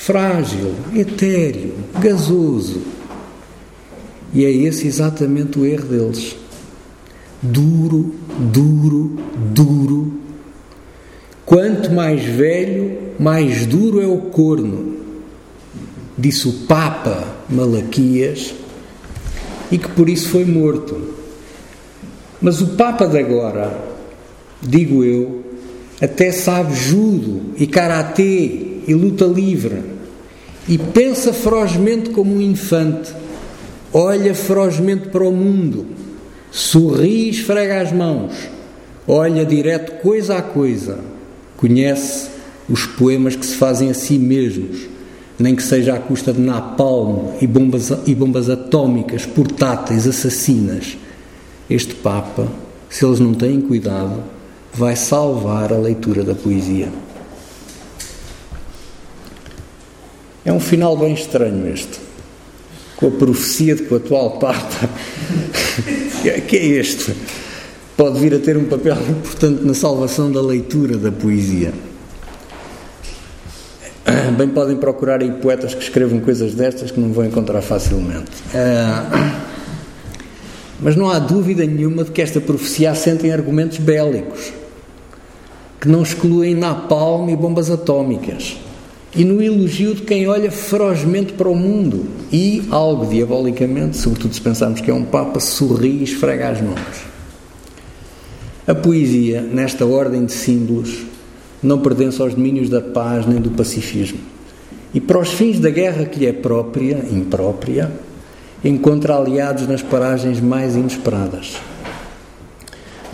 frágil, 0.05 0.73
etéreo, 0.95 1.73
gasoso. 1.99 2.81
E 4.33 4.43
é 4.43 4.51
esse 4.51 4.87
exatamente 4.87 5.59
o 5.59 5.65
erro 5.65 5.85
deles. 5.85 6.35
Duro, 7.41 8.15
duro, 8.39 9.17
duro. 9.53 10.13
Quanto 11.45 11.91
mais 11.91 12.23
velho, 12.23 12.97
mais 13.19 13.65
duro 13.67 14.01
é 14.01 14.07
o 14.07 14.17
corno, 14.17 14.95
disse 16.17 16.47
o 16.47 16.53
Papa 16.65 17.35
Malaquias, 17.49 18.55
e 19.71 19.77
que 19.77 19.89
por 19.89 20.09
isso 20.09 20.29
foi 20.29 20.45
morto. 20.45 21.13
Mas 22.41 22.59
o 22.61 22.69
Papa 22.69 23.05
de 23.05 23.19
agora, 23.19 23.77
digo 24.61 25.03
eu, 25.03 25.43
até 26.01 26.31
sabe 26.31 26.73
judo 26.75 27.53
e 27.57 27.67
karatê 27.67 28.70
e 28.91 28.93
luta 28.93 29.25
livre. 29.25 29.82
E 30.67 30.77
pensa 30.77 31.34
ferozmente 31.34 32.10
como 32.12 32.36
um 32.36 32.41
infante, 32.41 33.13
olha 33.91 34.36
ferozmente 34.36 35.08
para 35.08 35.23
o 35.23 35.32
mundo, 35.32 35.88
sorri 36.51 37.25
e 37.25 37.30
esfrega 37.30 37.82
as 37.82 37.91
mãos, 37.91 38.34
olha 39.08 39.45
direto 39.45 40.01
coisa 40.01 40.38
a 40.38 40.41
coisa, 40.41 40.99
conhece 41.58 42.30
os 42.69 42.86
poemas 42.86 43.36
que 43.36 43.45
se 43.45 43.56
fazem 43.56 43.89
a 43.89 43.93
si 43.93 44.19
mesmos, 44.19 44.88
nem 45.39 45.56
que 45.56 45.63
seja 45.63 45.95
à 45.95 45.99
custa 45.99 46.32
de 46.32 46.39
napalm 46.39 47.32
e 47.41 47.47
bombas, 47.47 47.91
e 48.06 48.13
bombas 48.13 48.49
atómicas 48.49 49.25
portáteis 49.25 50.06
assassinas. 50.06 50.97
Este 51.69 51.95
Papa, 51.95 52.47
se 52.89 53.04
eles 53.04 53.19
não 53.19 53.34
têm 53.34 53.62
cuidado, 53.62 54.21
vai 54.73 54.95
salvar 54.95 55.73
a 55.73 55.77
leitura 55.77 56.23
da 56.23 56.36
poesia. 56.36 56.89
É 60.43 60.51
um 60.51 60.60
final 60.60 60.97
bem 60.97 61.13
estranho 61.13 61.71
este, 61.71 61.99
com 62.95 63.08
a 63.08 63.12
profecia 63.12 63.75
de 63.75 63.84
que 63.84 63.93
o 63.93 63.97
atual 63.97 64.39
Papa, 64.39 64.89
que 66.47 66.58
é 66.58 66.65
este, 66.65 67.13
pode 67.95 68.19
vir 68.19 68.34
a 68.34 68.39
ter 68.39 68.58
um 68.58 68.65
papel 68.65 68.97
importante 69.08 69.63
na 69.63 69.75
salvação 69.75 70.32
da 70.32 70.41
leitura 70.41 70.97
da 70.97 71.12
poesia. 71.12 71.71
Bem 74.36 74.47
podem 74.47 74.77
procurar 74.77 75.21
aí 75.21 75.32
poetas 75.32 75.75
que 75.75 75.84
escrevam 75.84 76.19
coisas 76.19 76.56
destas 76.56 76.89
que 76.89 76.99
não 76.99 77.13
vão 77.13 77.23
encontrar 77.25 77.62
facilmente. 77.62 78.32
Uh, 78.54 79.41
mas 80.82 80.95
não 80.95 81.08
há 81.12 81.19
dúvida 81.19 81.63
nenhuma 81.63 82.04
de 82.04 82.10
que 82.10 82.21
esta 82.21 82.41
profecia 82.41 82.89
assenta 82.89 83.27
em 83.27 83.32
argumentos 83.32 83.77
bélicos, 83.77 84.51
que 85.80 85.88
não 85.88 86.01
excluem 86.01 86.56
napalm 86.56 87.30
e 87.30 87.36
bombas 87.36 87.69
atómicas 87.69 88.58
e 89.15 89.26
no 89.26 89.41
elogio 89.41 89.93
de 89.93 90.04
quem 90.04 90.28
olha 90.28 90.50
ferozmente 90.50 91.34
para 91.34 91.50
o 91.50 91.56
mundo 91.56 92.06
e, 92.32 92.63
algo 92.71 93.06
diabolicamente, 93.06 93.97
sobretudo 93.97 94.34
se 94.34 94.41
pensarmos 94.41 94.80
que 94.80 94.89
é 94.89 94.93
um 94.93 95.04
Papa, 95.04 95.39
sorri 95.39 96.00
e 96.00 96.04
esfrega 96.04 96.50
as 96.50 96.62
mãos. 96.62 96.80
A 98.65 98.74
poesia, 98.74 99.41
nesta 99.41 99.86
ordem 99.86 100.26
de 100.26 100.32
símbolos, 100.32 101.06
não 101.62 101.80
pertence 101.80 102.21
aos 102.21 102.34
domínios 102.34 102.69
da 102.69 102.80
paz 102.80 103.26
nem 103.26 103.41
do 103.41 103.52
pacifismo. 103.52 104.19
E 104.93 105.00
para 105.00 105.19
os 105.19 105.30
fins 105.30 105.60
da 105.60 105.69
guerra 105.69 106.06
que 106.06 106.19
lhe 106.19 106.26
é 106.26 106.34
própria, 106.34 107.04
imprópria, 107.12 107.91
encontra 108.63 109.15
aliados 109.15 109.67
nas 109.67 109.82
paragens 109.82 110.39
mais 110.39 110.76
inesperadas. 110.76 111.58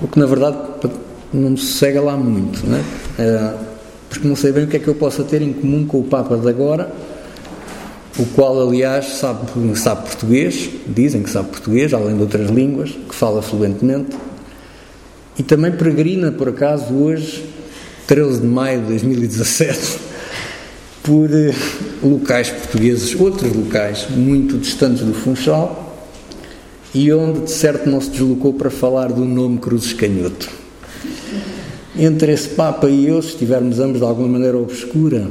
O 0.01 0.07
que, 0.07 0.19
na 0.19 0.27
verdade, 0.27 0.57
não 1.33 1.57
se 1.57 1.73
segue 1.73 1.99
lá 1.99 2.15
muito, 2.15 2.63
não 2.67 2.77
é? 2.77 3.53
Porque 4.09 4.27
não 4.27 4.35
sei 4.35 4.51
bem 4.51 4.63
o 4.63 4.67
que 4.67 4.77
é 4.77 4.79
que 4.79 4.87
eu 4.87 4.95
possa 4.95 5.23
ter 5.23 5.41
em 5.41 5.53
comum 5.53 5.85
com 5.85 5.99
o 5.99 6.03
Papa 6.03 6.37
de 6.37 6.47
agora, 6.47 6.91
o 8.17 8.25
qual, 8.25 8.67
aliás, 8.67 9.17
sabe, 9.17 9.47
sabe 9.75 10.07
português, 10.07 10.69
dizem 10.87 11.21
que 11.21 11.29
sabe 11.29 11.49
português, 11.49 11.93
além 11.93 12.15
de 12.15 12.21
outras 12.21 12.49
línguas, 12.49 12.91
que 12.91 13.13
fala 13.13 13.41
fluentemente, 13.41 14.15
e 15.37 15.43
também 15.43 15.71
peregrina, 15.71 16.31
por 16.31 16.49
acaso, 16.49 16.93
hoje, 16.95 17.45
13 18.07 18.41
de 18.41 18.47
maio 18.47 18.81
de 18.81 18.87
2017, 18.87 19.99
por 21.03 21.29
eh, 21.31 21.53
locais 22.01 22.49
portugueses, 22.49 23.13
outros 23.19 23.55
locais 23.55 24.07
muito 24.09 24.57
distantes 24.57 25.03
do 25.03 25.13
Funchal, 25.13 25.83
e 26.93 27.13
onde, 27.13 27.41
de 27.41 27.51
certo, 27.51 27.87
não 27.87 28.01
se 28.01 28.09
deslocou 28.09 28.53
para 28.53 28.71
falar 28.71 29.11
do 29.11 29.25
nome 29.25 29.59
Cruzes 29.59 29.93
Canhoto 29.93 30.66
entre 31.97 32.31
esse 32.31 32.49
Papa 32.49 32.89
e 32.89 33.07
eu, 33.07 33.21
se 33.21 33.29
estivermos 33.29 33.79
ambos 33.79 33.99
de 33.99 34.05
alguma 34.05 34.27
maneira 34.27 34.57
obscura, 34.57 35.27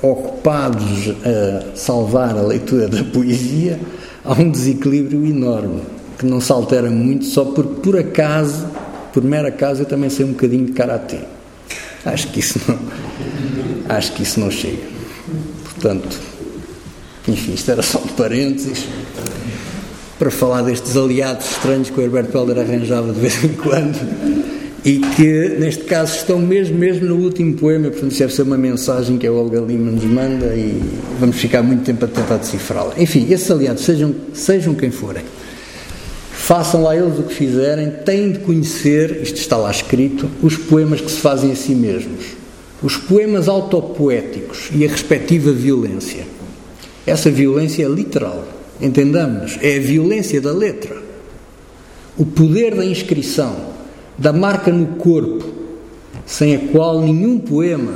ocupados 0.00 1.14
a 1.24 1.76
salvar 1.76 2.36
a 2.36 2.42
leitura 2.42 2.88
da 2.88 3.02
poesia, 3.04 3.78
há 4.24 4.32
um 4.32 4.50
desequilíbrio 4.50 5.24
enorme 5.24 5.82
que 6.18 6.26
não 6.26 6.40
se 6.40 6.52
altera 6.52 6.90
muito 6.90 7.24
só 7.24 7.44
por 7.44 7.64
por 7.64 7.98
acaso, 7.98 8.66
por 9.12 9.22
mero 9.22 9.48
acaso, 9.48 9.82
eu 9.82 9.86
também 9.86 10.10
sei 10.10 10.24
um 10.24 10.32
bocadinho 10.32 10.66
de 10.66 10.72
karatê. 10.72 11.18
Acho 12.04 12.28
que 12.28 12.40
isso 12.40 12.60
não, 12.66 12.78
acho 13.88 14.12
que 14.12 14.22
isso 14.22 14.40
não 14.40 14.50
chega. 14.50 14.82
Portanto, 15.64 16.18
Enfim, 17.28 17.52
isto 17.54 17.70
era 17.70 17.82
só 17.82 17.98
um 17.98 18.08
parênteses 18.08 18.84
para 20.18 20.30
falar 20.30 20.62
destes 20.62 20.96
aliados 20.96 21.50
estranhos 21.50 21.88
que 21.88 21.98
o 21.98 22.02
Herbert 22.02 22.28
Welder 22.34 22.58
arranjava 22.58 23.12
de 23.12 23.20
vez 23.20 23.44
em 23.44 23.48
quando 23.54 24.61
e 24.84 24.98
que 24.98 25.56
neste 25.60 25.84
caso 25.84 26.16
estão 26.16 26.40
mesmo, 26.40 26.76
mesmo 26.76 27.06
no 27.06 27.16
último 27.16 27.54
poema, 27.54 27.88
portanto 27.88 28.16
deve 28.18 28.34
ser 28.34 28.42
uma 28.42 28.58
mensagem 28.58 29.16
que 29.16 29.26
a 29.26 29.32
Olga 29.32 29.60
Lima 29.60 29.92
nos 29.92 30.04
manda 30.04 30.46
e 30.56 30.82
vamos 31.20 31.36
ficar 31.36 31.62
muito 31.62 31.84
tempo 31.84 32.04
a 32.04 32.08
tentar 32.08 32.38
decifrá-la. 32.38 32.94
Enfim, 32.98 33.28
esses 33.30 33.48
aliados, 33.50 33.84
sejam, 33.84 34.12
sejam 34.34 34.74
quem 34.74 34.90
forem, 34.90 35.22
façam 36.32 36.82
lá 36.82 36.96
eles 36.96 37.16
o 37.16 37.22
que 37.22 37.34
fizerem, 37.34 37.90
têm 38.04 38.32
de 38.32 38.40
conhecer, 38.40 39.20
isto 39.22 39.36
está 39.36 39.56
lá 39.56 39.70
escrito, 39.70 40.28
os 40.42 40.56
poemas 40.56 41.00
que 41.00 41.10
se 41.10 41.18
fazem 41.18 41.52
a 41.52 41.56
si 41.56 41.76
mesmos, 41.76 42.24
os 42.82 42.96
poemas 42.96 43.48
autopoéticos 43.48 44.68
e 44.74 44.84
a 44.84 44.88
respectiva 44.88 45.52
violência. 45.52 46.26
Essa 47.06 47.30
violência 47.30 47.84
é 47.84 47.88
literal, 47.88 48.44
entendamos, 48.80 49.58
é 49.62 49.76
a 49.76 49.80
violência 49.80 50.40
da 50.40 50.52
letra, 50.52 50.96
o 52.18 52.26
poder 52.26 52.74
da 52.74 52.84
inscrição 52.84 53.71
da 54.22 54.32
marca 54.32 54.70
no 54.70 54.86
corpo, 54.98 55.44
sem 56.24 56.54
a 56.54 56.58
qual 56.68 57.02
nenhum 57.02 57.40
poema, 57.40 57.94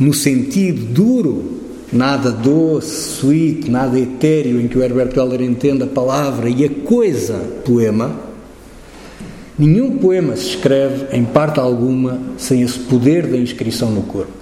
no 0.00 0.14
sentido 0.14 0.86
duro, 0.86 1.60
nada 1.92 2.30
doce, 2.30 3.18
sweet, 3.18 3.70
nada 3.70 4.00
etéreo 4.00 4.58
em 4.58 4.66
que 4.66 4.78
o 4.78 4.82
Herbert 4.82 5.12
Weller 5.14 5.42
entende 5.42 5.82
a 5.82 5.86
palavra 5.86 6.48
e 6.48 6.64
a 6.64 6.70
coisa 6.70 7.34
poema, 7.66 8.18
nenhum 9.58 9.98
poema 9.98 10.34
se 10.36 10.56
escreve, 10.56 11.14
em 11.14 11.22
parte 11.22 11.60
alguma, 11.60 12.18
sem 12.38 12.62
esse 12.62 12.78
poder 12.78 13.26
da 13.26 13.36
inscrição 13.36 13.90
no 13.90 14.04
corpo. 14.04 14.32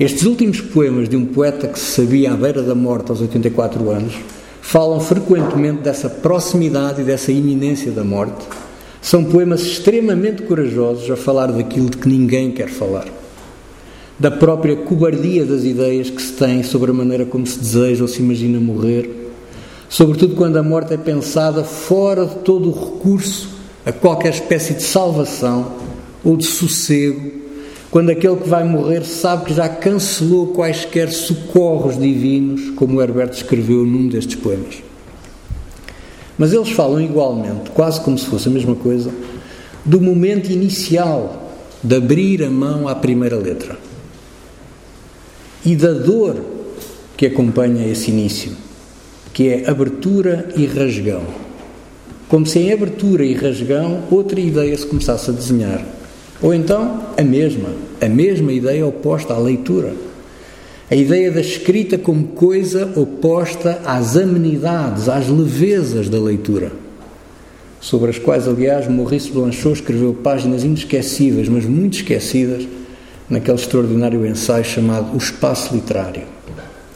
Estes 0.00 0.22
últimos 0.22 0.62
poemas 0.62 1.10
de 1.10 1.16
um 1.18 1.26
poeta 1.26 1.68
que 1.68 1.78
se 1.78 2.00
sabia 2.00 2.32
à 2.32 2.36
beira 2.36 2.62
da 2.62 2.74
morte 2.74 3.10
aos 3.10 3.20
84 3.20 3.90
anos 3.90 4.14
falam 4.62 4.98
frequentemente 4.98 5.82
dessa 5.82 6.08
proximidade 6.08 7.02
e 7.02 7.04
dessa 7.04 7.30
iminência 7.30 7.92
da 7.92 8.02
morte 8.02 8.46
são 9.00 9.24
poemas 9.24 9.62
extremamente 9.62 10.42
corajosos 10.42 11.10
a 11.10 11.16
falar 11.16 11.46
daquilo 11.46 11.90
de 11.90 11.96
que 11.96 12.08
ninguém 12.08 12.50
quer 12.50 12.68
falar. 12.68 13.06
Da 14.18 14.30
própria 14.30 14.76
cobardia 14.76 15.44
das 15.44 15.64
ideias 15.64 16.10
que 16.10 16.20
se 16.20 16.32
tem 16.32 16.62
sobre 16.62 16.90
a 16.90 16.94
maneira 16.94 17.24
como 17.24 17.46
se 17.46 17.58
deseja 17.58 18.02
ou 18.02 18.08
se 18.08 18.20
imagina 18.20 18.58
morrer, 18.58 19.30
sobretudo 19.88 20.34
quando 20.34 20.56
a 20.56 20.62
morte 20.62 20.92
é 20.92 20.96
pensada 20.96 21.62
fora 21.62 22.26
de 22.26 22.36
todo 22.36 22.68
o 22.68 22.72
recurso 22.72 23.48
a 23.86 23.92
qualquer 23.92 24.34
espécie 24.34 24.74
de 24.74 24.82
salvação 24.82 25.72
ou 26.24 26.36
de 26.36 26.44
sossego, 26.44 27.30
quando 27.90 28.10
aquele 28.10 28.36
que 28.36 28.48
vai 28.48 28.64
morrer 28.64 29.04
sabe 29.04 29.46
que 29.46 29.54
já 29.54 29.68
cancelou 29.68 30.48
quaisquer 30.48 31.10
socorros 31.10 31.98
divinos, 31.98 32.70
como 32.70 33.00
Herbert 33.00 33.30
escreveu 33.30 33.84
num 33.86 34.08
destes 34.08 34.34
poemas. 34.34 34.87
Mas 36.38 36.52
eles 36.52 36.70
falam 36.70 37.00
igualmente, 37.00 37.70
quase 37.74 38.00
como 38.00 38.16
se 38.16 38.26
fosse 38.26 38.48
a 38.48 38.52
mesma 38.52 38.76
coisa, 38.76 39.10
do 39.84 40.00
momento 40.00 40.50
inicial 40.50 41.50
de 41.82 41.96
abrir 41.96 42.44
a 42.44 42.50
mão 42.50 42.86
à 42.86 42.94
primeira 42.94 43.36
letra 43.36 43.76
e 45.64 45.74
da 45.74 45.92
dor 45.92 46.36
que 47.16 47.26
acompanha 47.26 47.86
esse 47.86 48.10
início, 48.10 48.52
que 49.32 49.48
é 49.48 49.68
abertura 49.68 50.48
e 50.56 50.66
rasgão. 50.66 51.22
Como 52.28 52.46
se 52.46 52.58
em 52.60 52.72
abertura 52.72 53.24
e 53.24 53.34
rasgão 53.34 54.04
outra 54.10 54.38
ideia 54.38 54.76
se 54.76 54.86
começasse 54.86 55.30
a 55.30 55.32
desenhar. 55.32 55.84
Ou 56.40 56.54
então 56.54 57.02
a 57.16 57.22
mesma, 57.24 57.70
a 58.00 58.08
mesma 58.08 58.52
ideia 58.52 58.86
oposta 58.86 59.34
à 59.34 59.38
leitura 59.38 59.92
a 60.90 60.94
ideia 60.94 61.30
da 61.30 61.40
escrita 61.40 61.98
como 61.98 62.28
coisa 62.28 62.90
oposta 62.96 63.82
às 63.84 64.16
amenidades, 64.16 65.08
às 65.08 65.28
levezas 65.28 66.08
da 66.08 66.18
leitura, 66.18 66.72
sobre 67.80 68.10
as 68.10 68.18
quais, 68.18 68.48
aliás, 68.48 68.88
Maurice 68.88 69.30
Blanchot 69.30 69.80
escreveu 69.80 70.14
páginas 70.14 70.64
inesquecíveis, 70.64 71.48
mas 71.48 71.66
muito 71.66 71.98
esquecidas, 71.98 72.66
naquele 73.28 73.58
extraordinário 73.58 74.24
ensaio 74.24 74.64
chamado 74.64 75.14
O 75.14 75.18
Espaço 75.18 75.74
Literário. 75.74 76.22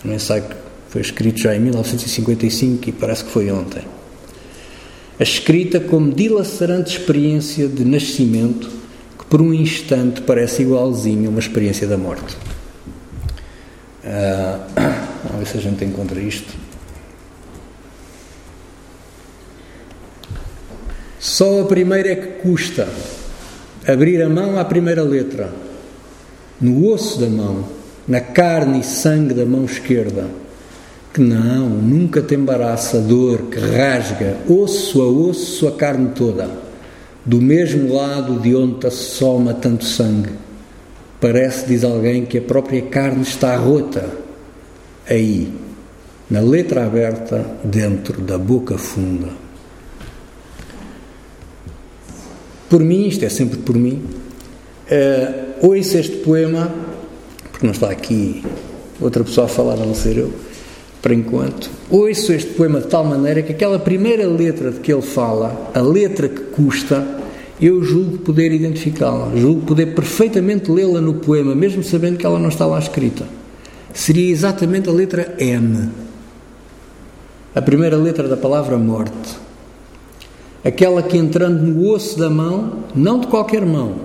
Um 0.02 0.12
ensaio 0.12 0.42
que 0.42 0.56
foi 0.88 1.02
escrito 1.02 1.40
já 1.40 1.54
em 1.54 1.60
1955 1.60 2.88
e 2.88 2.92
parece 2.92 3.24
que 3.24 3.30
foi 3.30 3.50
ontem. 3.50 3.82
A 5.20 5.22
escrita 5.22 5.78
como 5.78 6.10
dilacerante 6.10 6.98
experiência 6.98 7.68
de 7.68 7.84
nascimento 7.84 8.70
que 9.18 9.26
por 9.26 9.42
um 9.42 9.52
instante 9.52 10.22
parece 10.22 10.62
igualzinho 10.62 11.26
a 11.26 11.30
uma 11.30 11.38
experiência 11.38 11.86
da 11.86 11.98
morte. 11.98 12.34
Uh, 14.04 14.58
vamos 15.24 15.38
ver 15.38 15.46
se 15.46 15.58
a 15.58 15.60
gente 15.60 15.84
encontra 15.84 16.20
isto. 16.20 16.52
Só 21.20 21.60
a 21.60 21.64
primeira 21.64 22.10
é 22.10 22.16
que 22.16 22.42
custa. 22.42 22.88
Abrir 23.86 24.22
a 24.22 24.28
mão 24.28 24.58
à 24.58 24.64
primeira 24.64 25.02
letra, 25.02 25.52
no 26.60 26.88
osso 26.88 27.18
da 27.18 27.28
mão, 27.28 27.68
na 28.06 28.20
carne 28.20 28.80
e 28.80 28.84
sangue 28.84 29.34
da 29.34 29.44
mão 29.44 29.64
esquerda, 29.64 30.26
que 31.12 31.20
não, 31.20 31.68
nunca 31.68 32.22
te 32.22 32.34
embaraça 32.34 32.98
a 32.98 33.00
dor 33.00 33.42
que 33.50 33.58
rasga 33.58 34.36
osso 34.48 35.02
a 35.02 35.06
osso 35.06 35.66
a 35.66 35.72
carne 35.72 36.10
toda, 36.14 36.48
do 37.24 37.40
mesmo 37.40 37.92
lado 37.92 38.38
de 38.40 38.54
onde 38.54 38.78
te 38.78 38.86
assoma 38.86 39.52
tanto 39.52 39.84
sangue 39.84 40.41
Parece, 41.22 41.66
diz 41.66 41.84
alguém, 41.84 42.26
que 42.26 42.38
a 42.38 42.42
própria 42.42 42.82
carne 42.82 43.22
está 43.22 43.54
rota 43.54 44.10
aí, 45.08 45.52
na 46.28 46.40
letra 46.40 46.84
aberta, 46.84 47.46
dentro 47.62 48.20
da 48.20 48.36
boca 48.36 48.76
funda. 48.76 49.28
Por 52.68 52.80
mim, 52.80 53.06
isto 53.06 53.24
é 53.24 53.28
sempre 53.28 53.58
por 53.58 53.76
mim, 53.76 54.02
uh, 54.90 55.68
ouço 55.68 55.96
este 55.96 56.16
poema, 56.16 56.74
porque 57.52 57.66
não 57.66 57.72
está 57.72 57.88
aqui 57.88 58.44
outra 59.00 59.22
pessoa 59.22 59.44
a 59.44 59.48
falar 59.48 59.74
a 59.74 59.86
não 59.86 59.94
ser 59.94 60.18
eu, 60.18 60.32
por 61.00 61.12
enquanto, 61.12 61.70
ouço 61.88 62.32
este 62.32 62.52
poema 62.54 62.80
de 62.80 62.88
tal 62.88 63.04
maneira 63.04 63.42
que 63.42 63.52
aquela 63.52 63.78
primeira 63.78 64.26
letra 64.26 64.72
de 64.72 64.80
que 64.80 64.92
ele 64.92 65.02
fala, 65.02 65.70
a 65.72 65.80
letra 65.80 66.28
que 66.28 66.40
custa, 66.46 67.21
eu 67.60 67.82
julgo 67.84 68.18
poder 68.18 68.52
identificá-la, 68.52 69.30
julgo 69.36 69.62
poder 69.62 69.94
perfeitamente 69.94 70.70
lê-la 70.70 71.00
no 71.00 71.14
poema, 71.14 71.54
mesmo 71.54 71.82
sabendo 71.82 72.16
que 72.16 72.26
ela 72.26 72.38
não 72.38 72.48
está 72.48 72.66
lá 72.66 72.78
escrita. 72.78 73.24
Seria 73.92 74.30
exatamente 74.30 74.88
a 74.88 74.92
letra 74.92 75.34
M, 75.38 75.90
a 77.54 77.60
primeira 77.60 77.96
letra 77.96 78.26
da 78.26 78.36
palavra 78.36 78.78
morte. 78.78 79.36
Aquela 80.64 81.02
que 81.02 81.16
entrando 81.16 81.62
no 81.62 81.90
osso 81.90 82.18
da 82.18 82.30
mão, 82.30 82.84
não 82.94 83.20
de 83.20 83.26
qualquer 83.26 83.66
mão, 83.66 83.96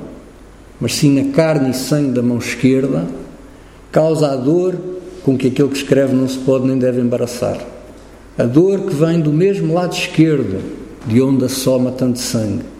mas 0.79 0.95
sim 0.95 1.13
na 1.13 1.31
carne 1.31 1.71
e 1.71 1.73
sangue 1.73 2.11
da 2.11 2.21
mão 2.21 2.37
esquerda, 2.37 3.07
causa 3.91 4.31
a 4.31 4.35
dor 4.35 4.75
com 5.23 5.37
que 5.37 5.47
aquele 5.47 5.69
que 5.69 5.77
escreve 5.77 6.13
não 6.13 6.27
se 6.27 6.37
pode 6.39 6.67
nem 6.67 6.77
deve 6.77 6.99
embaraçar. 6.99 7.57
A 8.37 8.43
dor 8.43 8.81
que 8.81 8.95
vem 8.95 9.19
do 9.19 9.31
mesmo 9.31 9.73
lado 9.73 9.93
esquerdo, 9.93 10.61
de 11.07 11.21
onde 11.21 11.45
assoma 11.45 11.91
tanto 11.91 12.19
sangue 12.19 12.76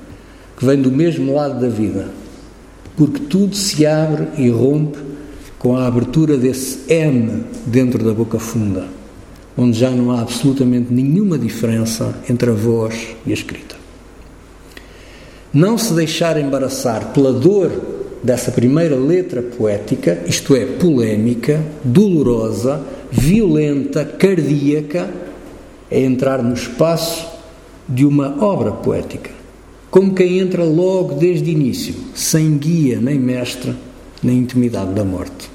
que 0.58 0.66
vem 0.66 0.82
do 0.82 0.92
mesmo 0.92 1.36
lado 1.36 1.62
da 1.62 1.70
vida, 1.70 2.08
porque 2.96 3.20
tudo 3.20 3.56
se 3.56 3.86
abre 3.86 4.28
e 4.40 4.50
rompe 4.50 4.98
com 5.60 5.78
a 5.78 5.86
abertura 5.86 6.36
desse 6.36 6.92
M 6.92 7.44
dentro 7.68 8.04
da 8.04 8.12
boca 8.12 8.40
funda, 8.40 8.86
onde 9.56 9.78
já 9.78 9.92
não 9.92 10.12
há 10.12 10.22
absolutamente 10.22 10.92
nenhuma 10.92 11.38
diferença 11.38 12.16
entre 12.28 12.50
a 12.50 12.54
voz 12.54 13.16
e 13.24 13.30
a 13.30 13.34
escrita. 13.36 13.76
Não 15.54 15.78
se 15.78 15.94
deixar 15.94 16.40
embaraçar 16.40 17.14
pela 17.14 17.32
dor 17.32 17.72
dessa 18.24 18.52
primeira 18.52 18.96
letra 18.96 19.44
poética, 19.44 20.24
isto 20.26 20.56
é, 20.56 20.66
polémica, 20.66 21.64
dolorosa, 21.84 22.82
violenta, 23.12 24.04
cardíaca, 24.04 25.08
é 25.90 26.02
entrar 26.02 26.42
no 26.42 26.56
espaço 26.56 27.28
de 27.88 28.06
uma 28.06 28.44
obra 28.44 28.72
poética 28.72 29.37
como 29.90 30.14
quem 30.14 30.40
entra 30.40 30.64
logo 30.64 31.16
desde 31.16 31.50
o 31.50 31.54
início, 31.54 31.96
sem 32.14 32.58
guia 32.58 33.00
nem 33.00 33.18
mestre 33.18 33.74
na 34.22 34.34
intimidade 34.34 34.94
da 34.94 35.04
morte. 35.04 35.50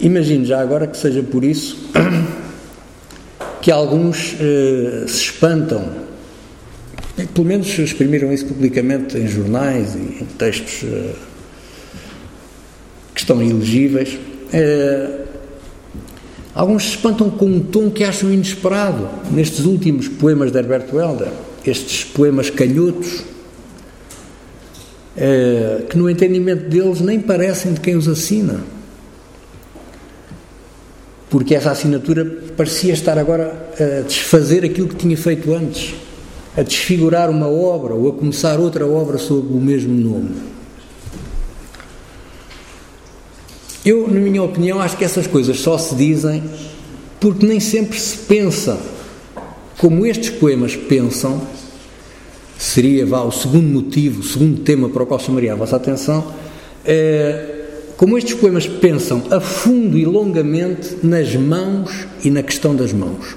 Imagino 0.00 0.44
já 0.44 0.60
agora 0.60 0.86
que 0.86 0.96
seja 0.96 1.22
por 1.22 1.44
isso 1.44 1.76
que 3.60 3.70
alguns 3.70 4.34
eh, 4.40 5.04
se 5.06 5.24
espantam, 5.24 5.84
pelo 7.34 7.46
menos 7.46 7.78
exprimiram 7.78 8.32
isso 8.32 8.46
publicamente 8.46 9.18
em 9.18 9.28
jornais 9.28 9.94
e 9.94 10.22
em 10.22 10.26
textos 10.38 10.82
eh, 10.84 11.12
que 13.14 13.20
estão 13.20 13.42
ilegíveis. 13.42 14.18
Eh, 14.52 15.26
alguns 16.54 16.84
se 16.84 16.90
espantam 16.90 17.28
com 17.30 17.44
um 17.44 17.60
tom 17.60 17.90
que 17.90 18.02
acham 18.02 18.32
inesperado 18.32 19.06
nestes 19.30 19.66
últimos 19.66 20.08
poemas 20.08 20.50
de 20.50 20.58
Herbert 20.58 20.86
Welder 20.92 21.49
estes 21.64 22.04
poemas 22.04 22.50
canhotos, 22.50 23.22
é, 25.16 25.84
que 25.88 25.98
no 25.98 26.08
entendimento 26.08 26.68
deles 26.68 27.00
nem 27.00 27.20
parecem 27.20 27.72
de 27.74 27.80
quem 27.80 27.96
os 27.96 28.08
assina. 28.08 28.60
porque 31.30 31.54
essa 31.54 31.70
assinatura 31.70 32.24
parecia 32.56 32.92
estar 32.92 33.16
agora 33.16 33.70
a 33.78 34.02
desfazer 34.02 34.64
aquilo 34.64 34.88
que 34.88 34.96
tinha 34.96 35.16
feito 35.16 35.54
antes, 35.54 35.94
a 36.56 36.62
desfigurar 36.62 37.30
uma 37.30 37.46
obra 37.46 37.94
ou 37.94 38.08
a 38.08 38.12
começar 38.12 38.58
outra 38.58 38.84
obra 38.84 39.16
sob 39.16 39.54
o 39.54 39.60
mesmo 39.60 39.94
nome. 39.94 40.34
Eu, 43.86 44.08
na 44.08 44.20
minha 44.20 44.42
opinião, 44.42 44.80
acho 44.80 44.96
que 44.96 45.04
essas 45.04 45.26
coisas 45.26 45.60
só 45.60 45.78
se 45.78 45.94
dizem 45.94 46.42
porque 47.20 47.46
nem 47.46 47.60
sempre 47.60 47.98
se 47.98 48.16
pensa 48.18 48.78
como 49.80 50.04
estes 50.04 50.28
poemas 50.28 50.76
pensam. 50.76 51.40
Seria, 52.58 53.06
vá, 53.06 53.22
o 53.22 53.32
segundo 53.32 53.66
motivo, 53.66 54.20
o 54.20 54.22
segundo 54.22 54.60
tema 54.60 54.90
para 54.90 55.02
o 55.02 55.06
qual 55.06 55.18
chamaria 55.18 55.54
a 55.54 55.56
vossa 55.56 55.76
atenção. 55.76 56.34
É, 56.84 57.64
como 57.96 58.18
estes 58.18 58.34
poemas 58.34 58.66
pensam 58.66 59.22
a 59.30 59.40
fundo 59.40 59.96
e 59.96 60.04
longamente 60.04 60.98
nas 61.02 61.34
mãos 61.34 62.06
e 62.22 62.28
na 62.28 62.42
questão 62.42 62.76
das 62.76 62.92
mãos. 62.92 63.34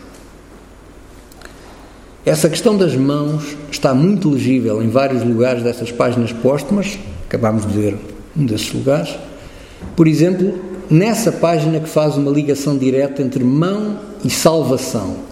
Essa 2.25 2.49
questão 2.49 2.77
das 2.77 2.93
mãos 2.93 3.56
está 3.71 3.93
muito 3.93 4.29
legível 4.29 4.84
em 4.84 4.89
vários 4.89 5.23
lugares 5.23 5.63
dessas 5.63 5.93
páginas 5.93 6.34
póstumas, 6.34 6.99
acabámos 7.25 7.65
de 7.65 7.73
ver 7.73 7.97
um 8.36 8.45
desses 8.45 8.73
lugares. 8.73 9.15
Por 9.95 10.10
exemplo, 10.10 10.60
nessa 10.89 11.32
página 11.32 11.79
que 11.79 11.88
faz 11.88 12.17
uma 12.17 12.32
ligação 12.32 12.77
direta 12.77 13.21
entre 13.21 13.45
mão 13.45 13.97
e 14.25 14.29
salvação, 14.29 15.32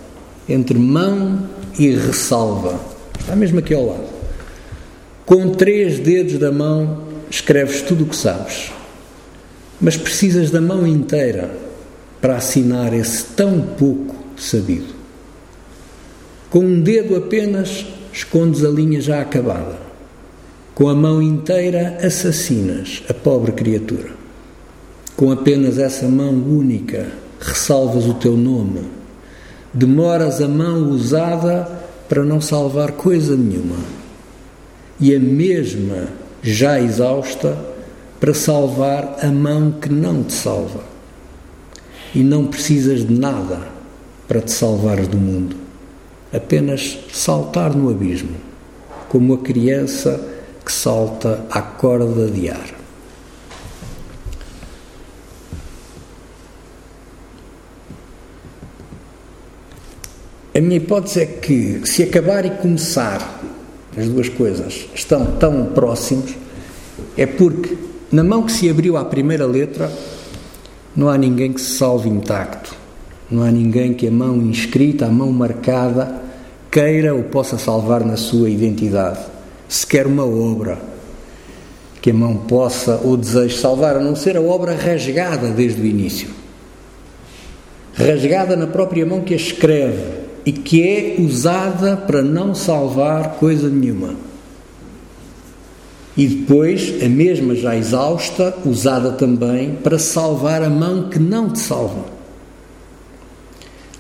entre 0.52 0.78
mão 0.78 1.48
e 1.78 1.90
ressalva. 1.96 2.80
Está 3.20 3.36
mesmo 3.36 3.60
aqui 3.60 3.74
ao 3.74 3.86
lado. 3.86 4.10
Com 5.26 5.50
três 5.50 6.00
dedos 6.00 6.38
da 6.38 6.52
mão 6.52 7.04
escreves 7.30 7.82
tudo 7.82 8.04
o 8.04 8.08
que 8.08 8.16
sabes 8.16 8.72
mas 9.82 9.98
precisas 9.98 10.52
da 10.52 10.62
mão 10.62 10.86
inteira 10.86 11.52
para 12.22 12.38
assinar 12.38 12.94
esse 12.94 13.24
tão 13.24 13.60
pouco 13.60 14.16
sabido. 14.38 14.94
Com 16.52 16.60
um 16.60 16.82
dedo 16.82 17.16
apenas 17.16 17.88
escondes 18.14 18.64
a 18.64 18.70
linha 18.70 19.02
já 19.02 19.22
acabada. 19.22 19.80
Com 20.76 20.88
a 20.88 20.94
mão 20.94 21.22
inteira 21.22 21.98
assassinas 22.04 23.02
a 23.10 23.14
pobre 23.14 23.54
criatura. 23.54 24.12
Com 25.18 25.32
apenas 25.32 25.80
essa 25.80 26.08
mão 26.08 26.32
única 26.32 27.12
ressalvas 27.40 28.06
o 28.06 28.14
teu 28.14 28.38
nome. 28.38 28.82
Demoras 29.74 30.42
a 30.42 30.48
mão 30.48 30.90
usada 30.90 31.68
para 32.10 32.24
não 32.24 32.42
salvar 32.42 32.92
coisa 32.92 33.38
nenhuma. 33.38 33.78
E 35.00 35.16
a 35.16 35.20
mesma, 35.20 36.10
já 36.44 36.80
exausta, 36.80 37.58
para 38.20 38.34
salvar 38.34 39.18
a 39.22 39.28
mão 39.28 39.72
que 39.72 39.92
não 39.92 40.24
te 40.24 40.34
salva. 40.34 40.84
E 42.14 42.22
não 42.24 42.48
precisas 42.48 43.06
de 43.06 43.14
nada 43.14 43.62
para 44.28 44.42
te 44.42 44.52
salvares 44.52 45.08
do 45.08 45.18
mundo, 45.18 45.56
apenas 46.34 47.00
saltar 47.12 47.76
no 47.76 47.90
abismo, 47.90 48.36
como 49.10 49.34
a 49.34 49.38
criança 49.38 50.20
que 50.66 50.72
salta 50.72 51.46
à 51.50 51.62
corda 51.62 52.28
de 52.28 52.50
ar. 52.50 52.81
A 60.62 60.64
minha 60.64 60.78
hipótese 60.78 61.22
é 61.22 61.26
que, 61.26 61.82
se 61.86 62.04
acabar 62.04 62.46
e 62.46 62.52
começar, 62.52 63.42
as 63.98 64.08
duas 64.08 64.30
coisas 64.30 64.86
estão 64.94 65.26
tão 65.40 65.66
próximos, 65.74 66.36
é 67.18 67.26
porque 67.26 67.76
na 68.12 68.24
mão 68.24 68.44
que 68.44 68.52
se 68.52 68.70
abriu 68.70 68.96
à 68.96 69.04
primeira 69.04 69.48
letra, 69.48 69.92
não 70.96 71.10
há 71.10 71.18
ninguém 71.18 71.52
que 71.52 71.60
se 71.60 71.80
salve 71.80 72.08
intacto. 72.10 72.76
Não 73.32 73.42
há 73.42 73.50
ninguém 73.50 73.96
que 73.96 74.08
a 74.08 74.12
mão 74.12 74.38
inscrita, 74.38 75.08
a 75.08 75.10
mão 75.10 75.32
marcada, 75.32 76.22
queira 76.70 77.16
ou 77.16 77.24
possa 77.24 77.58
salvar 77.58 78.06
na 78.06 78.16
sua 78.16 78.48
identidade. 78.48 79.18
Sequer 79.68 80.06
uma 80.06 80.28
obra 80.28 80.78
que 82.04 82.12
a 82.12 82.14
mão 82.14 82.38
possa 82.38 83.02
ou 83.04 83.18
deseje 83.18 83.58
salvar, 83.58 83.96
a 83.96 84.00
não 84.00 84.16
ser 84.16 84.38
a 84.38 84.42
obra 84.42 84.76
rasgada 84.76 85.48
desde 85.48 85.82
o 85.82 85.86
início. 85.88 86.30
Rasgada 87.96 88.56
na 88.56 88.68
própria 88.68 89.04
mão 89.08 89.22
que 89.22 89.34
a 89.34 89.38
escreve 89.38 90.21
e 90.46 90.52
que 90.52 90.82
é 90.82 91.16
usada 91.20 91.96
para 91.96 92.22
não 92.22 92.56
salvar 92.56 93.36
coisa 93.36 93.70
nenhuma 93.70 94.16
e 96.16 96.28
depois 96.28 97.02
a 97.02 97.08
mesma 97.08 97.56
já 97.56 97.76
exausta, 97.76 98.54
usada 98.66 99.12
também 99.12 99.76
para 99.76 99.98
salvar 99.98 100.62
a 100.62 100.70
mão 100.70 101.10
que 101.10 101.18
não 101.18 101.50
te 101.50 101.60
salva. 101.60 102.06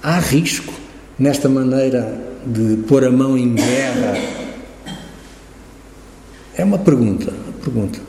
Há 0.03 0.19
risco 0.19 0.73
nesta 1.17 1.47
maneira 1.47 2.19
de 2.45 2.77
pôr 2.87 3.05
a 3.05 3.11
mão 3.11 3.37
em 3.37 3.53
guerra? 3.53 4.17
É 6.55 6.63
uma 6.63 6.79
pergunta, 6.79 7.31
uma 7.31 7.63
pergunta. 7.63 7.99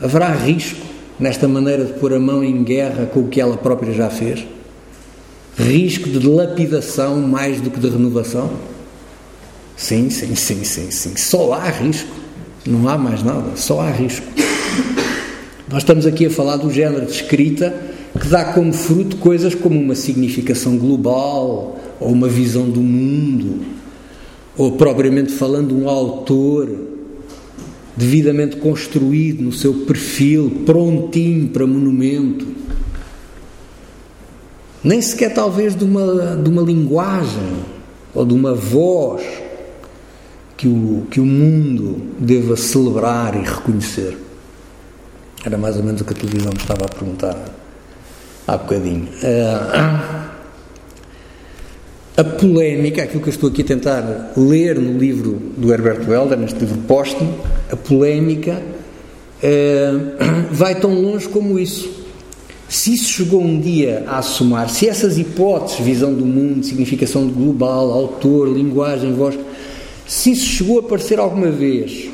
Haverá 0.00 0.34
risco 0.34 0.86
nesta 1.18 1.48
maneira 1.48 1.84
de 1.84 1.94
pôr 1.94 2.12
a 2.12 2.20
mão 2.20 2.44
em 2.44 2.62
guerra 2.62 3.06
com 3.06 3.20
o 3.20 3.28
que 3.28 3.40
ela 3.40 3.56
própria 3.56 3.92
já 3.92 4.10
fez? 4.10 4.46
Risco 5.56 6.08
de 6.08 6.26
lapidação 6.26 7.20
mais 7.20 7.60
do 7.60 7.70
que 7.70 7.80
de 7.80 7.88
renovação? 7.88 8.50
Sim, 9.76 10.10
sim, 10.10 10.34
sim, 10.34 10.64
sim, 10.64 10.90
sim. 10.90 11.16
Só 11.16 11.52
há 11.52 11.68
risco. 11.68 12.08
Não 12.66 12.88
há 12.88 12.98
mais 12.98 13.22
nada, 13.22 13.56
só 13.56 13.80
há 13.80 13.90
risco. 13.90 14.26
Nós 15.70 15.82
estamos 15.82 16.04
aqui 16.06 16.26
a 16.26 16.30
falar 16.30 16.56
do 16.56 16.70
género 16.70 17.06
de 17.06 17.12
escrita 17.12 17.74
que 18.20 18.28
dá 18.28 18.44
como 18.52 18.72
fruto 18.72 19.16
coisas 19.16 19.54
como 19.54 19.78
uma 19.80 19.94
significação 19.94 20.76
global, 20.76 21.78
ou 22.00 22.10
uma 22.10 22.28
visão 22.28 22.68
do 22.68 22.80
mundo, 22.80 23.60
ou 24.56 24.72
propriamente 24.72 25.32
falando 25.32 25.76
um 25.76 25.88
autor 25.88 26.68
devidamente 27.96 28.56
construído 28.56 29.42
no 29.42 29.52
seu 29.52 29.74
perfil, 29.74 30.62
prontinho 30.64 31.48
para 31.48 31.66
monumento. 31.66 32.46
Nem 34.82 35.02
sequer 35.02 35.34
talvez 35.34 35.74
de 35.76 35.84
uma, 35.84 36.36
de 36.36 36.48
uma 36.48 36.62
linguagem 36.62 37.64
ou 38.14 38.24
de 38.24 38.34
uma 38.34 38.54
voz 38.54 39.22
que 40.56 40.66
o, 40.66 41.06
que 41.10 41.20
o 41.20 41.24
mundo 41.24 42.02
deva 42.18 42.56
celebrar 42.56 43.34
e 43.34 43.44
reconhecer. 43.44 44.16
Era 45.44 45.56
mais 45.56 45.76
ou 45.76 45.82
menos 45.82 46.00
o 46.00 46.04
que 46.04 46.12
a 46.12 46.16
televisão 46.16 46.52
me 46.52 46.58
estava 46.58 46.84
a 46.84 46.88
perguntar 46.88 47.36
há 48.46 48.56
bocadinho. 48.56 49.08
Uh, 49.22 50.30
a 52.16 52.24
polémica, 52.24 53.02
aquilo 53.02 53.22
que 53.22 53.28
eu 53.28 53.32
estou 53.32 53.48
aqui 53.48 53.62
a 53.62 53.64
tentar 53.64 54.32
ler 54.36 54.78
no 54.78 54.98
livro 54.98 55.40
do 55.56 55.72
Herbert 55.72 56.06
Welder, 56.06 56.38
neste 56.38 56.58
livro 56.58 56.78
póstumo, 56.86 57.38
a 57.70 57.76
polémica 57.76 58.60
uh, 59.42 60.50
vai 60.52 60.74
tão 60.74 60.92
longe 60.92 61.28
como 61.28 61.58
isso. 61.58 61.99
Se 62.70 62.94
isso 62.94 63.08
chegou 63.08 63.42
um 63.42 63.58
dia 63.58 64.04
a 64.06 64.18
assumar, 64.18 64.70
se 64.70 64.88
essas 64.88 65.18
hipóteses, 65.18 65.84
visão 65.84 66.14
do 66.14 66.24
mundo, 66.24 66.64
significação 66.64 67.26
global, 67.26 67.90
autor, 67.90 68.48
linguagem, 68.48 69.12
voz, 69.12 69.36
se 70.06 70.30
isso 70.30 70.46
chegou 70.46 70.76
a 70.76 70.80
aparecer 70.80 71.18
alguma 71.18 71.50
vez 71.50 72.08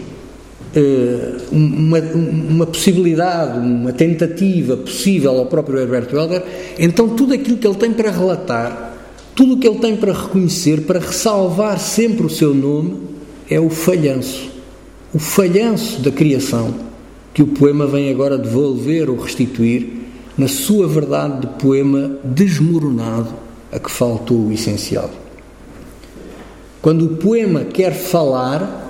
uh, 0.74 1.54
uma, 1.54 1.98
uma, 1.98 2.66
possibilidade, 2.66 3.58
uma 3.58 3.92
tentativa 3.92 4.78
possível 4.78 5.32
ao 5.32 5.44
próprio 5.44 5.78
Herbert 5.78 6.08
Welder, 6.10 6.42
então 6.78 7.10
tudo 7.10 7.34
aquilo 7.34 7.58
que 7.58 7.66
ele 7.66 7.76
tem 7.76 7.92
para 7.92 8.10
relatar, 8.10 8.96
tudo 9.34 9.56
o 9.56 9.58
que 9.58 9.68
ele 9.68 9.78
tem 9.78 9.94
para 9.94 10.14
reconhecer, 10.14 10.80
para 10.86 11.00
ressalvar 11.00 11.78
sempre 11.78 12.24
o 12.24 12.30
seu 12.30 12.54
nome, 12.54 12.94
é 13.50 13.60
o 13.60 13.68
falhanço. 13.68 14.50
O 15.12 15.18
falhanço 15.18 16.00
da 16.00 16.10
criação 16.10 16.74
que 17.34 17.42
o 17.42 17.46
poema 17.46 17.86
vem 17.86 18.10
agora 18.10 18.38
devolver 18.38 19.10
ou 19.10 19.18
restituir 19.18 19.95
na 20.36 20.48
sua 20.48 20.86
verdade 20.86 21.40
de 21.40 21.46
poema 21.58 22.18
desmoronado 22.24 23.34
a 23.72 23.78
que 23.78 23.90
faltou 23.90 24.46
o 24.46 24.52
essencial. 24.52 25.10
Quando 26.82 27.06
o 27.06 27.16
poema 27.16 27.64
quer 27.64 27.92
falar, 27.92 28.84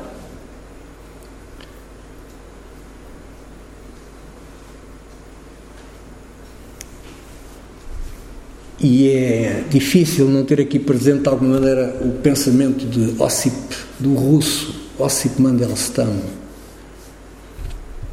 e 8.79 9.09
é 9.09 9.64
difícil 9.71 10.29
não 10.29 10.45
ter 10.45 10.61
aqui 10.61 10.79
presente 10.79 11.23
de 11.23 11.29
alguma 11.29 11.55
maneira 11.55 11.97
o 12.03 12.11
pensamento 12.21 12.85
de 12.85 13.21
Ossip, 13.23 13.57
do 13.99 14.14
russo 14.14 14.91
Ossip 14.99 15.41
Mandelstam, 15.41 16.21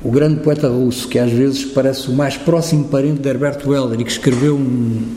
o 0.04 0.12
grande 0.12 0.42
poeta 0.42 0.68
russo 0.68 1.08
que 1.08 1.18
às 1.18 1.32
vezes 1.32 1.64
parece 1.64 2.10
o 2.10 2.14
mais 2.14 2.36
próximo 2.36 2.86
parente 2.86 3.22
de 3.22 3.30
Herbert 3.30 3.60
Welder 3.66 4.02
e 4.02 4.04
que 4.04 4.12
escreveu 4.12 4.56
um, 4.56 5.16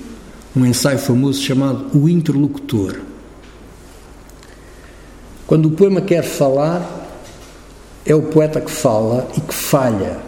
um 0.55 0.65
ensaio 0.65 0.99
famoso 0.99 1.43
chamado 1.43 1.87
O 1.93 2.09
Interlocutor. 2.09 3.01
Quando 5.47 5.67
o 5.67 5.71
poema 5.73 6.01
quer 6.01 6.23
falar, 6.23 7.09
é 8.05 8.15
o 8.15 8.23
poeta 8.23 8.61
que 8.61 8.71
fala 8.71 9.29
e 9.37 9.41
que 9.41 9.55
falha. 9.55 10.19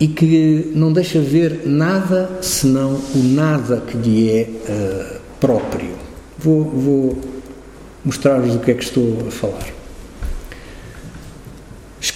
e 0.00 0.06
que 0.06 0.70
não 0.74 0.92
deixa 0.92 1.20
ver 1.20 1.62
nada 1.66 2.38
senão 2.40 3.00
o 3.14 3.18
nada 3.18 3.82
que 3.86 3.96
lhe 3.96 4.30
é 4.30 4.48
uh, 4.48 5.20
próprio. 5.40 5.90
Vou, 6.38 6.64
vou 6.64 7.18
mostrar-vos 8.04 8.54
o 8.54 8.60
que 8.60 8.70
é 8.70 8.74
que 8.74 8.84
estou 8.84 9.26
a 9.26 9.30
falar. 9.30 9.77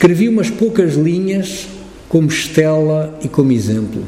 Escrevi 0.03 0.29
umas 0.29 0.51
poucas 0.51 0.95
linhas 0.95 1.69
como 2.09 2.27
estela 2.27 3.17
e 3.23 3.29
como 3.29 3.53
exemplo, 3.53 4.03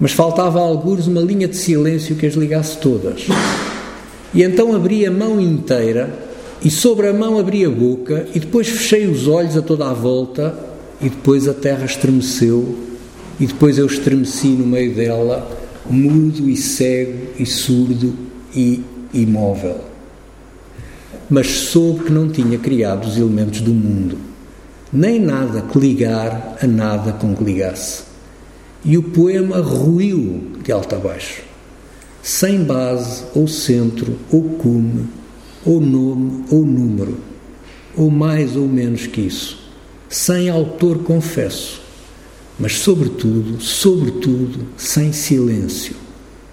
mas 0.00 0.10
faltava 0.10 0.58
a 0.58 0.62
algures 0.62 1.06
uma 1.06 1.20
linha 1.20 1.46
de 1.46 1.56
silêncio 1.56 2.16
que 2.16 2.26
as 2.26 2.34
ligasse 2.34 2.76
todas. 2.78 3.28
E 4.34 4.42
então 4.42 4.74
abri 4.74 5.06
a 5.06 5.10
mão 5.12 5.40
inteira 5.40 6.12
e 6.60 6.68
sobre 6.72 7.06
a 7.06 7.12
mão 7.12 7.38
abri 7.38 7.64
a 7.64 7.70
boca 7.70 8.26
e 8.34 8.40
depois 8.40 8.68
fechei 8.68 9.06
os 9.06 9.28
olhos 9.28 9.56
a 9.56 9.62
toda 9.62 9.88
a 9.88 9.92
volta 9.92 10.58
e 11.00 11.08
depois 11.08 11.46
a 11.46 11.54
terra 11.54 11.84
estremeceu 11.84 12.76
e 13.38 13.46
depois 13.46 13.78
eu 13.78 13.86
estremeci 13.86 14.48
no 14.48 14.66
meio 14.66 14.92
dela, 14.92 15.48
mudo 15.88 16.50
e 16.50 16.56
cego 16.56 17.28
e 17.38 17.46
surdo 17.46 18.12
e 18.52 18.82
imóvel. 19.14 19.82
Mas 21.30 21.46
soube 21.46 22.06
que 22.06 22.12
não 22.12 22.28
tinha 22.28 22.58
criado 22.58 23.06
os 23.06 23.16
elementos 23.16 23.60
do 23.60 23.70
mundo, 23.70 24.29
nem 24.92 25.20
nada 25.20 25.62
que 25.62 25.78
ligar 25.78 26.56
a 26.60 26.66
nada 26.66 27.12
com 27.12 27.34
que 27.34 27.44
ligasse. 27.44 28.02
E 28.84 28.98
o 28.98 29.02
poema 29.02 29.60
ruiu 29.60 30.52
de 30.62 30.72
alto 30.72 30.94
a 30.94 30.98
baixo, 30.98 31.42
sem 32.22 32.64
base 32.64 33.24
ou 33.34 33.46
centro 33.46 34.18
ou 34.32 34.42
cume 34.42 35.08
ou 35.64 35.80
nome 35.80 36.44
ou 36.50 36.64
número, 36.64 37.18
ou 37.96 38.10
mais 38.10 38.56
ou 38.56 38.66
menos 38.66 39.06
que 39.06 39.20
isso, 39.20 39.58
sem 40.08 40.48
autor 40.48 40.98
confesso, 41.04 41.82
mas 42.58 42.78
sobretudo, 42.78 43.60
sobretudo, 43.60 44.66
sem 44.76 45.12
silêncio, 45.12 45.94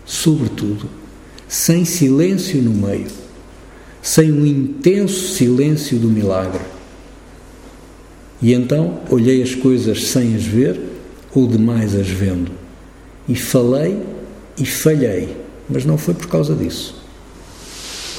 sobretudo, 0.05 0.89
sem 1.47 1.85
silêncio 1.85 2.61
no 2.61 2.71
meio, 2.71 3.07
sem 4.01 4.31
um 4.31 4.45
intenso 4.45 5.33
silêncio 5.33 5.97
do 5.97 6.09
milagre. 6.09 6.76
E 8.41 8.53
então 8.53 8.99
olhei 9.09 9.41
as 9.41 9.55
coisas 9.55 10.07
sem 10.07 10.35
as 10.35 10.43
ver 10.43 10.79
ou 11.33 11.47
demais 11.47 11.95
as 11.95 12.07
vendo, 12.07 12.51
e 13.27 13.35
falei 13.35 14.01
e 14.57 14.65
falhei, 14.65 15.35
mas 15.69 15.85
não 15.85 15.97
foi 15.97 16.13
por 16.13 16.27
causa 16.27 16.55
disso 16.55 16.97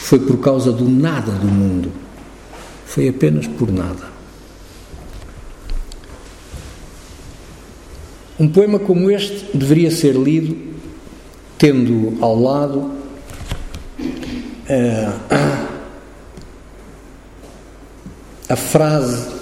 foi 0.08 0.18
por 0.20 0.38
causa 0.38 0.72
do 0.72 0.88
nada 0.88 1.32
do 1.32 1.46
mundo. 1.46 1.92
Foi 2.86 3.10
apenas 3.10 3.46
por 3.46 3.70
nada. 3.70 4.08
Um 8.40 8.48
poema 8.48 8.78
como 8.78 9.10
este 9.10 9.54
deveria 9.54 9.90
ser 9.90 10.14
lido 10.14 10.56
tendo 11.58 12.16
ao 12.22 12.40
lado 12.40 12.78
uh, 12.78 12.90
a 18.48 18.56
frase 18.56 19.37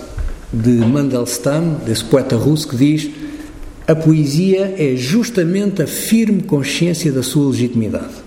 de 0.56 0.70
Mandelstam, 0.70 1.80
desse 1.84 2.04
poeta 2.04 2.36
russo, 2.36 2.68
que 2.68 2.76
diz: 2.76 3.10
A 3.86 3.94
poesia 3.94 4.74
é 4.78 4.96
justamente 4.96 5.82
a 5.82 5.86
firme 5.86 6.42
consciência 6.42 7.12
da 7.12 7.22
sua 7.22 7.50
legitimidade. 7.50 8.24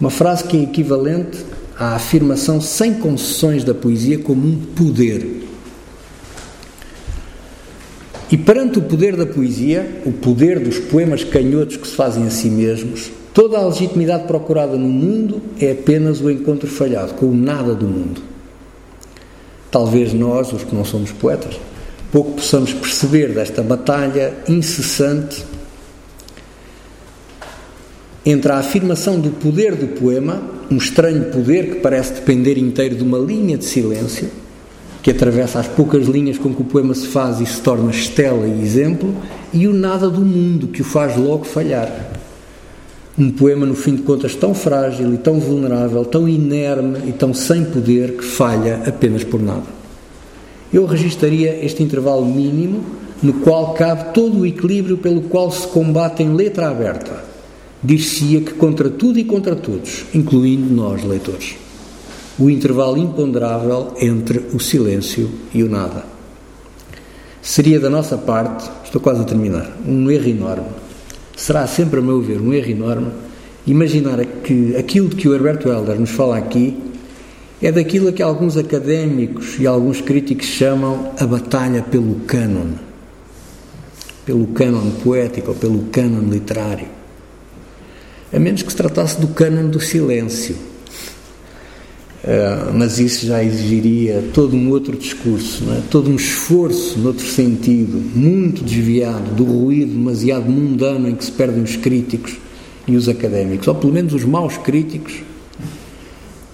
Uma 0.00 0.10
frase 0.10 0.44
que 0.44 0.56
é 0.56 0.62
equivalente 0.62 1.38
à 1.76 1.96
afirmação 1.96 2.60
sem 2.60 2.94
concessões 2.94 3.64
da 3.64 3.74
poesia 3.74 4.18
como 4.18 4.46
um 4.46 4.56
poder. 4.76 5.44
E 8.30 8.36
perante 8.36 8.78
o 8.78 8.82
poder 8.82 9.16
da 9.16 9.26
poesia, 9.26 10.02
o 10.04 10.12
poder 10.12 10.60
dos 10.60 10.78
poemas 10.78 11.24
canhotos 11.24 11.78
que 11.78 11.88
se 11.88 11.94
fazem 11.94 12.26
a 12.26 12.30
si 12.30 12.50
mesmos, 12.50 13.10
toda 13.32 13.56
a 13.56 13.66
legitimidade 13.66 14.24
procurada 14.24 14.76
no 14.76 14.86
mundo 14.86 15.40
é 15.58 15.72
apenas 15.72 16.20
o 16.20 16.30
encontro 16.30 16.68
falhado 16.68 17.14
com 17.14 17.26
o 17.26 17.34
nada 17.34 17.74
do 17.74 17.86
mundo. 17.86 18.37
Talvez 19.70 20.12
nós, 20.14 20.52
os 20.52 20.64
que 20.64 20.74
não 20.74 20.84
somos 20.84 21.12
poetas, 21.12 21.58
pouco 22.10 22.32
possamos 22.32 22.72
perceber 22.72 23.28
desta 23.34 23.62
batalha 23.62 24.34
incessante 24.48 25.44
entre 28.24 28.52
a 28.52 28.58
afirmação 28.58 29.18
do 29.18 29.30
poder 29.30 29.74
do 29.74 29.88
poema, 29.88 30.42
um 30.70 30.76
estranho 30.76 31.30
poder 31.30 31.70
que 31.70 31.80
parece 31.80 32.14
depender 32.14 32.58
inteiro 32.58 32.94
de 32.94 33.02
uma 33.02 33.18
linha 33.18 33.56
de 33.56 33.64
silêncio, 33.64 34.28
que 35.02 35.10
atravessa 35.10 35.60
as 35.60 35.66
poucas 35.66 36.06
linhas 36.06 36.36
com 36.36 36.52
que 36.54 36.60
o 36.60 36.64
poema 36.64 36.94
se 36.94 37.06
faz 37.06 37.40
e 37.40 37.46
se 37.46 37.60
torna 37.62 37.90
estela 37.90 38.46
e 38.46 38.62
exemplo, 38.62 39.14
e 39.52 39.66
o 39.66 39.72
nada 39.72 40.10
do 40.10 40.20
mundo 40.20 40.68
que 40.68 40.82
o 40.82 40.84
faz 40.84 41.16
logo 41.16 41.44
falhar. 41.44 42.07
Um 43.18 43.30
poema, 43.30 43.66
no 43.66 43.74
fim 43.74 43.96
de 43.96 44.02
contas, 44.02 44.34
tão 44.34 44.54
frágil 44.54 45.12
e 45.12 45.18
tão 45.18 45.40
vulnerável, 45.40 46.04
tão 46.04 46.28
inerme 46.28 47.08
e 47.08 47.12
tão 47.12 47.34
sem 47.34 47.64
poder 47.64 48.16
que 48.16 48.24
falha 48.24 48.82
apenas 48.86 49.24
por 49.24 49.42
nada. 49.42 49.78
Eu 50.72 50.86
registaria 50.86 51.64
este 51.64 51.82
intervalo 51.82 52.24
mínimo 52.24 52.84
no 53.22 53.34
qual 53.34 53.74
cabe 53.74 54.12
todo 54.14 54.38
o 54.38 54.46
equilíbrio 54.46 54.98
pelo 54.98 55.22
qual 55.22 55.50
se 55.50 55.66
combate 55.66 56.22
em 56.22 56.34
letra 56.34 56.68
aberta 56.68 57.28
dir-se-ia 57.82 58.40
que 58.40 58.54
contra 58.54 58.90
tudo 58.90 59.18
e 59.18 59.24
contra 59.24 59.54
todos, 59.54 60.04
incluindo 60.14 60.72
nós, 60.72 61.04
leitores, 61.04 61.56
o 62.38 62.50
intervalo 62.50 62.96
imponderável 62.96 63.94
entre 64.00 64.38
o 64.52 64.60
silêncio 64.60 65.30
e 65.54 65.62
o 65.62 65.68
nada. 65.68 66.04
Seria 67.40 67.80
da 67.80 67.88
nossa 67.88 68.18
parte, 68.18 68.68
estou 68.84 69.00
quase 69.00 69.22
a 69.22 69.24
terminar, 69.24 69.76
um 69.86 70.10
erro 70.10 70.28
enorme. 70.28 70.87
Será 71.38 71.66
sempre, 71.66 72.00
a 72.00 72.02
meu 72.02 72.20
ver, 72.20 72.38
um 72.38 72.52
erro 72.52 72.70
enorme 72.70 73.10
imaginar 73.66 74.22
que 74.44 74.76
aquilo 74.76 75.08
de 75.08 75.16
que 75.16 75.28
o 75.28 75.34
Herberto 75.34 75.68
Helder 75.68 75.98
nos 75.98 76.10
fala 76.10 76.36
aqui 76.36 76.76
é 77.62 77.72
daquilo 77.72 78.12
que 78.12 78.22
alguns 78.22 78.56
académicos 78.56 79.58
e 79.58 79.66
alguns 79.66 80.02
críticos 80.02 80.46
chamam 80.46 81.12
a 81.18 81.26
batalha 81.26 81.82
pelo 81.82 82.16
cânon. 82.26 82.72
Pelo 84.26 84.46
cânon 84.48 84.90
poético 85.02 85.52
ou 85.52 85.56
pelo 85.56 85.84
cânon 85.92 86.28
literário 86.28 86.98
a 88.32 88.38
menos 88.38 88.62
que 88.62 88.70
se 88.70 88.76
tratasse 88.76 89.20
do 89.20 89.28
cânon 89.28 89.68
do 89.68 89.80
silêncio. 89.80 90.56
Uh, 92.24 92.74
mas 92.74 92.98
isso 92.98 93.26
já 93.26 93.44
exigiria 93.44 94.24
todo 94.34 94.56
um 94.56 94.70
outro 94.70 94.96
discurso, 94.96 95.62
é? 95.70 95.82
todo 95.88 96.10
um 96.10 96.16
esforço 96.16 96.98
noutro 96.98 97.24
sentido, 97.24 97.96
muito 97.96 98.64
desviado 98.64 99.36
do 99.36 99.44
ruído 99.44 99.92
demasiado 99.92 100.50
mundano 100.50 101.08
em 101.08 101.14
que 101.14 101.24
se 101.24 101.30
perdem 101.30 101.62
os 101.62 101.76
críticos 101.76 102.36
e 102.88 102.96
os 102.96 103.08
académicos, 103.08 103.68
ou 103.68 103.74
pelo 103.76 103.92
menos 103.92 104.14
os 104.14 104.24
maus 104.24 104.56
críticos, 104.56 105.22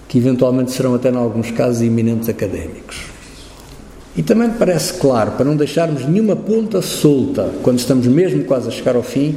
que 0.06 0.18
eventualmente 0.18 0.70
serão 0.70 0.94
até 0.94 1.10
em 1.10 1.16
alguns 1.16 1.50
casos 1.50 1.80
eminentes 1.80 2.28
académicos. 2.28 2.98
E 4.16 4.22
também 4.22 4.50
parece 4.50 4.94
claro, 4.94 5.32
para 5.32 5.46
não 5.46 5.56
deixarmos 5.56 6.06
nenhuma 6.06 6.36
ponta 6.36 6.82
solta 6.82 7.50
quando 7.62 7.78
estamos 7.78 8.06
mesmo 8.06 8.44
quase 8.44 8.68
a 8.68 8.70
chegar 8.70 8.96
ao 8.96 9.02
fim, 9.02 9.36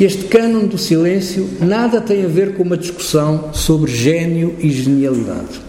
que 0.00 0.06
este 0.06 0.24
cânon 0.28 0.66
do 0.66 0.78
silêncio 0.78 1.46
nada 1.60 2.00
tem 2.00 2.24
a 2.24 2.26
ver 2.26 2.54
com 2.54 2.62
uma 2.62 2.78
discussão 2.78 3.52
sobre 3.52 3.92
gênio 3.92 4.56
e 4.58 4.70
genialidade. 4.70 5.60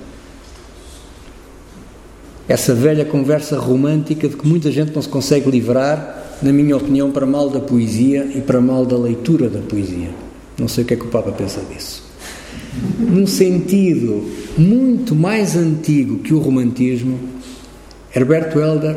Essa 2.48 2.74
velha 2.74 3.04
conversa 3.04 3.60
romântica 3.60 4.30
de 4.30 4.38
que 4.38 4.48
muita 4.48 4.72
gente 4.72 4.96
não 4.96 5.02
se 5.02 5.10
consegue 5.10 5.52
livrar, 5.52 6.38
na 6.42 6.54
minha 6.54 6.78
opinião, 6.78 7.12
para 7.12 7.26
mal 7.26 7.50
da 7.50 7.60
poesia 7.60 8.26
e 8.34 8.40
para 8.40 8.62
mal 8.62 8.86
da 8.86 8.98
leitura 8.98 9.50
da 9.50 9.60
poesia. 9.60 10.12
Não 10.58 10.70
sei 10.70 10.86
o 10.86 10.88
que 10.88 10.94
é 10.94 10.98
que 10.98 11.08
o 11.08 11.10
Papa 11.10 11.34
pensa 11.34 11.60
disso. 11.70 12.02
Num 13.00 13.28
sentido 13.28 14.32
muito 14.58 15.14
mais 15.14 15.58
antigo 15.58 16.20
que 16.20 16.34
o 16.34 16.40
romantismo, 16.40 17.20
Herberto 18.16 18.62
Helder, 18.62 18.96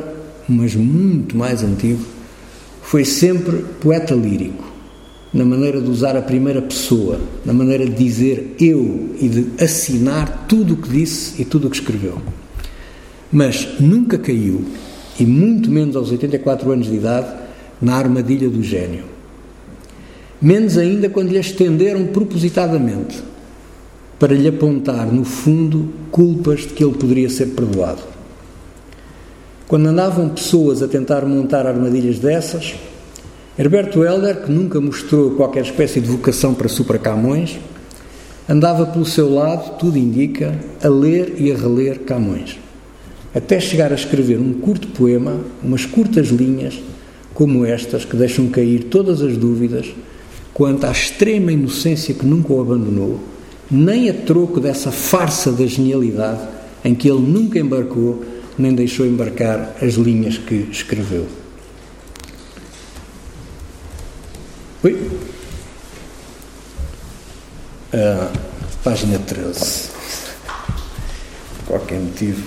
mas 0.49 0.77
muito 0.77 1.37
mais 1.37 1.65
antigo, 1.65 2.05
foi 2.83 3.05
sempre 3.05 3.65
poeta 3.81 4.15
lírico 4.15 4.74
na 5.35 5.45
maneira 5.45 5.81
de 5.81 5.91
usar 5.91 6.17
a 6.17 6.23
primeira 6.23 6.63
pessoa, 6.63 7.19
na 7.45 7.53
maneira 7.53 7.85
de 7.85 7.93
dizer 7.93 8.55
eu 8.61 9.11
e 9.21 9.29
de 9.29 9.63
assinar 9.63 10.47
tudo 10.49 10.75
o 10.75 10.77
que 10.77 10.89
disse 10.89 11.43
e 11.43 11.45
tudo 11.45 11.67
o 11.67 11.71
que 11.71 11.77
escreveu. 11.77 12.23
Mas 13.33 13.81
nunca 13.81 14.17
caiu, 14.17 14.65
e 15.19 15.27
muito 15.27 15.69
menos 15.69 15.97
aos 15.97 16.13
84 16.13 16.71
anos 16.71 16.87
de 16.87 16.95
idade, 16.95 17.27
na 17.83 17.97
armadilha 17.97 18.49
do 18.49 18.63
gênio. 18.63 19.07
Menos 20.41 20.79
ainda 20.79 21.09
quando 21.09 21.31
lhe 21.31 21.39
estenderam 21.39 22.07
propositadamente 22.07 23.21
para 24.21 24.35
lhe 24.35 24.47
apontar, 24.47 25.13
no 25.13 25.25
fundo, 25.25 25.89
culpas 26.13 26.61
de 26.61 26.69
que 26.69 26.85
ele 26.85 26.95
poderia 26.95 27.29
ser 27.29 27.47
perdoado. 27.47 28.03
Quando 29.67 29.87
andavam 29.87 30.29
pessoas 30.29 30.81
a 30.81 30.87
tentar 30.87 31.27
montar 31.27 31.67
armadilhas 31.67 32.21
dessas, 32.21 32.75
Herberto 33.57 34.03
Helder, 34.03 34.43
que 34.43 34.51
nunca 34.51 34.81
mostrou 34.81 35.31
qualquer 35.37 35.63
espécie 35.63 36.01
de 36.01 36.09
vocação 36.09 36.53
para 36.55 36.69
Supra 36.69 36.99
Camões, 36.99 37.57
andava 38.49 38.85
pelo 38.85 39.07
seu 39.07 39.33
lado, 39.33 39.79
tudo 39.79 39.97
indica, 39.97 40.59
a 40.83 40.89
ler 40.89 41.37
e 41.39 41.53
a 41.53 41.57
reler 41.57 42.01
Camões, 42.01 42.59
até 43.33 43.61
chegar 43.61 43.93
a 43.93 43.95
escrever 43.95 44.41
um 44.41 44.55
curto 44.55 44.89
poema, 44.89 45.39
umas 45.63 45.87
curtas 45.87 46.31
linhas, 46.31 46.83
como 47.33 47.65
estas 47.65 48.05
que 48.05 48.17
deixam 48.17 48.49
cair 48.49 48.85
todas 48.91 49.23
as 49.23 49.37
dúvidas 49.37 49.87
quanto 50.53 50.85
à 50.85 50.91
extrema 50.91 51.53
inocência 51.53 52.13
que 52.13 52.27
nunca 52.27 52.53
o 52.53 52.61
abandonou, 52.61 53.21
nem 53.71 54.11
a 54.11 54.15
troco 54.15 54.59
dessa 54.59 54.91
farsa 54.91 55.53
da 55.53 55.65
genialidade 55.65 56.41
em 56.85 56.93
que 56.93 57.09
ele 57.09 57.21
nunca 57.21 57.61
embarcou 57.61 58.25
nem 58.59 58.75
deixou 58.75 59.07
embarcar 59.07 59.77
as 59.81 59.95
linhas 59.95 60.39
que 60.39 60.67
escreveu. 60.73 61.44
Oi? 64.85 64.93
Uh, 67.95 68.39
página 68.83 69.19
13. 69.19 69.89
Por 71.57 71.79
qualquer 71.79 72.01
motivo. 72.01 72.43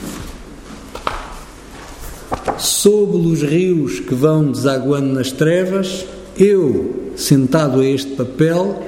Sob 2.59 3.17
os 3.17 3.41
rios 3.41 3.99
que 4.01 4.13
vão 4.13 4.51
desaguando 4.51 5.15
nas 5.15 5.31
trevas, 5.31 6.05
eu, 6.37 7.11
sentado 7.17 7.79
a 7.79 7.85
este 7.87 8.11
papel, 8.11 8.83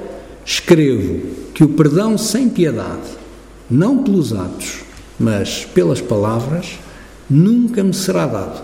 escrevo 0.46 1.20
que 1.52 1.64
o 1.64 1.70
perdão 1.70 2.16
sem 2.16 2.48
piedade, 2.48 3.18
não 3.68 4.04
pelos 4.04 4.32
atos, 4.32 4.84
mas 5.18 5.64
pelas 5.64 6.00
palavras, 6.00 6.78
nunca 7.28 7.82
me 7.82 7.94
será 7.94 8.28
dado. 8.28 8.62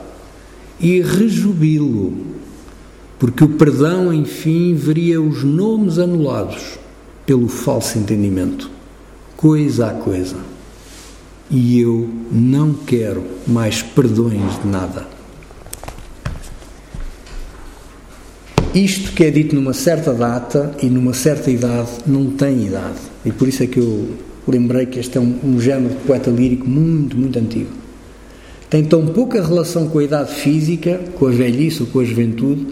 E 0.78 1.00
rejubilo, 1.00 2.35
porque 3.18 3.44
o 3.44 3.48
perdão, 3.48 4.12
enfim, 4.12 4.74
veria 4.74 5.20
os 5.20 5.42
nomes 5.42 5.98
anulados 5.98 6.78
pelo 7.24 7.48
falso 7.48 7.98
entendimento, 7.98 8.70
coisa 9.36 9.88
a 9.88 9.94
coisa. 9.94 10.36
E 11.50 11.80
eu 11.80 12.08
não 12.30 12.72
quero 12.74 13.22
mais 13.46 13.82
perdões 13.82 14.60
de 14.62 14.68
nada. 14.68 15.06
Isto 18.74 19.12
que 19.12 19.24
é 19.24 19.30
dito 19.30 19.54
numa 19.54 19.72
certa 19.72 20.12
data 20.12 20.74
e 20.82 20.86
numa 20.86 21.14
certa 21.14 21.50
idade 21.50 21.88
não 22.06 22.26
tem 22.26 22.66
idade. 22.66 22.98
E 23.24 23.32
por 23.32 23.48
isso 23.48 23.62
é 23.62 23.66
que 23.66 23.78
eu 23.78 24.10
lembrei 24.46 24.84
que 24.84 24.98
este 24.98 25.16
é 25.16 25.20
um, 25.20 25.38
um 25.42 25.58
género 25.58 25.94
de 25.94 26.00
poeta 26.04 26.30
lírico 26.30 26.68
muito, 26.68 27.16
muito 27.16 27.38
antigo. 27.38 27.70
Tem 28.68 28.84
tão 28.84 29.06
pouca 29.06 29.42
relação 29.42 29.88
com 29.88 29.98
a 29.98 30.04
idade 30.04 30.34
física, 30.34 31.00
com 31.18 31.26
a 31.26 31.30
velhice 31.30 31.82
ou 31.82 31.88
com 31.88 32.00
a 32.00 32.04
juventude, 32.04 32.66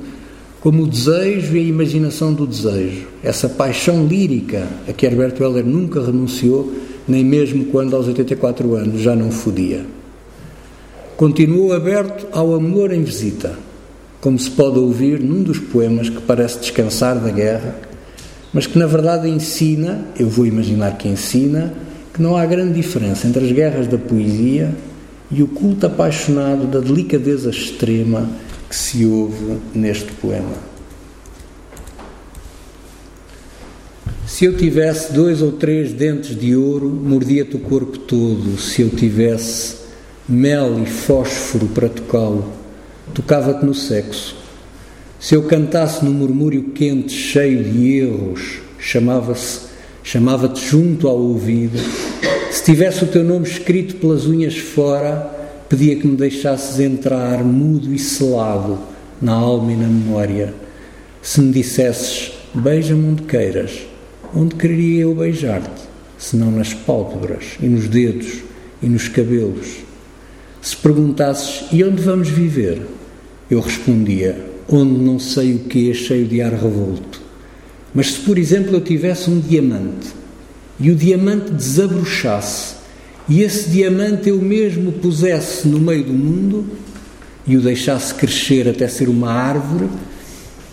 como 0.65 0.85
o 0.85 0.87
desejo 0.87 1.55
e 1.55 1.61
a 1.61 1.63
imaginação 1.63 2.33
do 2.33 2.47
desejo. 2.47 3.07
Essa 3.23 3.51
paixão 3.51 4.07
lírica 4.07 4.67
a 4.89 4.95
que 4.95 5.05
Herbert 5.05 5.35
Weller 5.39 5.67
nunca 5.67 6.03
renunciou, 6.03 6.73
nem 7.07 7.23
mesmo 7.23 7.67
quando 7.67 7.95
aos 7.95 8.09
84 8.09 8.75
anos 8.75 9.03
já 9.03 9.15
não 9.15 9.31
fodia. 9.31 9.85
Continuou 11.19 11.75
aberto 11.75 12.27
ao 12.33 12.55
amor 12.55 12.95
em 12.95 13.05
visita 13.05 13.59
como 14.23 14.39
se 14.39 14.51
pode 14.53 14.79
ouvir 14.79 15.21
num 15.21 15.43
dos 15.43 15.59
poemas 15.59 16.09
que 16.09 16.23
parece 16.23 16.59
descansar 16.59 17.19
da 17.19 17.31
guerra, 17.31 17.77
mas 18.51 18.67
que 18.67 18.79
na 18.79 18.87
verdade 18.87 19.29
ensina, 19.29 20.07
eu 20.19 20.31
vou 20.31 20.47
imaginar 20.47 20.97
que 20.97 21.07
ensina, 21.07 21.75
que 22.15 22.23
não 22.23 22.39
há 22.39 22.47
grande 22.47 22.73
diferença 22.73 23.27
entre 23.27 23.45
as 23.45 23.53
guerras 23.53 23.87
da 23.87 23.99
poesia 23.99 24.75
e 25.31 25.43
o 25.43 25.47
culto 25.47 25.85
apaixonado 25.85 26.67
da 26.67 26.81
delicadeza 26.81 27.51
extrema 27.51 28.31
que 28.75 28.79
se 28.79 29.07
ouve 29.07 29.61
neste 29.73 30.11
poema. 30.15 30.57
Se 34.27 34.47
eu 34.47 34.57
tivesse 34.57 35.13
dois 35.13 35.41
ou 35.41 35.53
três 35.53 35.93
dentes 35.93 36.37
de 36.37 36.57
ouro, 36.57 36.89
mordia-te 36.89 37.55
o 37.55 37.61
corpo 37.61 37.97
todo. 37.97 38.59
Se 38.59 38.83
eu 38.83 38.91
tivesse 38.91 39.77
mel 40.29 40.83
e 40.83 40.87
fósforo 40.87 41.69
para 41.69 41.89
tocá-lo, 41.89 42.53
tocava-te 43.15 43.65
no 43.65 43.75
sexo. 43.75 44.37
Se 45.21 45.37
eu 45.37 45.45
cantasse 45.45 46.05
no 46.05 46.11
murmúrio 46.11 46.71
quente, 46.71 47.13
cheio 47.13 47.63
de 47.63 47.99
erros, 47.99 48.59
chamava-se, 48.77 49.69
chamava-te 50.03 50.69
junto 50.69 51.07
ao 51.07 51.17
ouvido. 51.17 51.79
Se 52.51 52.65
tivesse 52.65 53.05
o 53.05 53.07
teu 53.07 53.23
nome 53.23 53.47
escrito 53.47 53.95
pelas 53.97 54.27
unhas 54.27 54.59
fora, 54.59 55.44
pedia 55.69 55.97
que 55.97 56.07
me 56.07 56.17
deixasses 56.17 56.79
entrar, 56.81 57.43
mudo 57.43 57.93
e 57.93 57.99
selado, 57.99 58.79
na 59.21 59.33
alma 59.33 59.73
e 59.73 59.77
na 59.77 59.87
memória. 59.87 60.55
Se 61.23 61.41
me 61.41 61.53
dissesses, 61.53 62.33
beija-me 62.55 63.09
onde 63.09 63.23
queiras, 63.23 63.87
onde 64.35 64.55
queria 64.55 65.03
eu 65.03 65.15
beijar-te, 65.15 65.83
senão 66.19 66.51
nas 66.51 66.75
pálpebras 66.75 67.57
e 67.61 67.67
nos 67.67 67.89
dedos 67.89 68.43
e 68.83 68.87
nos 68.87 69.09
cabelos 69.09 69.85
se 70.65 70.75
perguntasses 70.77 71.67
e 71.71 71.85
onde 71.85 72.01
vamos 72.01 72.31
viver, 72.31 72.81
eu 73.51 73.61
respondia 73.61 74.51
onde 74.67 74.99
não 74.99 75.19
sei 75.19 75.57
o 75.57 75.59
que, 75.59 75.93
cheio 75.93 76.27
de 76.27 76.41
ar 76.41 76.55
revolto. 76.55 77.21
Mas 77.95 78.13
se, 78.13 78.21
por 78.21 78.39
exemplo, 78.39 78.75
eu 78.75 78.81
tivesse 78.81 79.29
um 79.29 79.41
diamante 79.41 80.09
e 80.81 80.91
o 80.91 80.97
diamante 80.97 81.53
desabrochasse 81.53 82.74
e 83.29 83.43
esse 83.43 83.71
diamante 83.71 84.29
eu 84.29 84.41
mesmo 84.41 84.93
pusesse 84.93 85.67
no 85.67 85.79
meio 85.79 86.05
do 86.05 86.13
mundo 86.13 86.67
e 87.47 87.57
o 87.57 87.61
deixasse 87.61 88.15
crescer 88.15 88.69
até 88.69 88.89
ser 88.89 89.09
uma 89.09 89.31
árvore, 89.31 89.89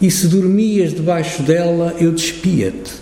e 0.02 0.10
se 0.10 0.28
dormias 0.28 0.94
debaixo 0.94 1.44
dela, 1.44 1.96
eu 2.00 2.12
despia-te, 2.12 2.94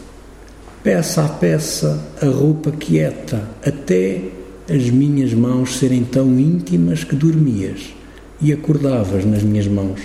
peça 0.83 1.23
a 1.23 1.29
peça, 1.29 2.03
a 2.21 2.25
roupa 2.25 2.71
quieta, 2.71 3.49
até 3.65 4.21
as 4.69 4.89
minhas 4.89 5.33
mãos 5.33 5.77
serem 5.77 6.03
tão 6.03 6.39
íntimas 6.39 7.03
que 7.03 7.15
dormias 7.15 7.93
e 8.41 8.51
acordavas 8.51 9.23
nas 9.25 9.43
minhas 9.43 9.67
mãos. 9.67 10.01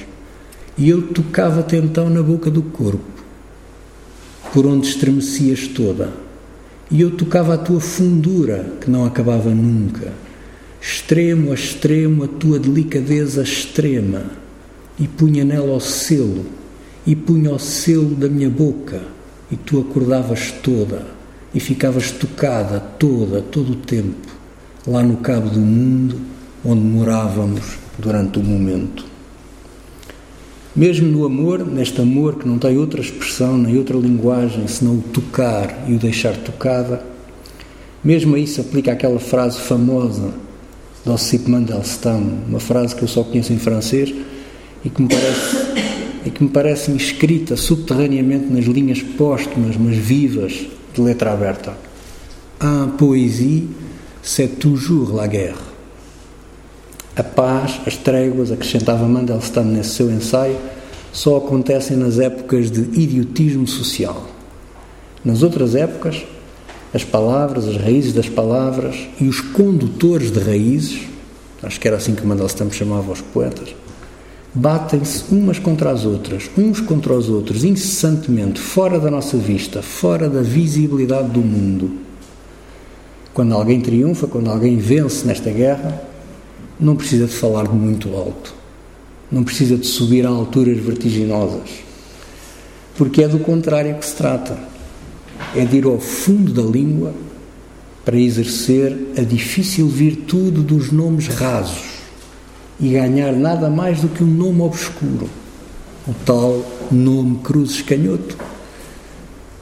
E 0.77 0.89
eu 0.89 1.03
tocava-te 1.09 1.77
então 1.77 2.09
na 2.09 2.23
boca 2.23 2.51
do 2.51 2.63
corpo, 2.63 3.05
por 4.53 4.67
onde 4.67 4.87
estremecias 4.87 5.69
toda. 5.69 6.24
E 6.91 7.01
eu 7.01 7.11
tocava 7.11 7.55
a 7.55 7.59
tua 7.59 7.81
fundura, 7.81 8.65
que 8.81 8.91
não 8.91 9.05
acabava 9.05 9.51
nunca, 9.51 10.13
extremo 10.81 11.51
a 11.51 11.55
extremo 11.55 12.25
a 12.25 12.29
tua 12.29 12.59
delicadeza 12.59 13.43
extrema, 13.43 14.23
e 14.99 15.09
punha 15.09 15.45
nela 15.45 15.77
o 15.77 15.81
selo, 15.81 16.45
e 17.07 17.17
punha 17.17 17.53
o 17.53 17.59
selo 17.59 18.15
da 18.15 18.29
minha 18.29 18.51
boca, 18.51 19.03
e 19.51 19.57
tu 19.57 19.81
acordavas 19.81 20.53
toda, 20.63 21.07
e 21.55 21.61
ficavas 21.61 22.11
tocada 22.11 22.81
toda, 22.81 23.41
todo 23.41 23.73
o 23.73 23.77
tempo 23.77 24.35
lá 24.87 25.03
no 25.03 25.17
cabo 25.17 25.49
do 25.49 25.61
mundo 25.61 26.21
onde 26.65 26.83
morávamos 26.83 27.79
durante 27.99 28.39
o 28.39 28.43
momento. 28.43 29.14
Mesmo 30.77 31.07
no 31.07 31.25
amor, 31.25 31.65
neste 31.65 32.01
amor 32.01 32.37
que 32.37 32.49
não 32.49 32.59
tem 32.59 32.77
outra 32.77 33.01
expressão 33.01 33.57
nem 33.57 33.79
outra 33.79 33.97
linguagem 33.97 34.67
senão 34.67 34.97
o 34.97 35.03
tocar 35.03 35.85
e 35.89 35.95
o 35.95 35.99
deixar 35.99 36.37
tocada, 36.37 37.01
mesmo 38.03 38.35
aí 38.35 38.45
se 38.45 38.61
aplica 38.61 38.91
aquela 38.91 39.21
frase 39.21 39.61
famosa 39.61 40.35
de 41.05 41.11
Ossip 41.11 41.49
Mandelstam, 41.49 42.41
uma 42.49 42.59
frase 42.59 42.97
que 42.97 43.03
eu 43.03 43.09
só 43.09 43.23
conheço 43.23 43.53
em 43.53 43.59
francês 43.59 44.13
e 44.85 44.91
que 44.91 45.01
me 45.01 45.09
parece, 45.09 45.57
e 46.27 46.31
que 46.31 46.43
me 46.43 46.51
parece 46.51 46.91
escrita 46.91 47.57
subterraneamente 47.57 48.47
nas 48.47 48.65
linhas 48.65 49.01
póstumas, 49.01 49.77
mas 49.77 49.97
vivas, 49.97 50.67
de 50.93 51.01
letra 51.01 51.33
aberta. 51.33 51.73
A 52.59 52.89
poésie 52.99 53.69
c'est 54.23 54.59
toujours 54.59 55.13
la 55.13 55.29
guerre. 55.29 55.74
A 57.17 57.23
paz, 57.23 57.81
as 57.87 57.97
tréguas, 57.97 58.51
acrescentava 58.51 59.07
Mandelstam 59.07 59.65
nesse 59.65 59.91
seu 59.91 60.11
ensaio, 60.11 60.57
só 61.13 61.37
acontecem 61.37 61.97
nas 61.97 62.19
épocas 62.19 62.71
de 62.71 62.81
idiotismo 62.99 63.67
social. 63.67 64.27
Nas 65.25 65.43
outras 65.43 65.75
épocas, 65.75 66.25
as 66.93 67.05
palavras, 67.05 67.69
as 67.69 67.77
raízes 67.77 68.13
das 68.13 68.29
palavras 68.29 69.09
e 69.21 69.29
os 69.29 69.41
condutores 69.41 70.31
de 70.31 70.41
raízes, 70.41 71.03
acho 71.63 71.81
que 71.81 71.87
era 71.87 71.97
assim 71.97 72.15
que 72.15 72.27
Mandelstam 72.27 72.71
chamava 72.71 73.13
os 73.13 73.21
poetas, 73.21 73.75
batem-se 74.53 75.25
umas 75.33 75.59
contra 75.59 75.91
as 75.91 76.05
outras, 76.05 76.51
uns 76.59 76.81
contra 76.81 77.13
os 77.15 77.29
outros, 77.29 77.65
incessantemente, 77.65 78.61
fora 78.61 78.99
da 78.99 79.11
nossa 79.11 79.37
vista, 79.37 79.83
fora 79.83 80.29
da 80.29 80.43
visibilidade 80.43 81.29
do 81.29 81.41
mundo 81.41 82.05
quando 83.35 83.53
alguém 83.53 83.81
triunfa, 83.81 84.29
quando 84.29 84.49
alguém 84.49 84.79
vence 84.79 85.27
nesta 85.27 85.51
guerra, 85.51 86.01
não 86.85 86.97
precisa 86.97 87.27
de 87.27 87.35
falar 87.35 87.65
muito 87.65 88.15
alto, 88.15 88.55
não 89.31 89.43
precisa 89.43 89.77
de 89.77 89.87
subir 89.87 90.27
a 90.27 90.29
alturas 90.29 90.79
vertiginosas, 90.79 91.71
porque 92.97 93.23
é 93.23 93.29
do 93.29 93.39
contrário 93.39 93.95
que 93.97 94.07
se 94.07 94.15
trata. 94.15 94.59
É 95.57 95.65
de 95.65 95.79
ir 95.79 95.85
ao 95.85 95.99
fundo 95.99 96.53
da 96.53 96.63
língua 96.63 97.13
para 98.05 98.17
exercer 98.17 98.97
a 99.19 99.23
difícil 99.23 99.89
virtude 99.89 100.61
dos 100.61 100.93
nomes 100.93 101.27
rasos 101.27 101.83
e 102.79 102.91
ganhar 102.91 103.33
nada 103.33 103.69
mais 103.69 104.01
do 104.01 104.09
que 104.09 104.23
um 104.23 104.29
nome 104.29 104.61
obscuro, 104.61 105.29
o 106.07 106.15
tal 106.25 106.65
nome 106.91 107.39
Cruzes 107.43 107.83
Canhoto 107.83 108.37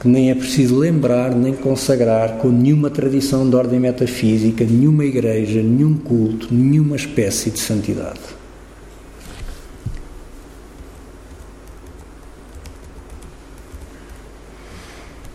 que 0.03 0.09
nem 0.09 0.29
é 0.29 0.35
preciso 0.35 0.77
lembrar 0.77 1.33
nem 1.33 1.53
consagrar 1.53 2.33
com 2.33 2.49
nenhuma 2.49 2.89
tradição 2.89 3.49
de 3.49 3.55
ordem 3.55 3.79
metafísica, 3.79 4.65
nenhuma 4.65 5.05
igreja, 5.05 5.63
nenhum 5.63 5.93
culto, 5.93 6.53
nenhuma 6.53 6.97
espécie 6.97 7.49
de 7.49 7.59
santidade. 7.59 8.19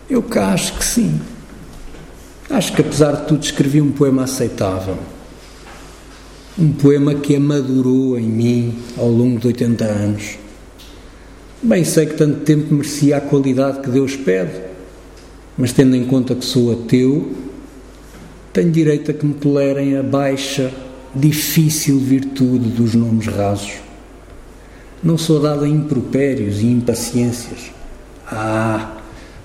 Eu 0.07 0.21
cá 0.21 0.53
acho 0.53 0.77
que 0.77 0.85
sim. 0.85 1.19
Acho 2.47 2.71
que 2.73 2.81
apesar 2.81 3.13
de 3.13 3.27
tudo 3.27 3.43
escrevi 3.43 3.81
um 3.81 3.91
poema 3.91 4.25
aceitável. 4.25 4.99
Um 6.59 6.71
poema 6.73 7.15
que 7.15 7.35
amadurou 7.35 8.19
em 8.19 8.27
mim 8.27 8.77
ao 8.95 9.09
longo 9.09 9.39
de 9.39 9.47
80 9.47 9.85
anos 9.85 10.37
Bem 11.61 11.83
sei 11.83 12.05
que 12.05 12.13
tanto 12.13 12.39
tempo 12.45 12.73
merecia 12.73 13.17
a 13.17 13.21
qualidade 13.21 13.81
que 13.81 13.89
Deus 13.89 14.15
pede, 14.15 14.61
mas 15.57 15.73
tendo 15.73 15.93
em 15.93 16.05
conta 16.05 16.33
que 16.33 16.45
sou 16.45 16.71
ateu, 16.71 17.35
tenho 18.53 18.71
direito 18.71 19.11
a 19.11 19.13
que 19.13 19.25
me 19.25 19.33
tolerem 19.33 19.97
a 19.97 20.01
baixa, 20.01 20.71
difícil 21.13 21.99
virtude 21.99 22.69
dos 22.69 22.95
nomes 22.95 23.27
rasos. 23.27 23.73
Não 25.03 25.17
sou 25.17 25.41
dado 25.41 25.65
a 25.65 25.67
impropérios 25.67 26.61
e 26.61 26.65
impaciências. 26.65 27.71
Ah, 28.25 28.95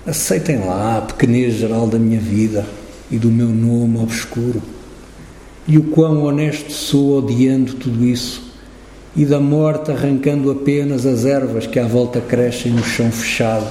aceitem 0.07 0.61
lá 0.61 0.99
a 0.99 1.03
pequenez 1.03 1.55
geral 1.55 1.89
da 1.89 1.99
minha 1.99 2.21
vida 2.21 2.65
e 3.11 3.19
do 3.19 3.29
meu 3.29 3.49
nome 3.49 3.99
obscuro. 3.99 4.63
E 5.67 5.77
o 5.79 5.85
quão 5.91 6.23
honesto 6.23 6.71
sou 6.71 7.19
odiando 7.19 7.75
tudo 7.75 8.05
isso, 8.05 8.44
e 9.17 9.25
da 9.25 9.39
morte 9.39 9.91
arrancando 9.91 10.51
apenas 10.51 11.07
as 11.07 11.25
ervas 11.25 11.67
que 11.67 11.79
à 11.79 11.87
volta 11.87 12.21
crescem 12.21 12.73
no 12.73 12.83
chão 12.83 13.11
fechado, 13.11 13.67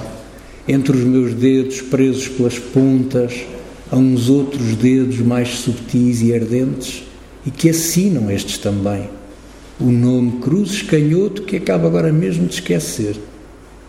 entre 0.67 0.95
os 0.95 1.03
meus 1.03 1.33
dedos 1.33 1.81
presos 1.81 2.29
pelas 2.29 2.57
pontas 2.57 3.45
a 3.91 3.97
uns 3.97 4.29
outros 4.29 4.75
dedos 4.75 5.19
mais 5.19 5.49
subtis 5.49 6.21
e 6.21 6.33
ardentes, 6.33 7.03
e 7.45 7.51
que 7.51 7.69
assinam 7.69 8.31
estes 8.31 8.57
também. 8.57 9.09
O 9.79 9.91
nome 9.91 10.39
Cruzes 10.39 10.81
Canhoto 10.81 11.43
que 11.43 11.57
acaba 11.57 11.87
agora 11.87 12.11
mesmo 12.11 12.47
de 12.47 12.55
esquecer. 12.55 13.19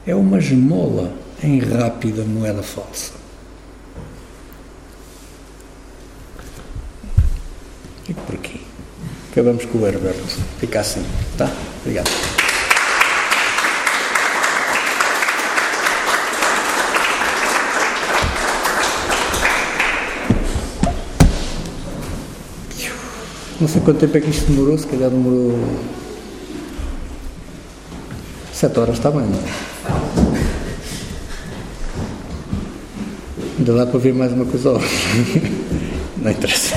É 0.07 0.15
uma 0.15 0.39
esmola 0.39 1.13
em 1.43 1.59
rápida 1.59 2.25
moeda 2.25 2.63
falsa. 2.63 3.13
Fico 8.05 8.21
por 8.23 8.35
aqui. 8.35 8.54
Acabamos 9.35 9.65
com 9.65 9.79
o 9.79 9.87
Herberto. 9.89 10.39
Fica 10.61 10.79
assim, 10.79 11.05
tá? 11.37 11.51
Obrigado. 11.81 12.09
Não 23.61 23.67
sei 23.67 23.81
quanto 23.81 23.99
tempo 23.99 24.17
é 24.17 24.21
que 24.21 24.31
isto 24.31 24.53
demorou, 24.53 24.79
se 24.79 24.87
calhar 24.87 25.11
demorou. 25.11 25.59
Sete 28.53 28.79
horas 28.79 28.99
está 28.99 29.11
bem, 29.11 29.23
não 29.23 29.37
é? 29.37 29.65
Ainda 33.59 33.75
dá 33.75 33.87
para 33.87 33.99
ver 33.99 34.15
mais 34.15 34.33
uma 34.33 34.45
coisa 34.45 34.71
outra. 34.71 34.87
Não 36.23 36.31
interessa. 36.31 36.77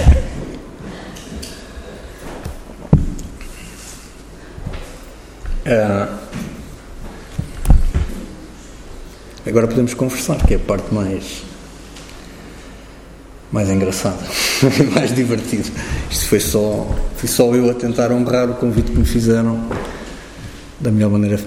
Ah, 5.69 6.07
agora 9.45 9.67
podemos 9.67 9.93
conversar, 9.93 10.37
que 10.47 10.53
é 10.53 10.55
a 10.55 10.59
parte 10.59 10.93
mais 10.93 11.43
mais 13.51 13.69
engraçada, 13.69 14.23
mais 14.95 15.13
divertida. 15.13 15.67
Isto 16.09 16.29
foi 16.29 16.39
só, 16.39 16.87
fui 17.17 17.27
só 17.27 17.53
eu 17.53 17.69
a 17.69 17.73
tentar 17.73 18.13
honrar 18.13 18.49
o 18.49 18.53
convite 18.53 18.91
que 18.91 18.97
me 18.97 19.05
fizeram 19.05 19.61
da 20.79 20.89
melhor 20.89 21.09
maneira 21.09 21.37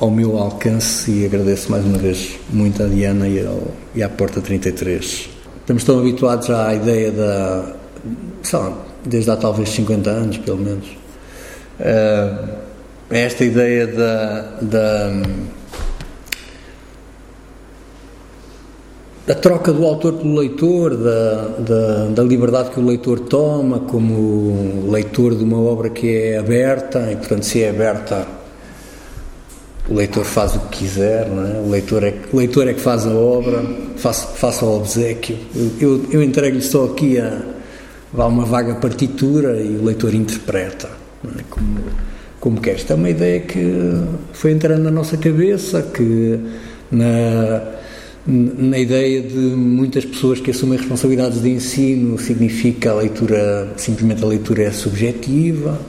ao 0.00 0.10
meu 0.10 0.38
alcance 0.38 1.10
e 1.10 1.26
agradeço 1.26 1.70
mais 1.70 1.84
uma 1.84 1.98
vez 1.98 2.38
muito 2.50 2.82
à 2.82 2.86
Diana 2.86 3.28
e, 3.28 3.44
ao, 3.46 3.62
e 3.94 4.02
à 4.02 4.08
Porta 4.08 4.40
33. 4.40 5.28
Estamos 5.60 5.84
tão 5.84 5.98
habituados 5.98 6.48
à 6.48 6.74
ideia 6.74 7.12
da, 7.12 7.74
sei 8.42 8.58
lá, 8.58 8.72
desde 9.04 9.30
há 9.30 9.36
talvez 9.36 9.68
50 9.68 10.08
anos, 10.08 10.38
pelo 10.38 10.58
menos, 10.58 10.86
uh, 11.80 12.65
esta 13.10 13.44
ideia 13.44 13.86
da, 13.86 14.58
da 14.62 15.10
da 19.26 19.34
troca 19.34 19.72
do 19.72 19.84
autor 19.84 20.14
pelo 20.14 20.38
leitor, 20.38 20.96
da, 20.96 21.48
da, 21.58 22.06
da, 22.10 22.22
liberdade 22.22 22.70
que 22.70 22.78
o 22.78 22.86
leitor 22.86 23.18
toma 23.18 23.80
como 23.80 24.88
leitor 24.88 25.34
de 25.34 25.42
uma 25.42 25.58
obra 25.58 25.90
que 25.90 26.08
é 26.08 26.38
aberta 26.38 27.10
e, 27.10 27.16
portanto, 27.16 27.42
se 27.42 27.60
é 27.60 27.70
aberta, 27.70 28.24
o 29.88 29.94
leitor 29.94 30.24
faz 30.24 30.54
o 30.54 30.60
que 30.60 30.78
quiser, 30.78 31.26
é? 31.26 31.60
o, 31.60 31.68
leitor 31.68 32.04
é, 32.04 32.14
o 32.32 32.36
leitor 32.36 32.68
é 32.68 32.74
que 32.74 32.80
faz 32.80 33.04
a 33.04 33.10
obra, 33.10 33.64
faça, 33.96 34.64
o 34.64 34.76
obsequio. 34.76 35.36
Eu, 35.54 35.72
eu, 35.80 36.06
eu 36.12 36.22
entrego-lhe 36.22 36.62
só 36.62 36.84
aqui 36.84 37.18
a, 37.18 37.42
a 38.16 38.26
uma 38.26 38.44
vaga 38.44 38.76
partitura 38.76 39.60
e 39.60 39.76
o 39.76 39.84
leitor 39.84 40.14
interpreta 40.14 40.88
é? 41.24 41.42
como, 41.50 41.80
como 42.46 42.60
quer. 42.60 42.76
Esta 42.76 42.92
é 42.92 42.96
uma 42.96 43.10
ideia 43.10 43.40
que 43.40 43.60
foi 44.32 44.52
entrando 44.52 44.84
na 44.84 44.90
nossa 44.92 45.16
cabeça, 45.16 45.82
que 45.82 46.38
na 46.92 47.74
na 48.28 48.76
ideia 48.76 49.22
de 49.22 49.36
muitas 49.36 50.04
pessoas 50.04 50.40
que 50.40 50.50
assumem 50.50 50.76
responsabilidades 50.76 51.40
de 51.40 51.48
ensino 51.48 52.18
significa 52.18 52.90
a 52.90 52.94
leitura, 52.94 53.72
simplesmente 53.76 54.24
a 54.24 54.26
leitura 54.26 54.64
é 54.64 54.70
subjetiva, 54.72 55.80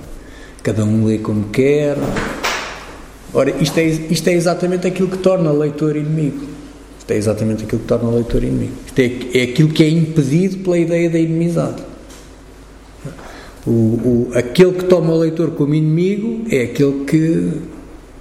cada 0.61 0.85
um 0.85 1.05
lê 1.05 1.17
como 1.17 1.49
quer. 1.49 1.97
Ora, 3.33 3.49
isto 3.59 3.79
é, 3.79 3.85
isto 3.85 4.27
é 4.27 4.33
exatamente 4.33 4.85
aquilo 4.85 5.07
que 5.07 5.17
torna 5.17 5.51
leitor 5.51 5.95
inimigo. 5.95 6.45
Isto 6.99 7.11
é 7.11 7.17
exatamente 7.17 7.63
aquilo 7.63 7.81
que 7.81 7.87
torna 7.87 8.09
leitor 8.11 8.43
inimigo. 8.43 8.73
Isto 8.85 8.99
é, 8.99 9.39
é 9.39 9.43
aquilo 9.43 9.69
que 9.69 9.83
é 9.83 9.89
impedido 9.89 10.57
pela 10.57 10.77
ideia 10.77 11.09
da 11.09 11.17
inimizade. 11.17 11.86
O, 13.67 13.69
o, 13.69 14.31
aquele 14.33 14.71
que 14.71 14.85
toma 14.85 15.13
o 15.13 15.19
leitor 15.19 15.51
como 15.51 15.75
inimigo 15.75 16.45
é 16.49 16.61
aquele 16.61 17.03
que 17.03 17.51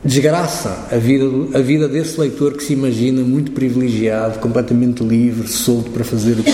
desgraça 0.05 0.89
a 0.91 0.97
vida, 0.97 1.25
a 1.55 1.61
vida 1.61 1.87
desse 1.87 2.19
leitor 2.19 2.55
que 2.55 2.65
se 2.65 2.73
imagina 2.73 3.23
muito 3.23 3.53
privilegiado, 3.53 4.41
completamente 4.41 5.05
livre, 5.05 5.47
solto 5.47 5.93
para 5.93 6.03
fazer 6.03 6.33
o 6.33 6.43
que, 6.43 6.51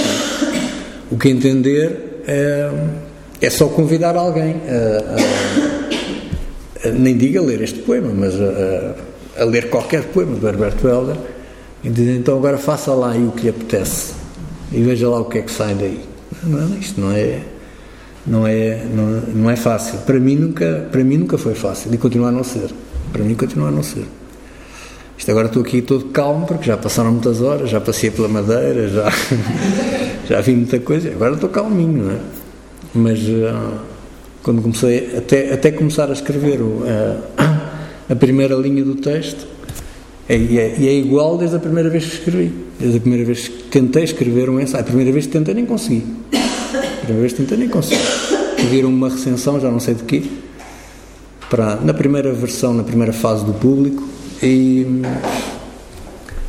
o 1.10 1.18
que 1.18 1.30
entender. 1.30 2.22
É, 2.26 2.70
é 3.40 3.50
só 3.50 3.66
convidar 3.66 4.14
alguém 4.14 4.56
a, 4.68 5.16
a, 6.84 6.88
a, 6.88 6.92
nem 6.92 7.16
diga 7.16 7.40
a 7.40 7.42
ler 7.42 7.62
este 7.62 7.78
poema, 7.78 8.12
mas 8.14 8.34
a, 9.38 9.44
ler 9.44 9.70
qualquer 9.70 10.04
poema 10.04 10.36
do 10.36 10.46
Herbert 10.46 10.76
Welder 10.84 11.16
e 11.82 11.88
dizer 11.88 12.18
então 12.18 12.36
agora 12.36 12.58
faça 12.58 12.92
lá 12.92 13.12
aí 13.12 13.26
o 13.26 13.32
que 13.32 13.44
lhe 13.44 13.48
apetece 13.48 14.12
e 14.70 14.82
veja 14.82 15.08
lá 15.08 15.18
o 15.18 15.24
que 15.24 15.38
é 15.38 15.42
que 15.42 15.50
sai 15.50 15.74
daí. 15.74 16.00
Não, 16.44 16.78
isto 16.78 17.00
não 17.00 17.10
é 17.10 17.40
não 18.26 18.46
é 18.46 18.84
não, 18.94 19.04
não 19.42 19.50
é 19.50 19.56
fácil. 19.56 19.98
Para 20.00 20.18
mim 20.18 20.36
nunca 20.36 20.88
para 20.90 21.02
mim 21.02 21.18
nunca 21.18 21.38
foi 21.38 21.54
fácil 21.54 21.92
e 21.92 21.98
continua 21.98 22.28
a 22.28 22.32
não 22.32 22.44
ser. 22.44 22.70
Para 23.12 23.22
mim 23.22 23.34
continua 23.34 23.68
a 23.68 23.70
não 23.70 23.82
ser. 23.82 24.04
Isto 25.18 25.30
agora 25.30 25.46
estou 25.46 25.62
aqui 25.62 25.82
todo 25.82 26.06
calmo 26.06 26.46
porque 26.46 26.64
já 26.64 26.76
passaram 26.76 27.12
muitas 27.12 27.40
horas, 27.40 27.70
já 27.70 27.80
passei 27.80 28.10
pela 28.10 28.28
madeira, 28.28 28.88
já, 28.88 29.12
já 30.28 30.40
vi 30.40 30.52
muita 30.52 30.80
coisa, 30.80 31.10
agora 31.10 31.34
estou 31.34 31.48
calminho, 31.48 32.04
não 32.04 32.10
é? 32.10 32.18
Mas 32.92 33.20
uh, 33.20 33.78
quando 34.42 34.60
comecei, 34.62 35.16
até, 35.16 35.52
até 35.52 35.70
começar 35.70 36.10
a 36.10 36.12
escrever 36.12 36.60
o, 36.60 36.64
uh, 36.64 37.22
a 38.10 38.16
primeira 38.16 38.56
linha 38.56 38.84
do 38.84 38.96
texto, 38.96 39.46
é, 40.28 40.34
é, 40.34 40.74
e 40.78 40.88
é 40.88 40.94
igual 40.94 41.36
desde 41.36 41.56
a 41.56 41.60
primeira 41.60 41.88
vez 41.88 42.04
que 42.04 42.14
escrevi. 42.14 42.52
Desde 42.78 42.98
a 42.98 43.00
primeira 43.00 43.24
vez 43.24 43.48
que 43.48 43.62
tentei 43.64 44.04
escrever 44.04 44.48
um 44.48 44.58
ensaio. 44.58 44.82
A 44.82 44.86
primeira 44.86 45.12
vez 45.12 45.26
que 45.26 45.32
tentei 45.32 45.54
nem 45.54 45.66
consegui. 45.66 46.04
A 47.12 47.14
primeira 47.14 47.20
vez 47.20 47.32
que 47.32 47.38
tentei 47.38 47.58
nem 47.58 47.68
consegui. 47.68 48.00
Pediram 48.56 48.88
uma 48.88 49.08
recensão, 49.08 49.60
já 49.60 49.70
não 49.70 49.80
sei 49.80 49.94
de 49.94 50.04
quê 50.04 50.22
para, 51.52 51.76
na 51.76 51.92
primeira 51.92 52.32
versão, 52.32 52.72
na 52.72 52.82
primeira 52.82 53.12
fase 53.12 53.44
do 53.44 53.52
público, 53.52 54.02
e 54.42 55.02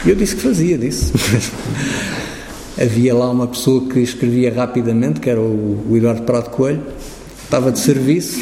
eu 0.05 0.15
disse 0.15 0.37
que 0.37 0.41
fazia, 0.41 0.77
disse. 0.77 1.11
Havia 2.81 3.13
lá 3.13 3.29
uma 3.29 3.45
pessoa 3.45 3.85
que 3.89 3.99
escrevia 3.99 4.51
rapidamente, 4.53 5.19
que 5.19 5.29
era 5.29 5.41
o, 5.41 5.85
o 5.89 5.97
Eduardo 5.97 6.21
Prado 6.21 6.49
Coelho, 6.51 6.81
estava 7.43 7.69
de 7.69 7.79
serviço, 7.79 8.39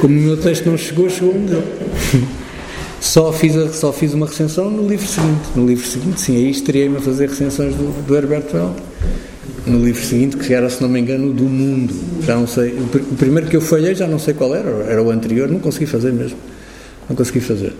como 0.00 0.16
o 0.16 0.22
meu 0.22 0.36
texto 0.36 0.64
não 0.66 0.78
chegou, 0.78 1.10
chegou 1.10 1.34
um 1.34 1.44
dele. 1.44 1.64
Só 3.00 3.32
fiz, 3.32 3.56
a, 3.56 3.70
só 3.72 3.92
fiz 3.92 4.14
uma 4.14 4.26
recensão 4.26 4.70
no 4.70 4.88
livro 4.88 5.06
seguinte. 5.06 5.42
No 5.56 5.66
livro 5.66 5.84
seguinte, 5.84 6.20
sim, 6.20 6.36
aí 6.36 6.50
estreiei-me 6.50 6.98
a 6.98 7.00
fazer 7.00 7.28
recensões 7.28 7.74
do, 7.74 8.06
do 8.06 8.16
Herbert 8.16 8.46
Welder 8.54 8.93
no 9.66 9.84
livro 9.84 10.02
seguinte, 10.04 10.36
que 10.36 10.52
era, 10.52 10.68
se 10.68 10.82
não 10.82 10.88
me 10.88 11.00
engano, 11.00 11.32
do 11.32 11.44
mundo. 11.44 11.94
Já 12.22 12.36
não 12.36 12.46
sei. 12.46 12.70
O, 12.72 13.16
primeiro 13.16 13.48
que 13.48 13.56
eu 13.56 13.60
falhei 13.60 13.94
já 13.94 14.06
não 14.06 14.18
sei 14.18 14.34
qual 14.34 14.54
era, 14.54 14.70
era 14.88 15.02
o 15.02 15.10
anterior, 15.10 15.48
não 15.48 15.58
consegui 15.58 15.86
fazer 15.86 16.12
mesmo. 16.12 16.38
Não 17.08 17.16
consegui 17.16 17.40
fazer. 17.40 17.72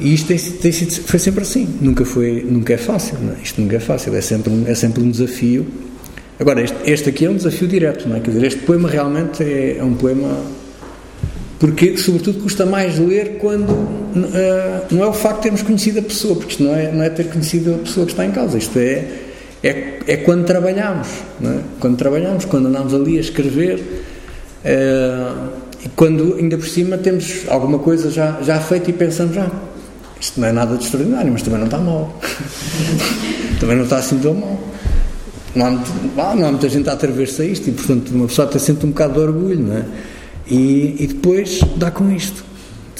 E 0.00 0.14
isto 0.14 0.26
tem, 0.26 0.38
tem 0.38 0.72
sido, 0.72 0.92
foi 1.02 1.18
sempre 1.18 1.42
assim. 1.42 1.68
Nunca, 1.80 2.04
foi, 2.04 2.44
nunca 2.48 2.72
é 2.72 2.78
fácil, 2.78 3.18
não 3.20 3.32
é? 3.32 3.36
Isto 3.42 3.60
nunca 3.60 3.76
é 3.76 3.80
fácil, 3.80 4.14
é 4.14 4.20
sempre 4.20 4.52
um, 4.52 4.64
é 4.66 4.74
sempre 4.74 5.02
um 5.02 5.10
desafio. 5.10 5.66
Agora, 6.38 6.62
este, 6.62 6.76
este 6.86 7.08
aqui 7.08 7.24
é 7.26 7.30
um 7.30 7.36
desafio 7.36 7.68
direto, 7.68 8.08
não 8.08 8.16
é? 8.16 8.20
Quer 8.20 8.32
dizer, 8.32 8.46
este 8.46 8.60
poema 8.60 8.88
realmente 8.88 9.42
é, 9.42 9.76
é 9.78 9.84
um 9.84 9.94
poema 9.94 10.36
porque, 11.58 11.96
sobretudo, 11.96 12.40
custa 12.40 12.66
mais 12.66 12.98
ler 12.98 13.38
quando 13.38 13.70
uh, 13.70 14.84
não 14.90 15.04
é 15.04 15.06
o 15.06 15.12
facto 15.12 15.36
de 15.36 15.42
termos 15.44 15.62
conhecido 15.62 16.00
a 16.00 16.02
pessoa, 16.02 16.34
porque 16.36 16.50
isto 16.50 16.62
não 16.62 16.74
é, 16.74 16.92
não 16.92 17.02
é 17.02 17.08
ter 17.08 17.28
conhecido 17.28 17.74
a 17.74 17.78
pessoa 17.78 18.04
que 18.04 18.12
está 18.12 18.26
em 18.26 18.32
causa, 18.32 18.58
isto 18.58 18.78
é, 18.78 19.06
é, 19.64 19.98
é 20.06 20.16
quando 20.18 20.44
trabalhamos, 20.44 21.08
é? 21.42 21.58
quando 21.80 21.96
trabalhamos, 21.96 22.44
quando 22.44 22.68
andamos 22.68 22.92
ali 22.92 23.16
a 23.16 23.20
escrever. 23.20 23.80
Uh, 24.62 25.64
e 25.84 25.88
quando, 25.90 26.36
ainda 26.38 26.56
por 26.56 26.66
cima, 26.66 26.98
temos 26.98 27.44
alguma 27.48 27.78
coisa 27.78 28.10
já, 28.10 28.40
já 28.42 28.60
feita 28.60 28.90
e 28.90 28.92
pensamos, 28.92 29.34
já, 29.34 29.44
ah, 29.44 29.50
isto 30.20 30.40
não 30.40 30.48
é 30.48 30.52
nada 30.52 30.76
de 30.76 30.84
extraordinário, 30.84 31.32
mas 31.32 31.42
também 31.42 31.58
não 31.58 31.66
está 31.66 31.78
mal. 31.78 32.18
também 33.58 33.76
não 33.76 33.84
está 33.84 33.98
assim 33.98 34.18
tão 34.18 34.34
mal. 34.34 34.58
Não 35.54 35.66
há, 35.66 36.34
não 36.34 36.48
há 36.48 36.50
muita 36.50 36.68
gente 36.68 36.88
a 36.90 36.92
atrever-se 36.92 37.40
a 37.40 37.44
isto 37.44 37.68
e, 37.68 37.72
portanto, 37.72 38.10
uma 38.10 38.26
pessoa 38.26 38.48
tem 38.48 38.58
sempre 38.58 38.86
um 38.86 38.90
bocado 38.90 39.14
de 39.14 39.20
orgulho, 39.20 39.60
não 39.60 39.76
é? 39.76 39.84
E, 40.46 40.96
e 40.98 41.06
depois 41.06 41.60
dá 41.76 41.90
com 41.90 42.10
isto. 42.10 42.44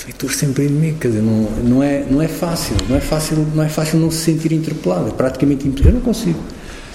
Estou 0.09 0.29
sempre 0.29 0.67
inimigo, 0.67 0.99
quer 0.99 1.09
dizer, 1.09 1.23
não, 1.23 1.51
não, 1.63 1.83
é, 1.83 2.05
não 2.11 2.21
é 2.21 2.29
fácil, 2.29 2.77
não 2.89 2.97
é 2.97 3.01
fácil, 3.01 3.47
não 3.55 3.65
é 3.65 3.69
fácil 3.69 3.99
não 3.99 4.11
se 4.11 4.19
sentir 4.19 4.53
interpelado, 4.53 5.09
é 5.09 5.13
praticamente 5.13 5.67
impossível, 5.67 5.93
eu 5.93 5.95
não 5.95 6.03
consigo. 6.03 6.39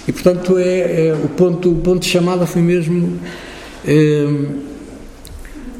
E 0.06 0.12
portanto 0.12 0.58
é, 0.58 1.08
é, 1.08 1.14
o, 1.14 1.28
ponto, 1.28 1.70
o 1.70 1.76
ponto 1.76 2.00
de 2.00 2.06
chamada 2.06 2.46
foi 2.46 2.62
mesmo 2.62 3.18
é, 3.86 4.26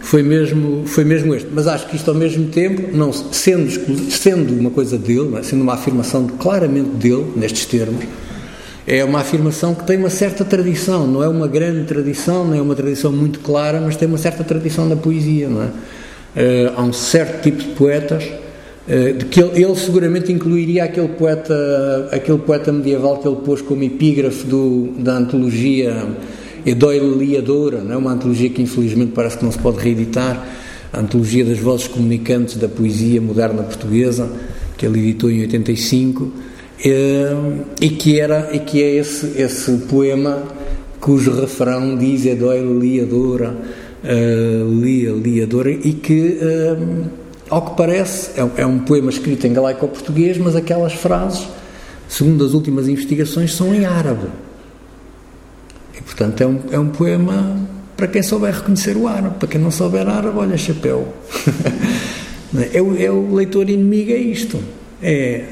foi 0.01 0.23
mesmo 0.23 0.85
foi 0.87 1.05
mesmo 1.05 1.35
este. 1.35 1.49
Mas 1.53 1.67
acho 1.67 1.87
que 1.89 1.97
isto 1.97 2.11
ao 2.11 2.17
mesmo 2.17 2.49
tempo, 2.49 2.97
não 2.97 3.13
sendo 3.13 3.71
sendo 4.11 4.59
uma 4.59 4.71
coisa 4.71 4.99
dele, 4.99 5.37
é? 5.37 5.43
sendo 5.43 5.63
uma 5.63 5.75
afirmação 5.75 6.27
claramente 6.27 6.91
dele 6.91 7.33
nestes 7.37 7.65
termos, 7.65 8.05
é 8.87 9.05
uma 9.05 9.21
afirmação 9.21 9.75
que 9.75 9.87
tem 9.87 9.97
uma 9.97 10.11
certa 10.11 10.45
tradição, 10.45 11.07
não 11.07 11.23
é 11.23 11.29
uma 11.29 11.47
grande 11.47 11.85
tradição, 11.85 12.45
não 12.45 12.55
é 12.55 12.61
uma 12.61 12.75
tradição 12.75 13.13
muito 13.13 13.39
clara, 13.41 13.81
mas 13.81 13.97
tem 13.97 14.09
uma 14.09 14.19
certa 14.19 14.43
tradição 14.43 14.89
da 14.89 14.97
poesia, 14.97 15.49
não 15.49 15.63
é? 15.63 15.69
Uh, 16.37 16.73
há 16.77 16.83
um 16.83 16.93
certo 16.93 17.43
tipo 17.43 17.59
de 17.59 17.69
poetas 17.71 18.25
uh, 18.25 19.19
de 19.19 19.25
que 19.25 19.41
ele, 19.41 19.65
ele, 19.65 19.75
seguramente 19.75 20.33
incluiria 20.33 20.85
aquele 20.85 21.09
poeta, 21.09 22.09
aquele 22.13 22.39
poeta 22.39 22.73
medieval 22.73 23.19
que 23.19 23.27
ele 23.27 23.39
pôs 23.39 23.61
como 23.61 23.83
epígrafe 23.83 24.47
do, 24.47 24.93
da 24.99 25.17
antologia 25.17 26.07
Edoiliadora, 26.65 27.79
não 27.79 27.95
é? 27.95 27.97
uma 27.97 28.13
antologia 28.13 28.49
que 28.51 28.63
infelizmente 28.63 29.13
parece 29.13 29.39
que 29.39 29.45
não 29.45 29.51
se 29.51 29.59
pode 29.59 29.79
reeditar, 29.79 30.47
a 30.93 31.01
antologia 31.01 31.45
das 31.45 31.59
vozes 31.59 31.89
comunicantes 31.89 32.57
da 32.57 32.69
poesia 32.69 33.21
moderna 33.21 33.63
portuguesa, 33.63 34.31
que 34.77 34.87
ele 34.87 35.01
editou 35.01 35.31
em 35.31 35.41
85 35.43 36.33
e 37.81 37.89
que 37.91 38.19
era 38.19 38.51
e 38.53 38.59
que 38.61 38.83
é 38.83 38.97
esse 38.97 39.39
esse 39.41 39.71
poema 39.89 40.43
cujo 40.99 41.31
refrão 41.39 41.97
diz 41.97 42.25
dói 42.39 42.63
liadora 42.63 43.55
uh, 44.05 44.81
lia 44.81 45.13
liadora 45.13 45.71
e 45.71 45.93
que 45.93 46.39
uh, 46.41 47.11
ao 47.49 47.63
que 47.63 47.77
parece 47.77 48.39
é, 48.41 48.63
é, 48.63 48.67
um 48.67 48.81
poema 48.81 49.11
escrito 49.11 49.47
em 49.47 49.53
galaico-português 49.53 50.39
mas 50.39 50.55
aquelas 50.55 50.93
frases 50.93 51.49
segundo 52.09 52.45
as 52.45 52.53
últimas 52.55 52.89
investigações 52.89 53.55
são 53.55 53.75
em 53.75 53.85
árabe. 53.85 54.29
E 55.97 56.03
portanto 56.03 56.41
é 56.41 56.47
um, 56.47 56.61
é 56.73 56.79
um 56.79 56.89
poema 56.89 57.69
para 57.97 58.09
quem 58.09 58.23
souber 58.23 58.55
reconhecer 58.55 58.97
o 58.97 59.07
árabe. 59.07 59.37
Para 59.39 59.49
quem 59.49 59.61
não 59.61 59.71
souber 59.71 60.09
árabe 60.09 60.39
olha 60.39 60.57
chapéu. 60.57 61.09
É, 62.75 62.83
o, 62.83 63.01
é 63.01 63.09
o 63.09 63.33
leitor 63.33 63.71
inimigo 63.71 64.11
é 64.11 64.17
isto. 64.17 64.59
É 65.01 65.45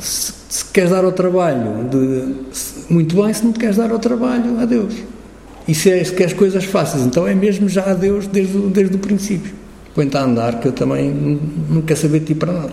se 0.00 0.64
queres 0.72 0.90
dar 0.90 1.04
ao 1.04 1.12
trabalho, 1.12 1.84
de, 1.88 2.34
muito 2.92 3.22
bem, 3.22 3.32
se 3.32 3.44
não 3.44 3.52
te 3.52 3.58
queres 3.58 3.76
dar 3.76 3.90
ao 3.90 3.98
trabalho, 3.98 4.58
adeus. 4.58 4.94
Se, 5.74 5.90
é, 5.90 6.02
se 6.02 6.12
queres 6.12 6.32
coisas 6.32 6.64
fáceis, 6.64 7.04
então 7.04 7.26
é 7.26 7.34
mesmo 7.34 7.68
já 7.68 7.90
adeus 7.90 8.26
desde, 8.26 8.58
desde 8.68 8.96
o 8.96 8.98
princípio. 8.98 9.52
Põe-te 9.94 10.16
a 10.16 10.22
andar, 10.22 10.60
que 10.60 10.68
eu 10.68 10.72
também 10.72 11.10
não, 11.68 11.82
quero 11.82 11.98
saber 11.98 12.20
de 12.20 12.26
ti 12.26 12.34
para 12.34 12.52
nada. 12.52 12.72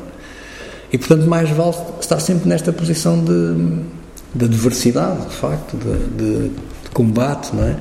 E 0.92 0.98
portanto, 0.98 1.28
mais 1.28 1.50
vale 1.50 1.76
estar 2.00 2.20
sempre 2.20 2.48
nesta 2.48 2.72
posição 2.72 3.24
de, 3.24 3.82
de 4.34 4.46
adversidade, 4.46 5.28
de 5.28 5.36
facto, 5.36 5.78
de, 5.78 6.18
de, 6.18 6.50
de 6.50 6.90
combate, 6.94 7.56
não 7.56 7.64
é? 7.64 7.76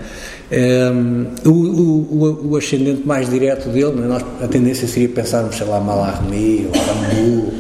Um, 0.48 1.26
o, 1.44 1.50
o, 1.50 2.50
o, 2.50 2.56
ascendente 2.56 3.04
mais 3.04 3.28
direto 3.28 3.68
dele, 3.68 4.00
é? 4.00 4.06
nós, 4.06 4.24
a 4.40 4.46
tendência 4.46 4.86
seria 4.86 5.08
pensarmos, 5.08 5.56
sei 5.56 5.66
lá, 5.66 5.80
Mallarmé 5.80 6.66
ou 6.66 6.72
Rambo 6.72 7.52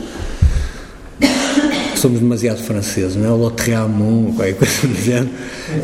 somos 1.98 2.20
demasiado 2.20 2.62
franceses, 2.62 3.16
não 3.16 3.26
é? 3.26 3.30
O 3.30 3.36
Lautréamont, 3.36 4.34
qualquer 4.34 4.56
coisa 4.56 4.86
do 4.86 4.94
género. 4.94 5.30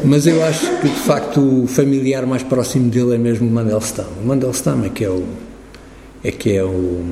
Mas 0.04 0.26
eu 0.26 0.42
acho 0.44 0.78
que, 0.80 0.88
de 0.88 1.00
facto, 1.00 1.64
o 1.64 1.66
familiar 1.66 2.26
mais 2.26 2.42
próximo 2.42 2.90
dele 2.90 3.14
é 3.14 3.18
mesmo 3.18 3.48
o 3.48 3.50
Mandelstam. 3.50 4.06
O 4.22 4.26
Mandelstam 4.26 4.84
é 4.84 4.88
que 4.88 5.04
é 5.04 5.08
o. 5.08 5.24
é 6.24 6.30
que 6.30 6.56
é 6.56 6.64
o, 6.64 7.04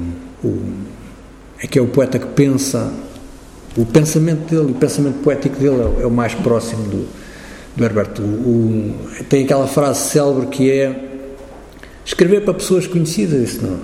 o 0.42 0.62
é 1.62 1.66
que 1.66 1.78
é 1.78 1.82
o 1.82 1.86
poeta 1.86 2.18
que 2.18 2.26
pensa. 2.26 2.92
O 3.76 3.84
pensamento 3.84 4.50
dele, 4.50 4.72
o 4.72 4.74
pensamento 4.74 5.22
poético 5.22 5.56
dele 5.56 5.76
é, 5.98 6.02
é 6.02 6.06
o 6.06 6.10
mais 6.10 6.34
próximo 6.34 6.82
do, 6.84 7.08
do 7.76 7.84
Herberto. 7.84 8.22
O, 8.22 8.94
tem 9.28 9.44
aquela 9.44 9.66
frase 9.66 10.10
célebre 10.10 10.46
que 10.46 10.70
é 10.70 11.08
escrever 12.04 12.42
para 12.42 12.54
pessoas 12.54 12.86
conhecidas, 12.86 13.50
isso 13.50 13.64
não, 13.64 13.78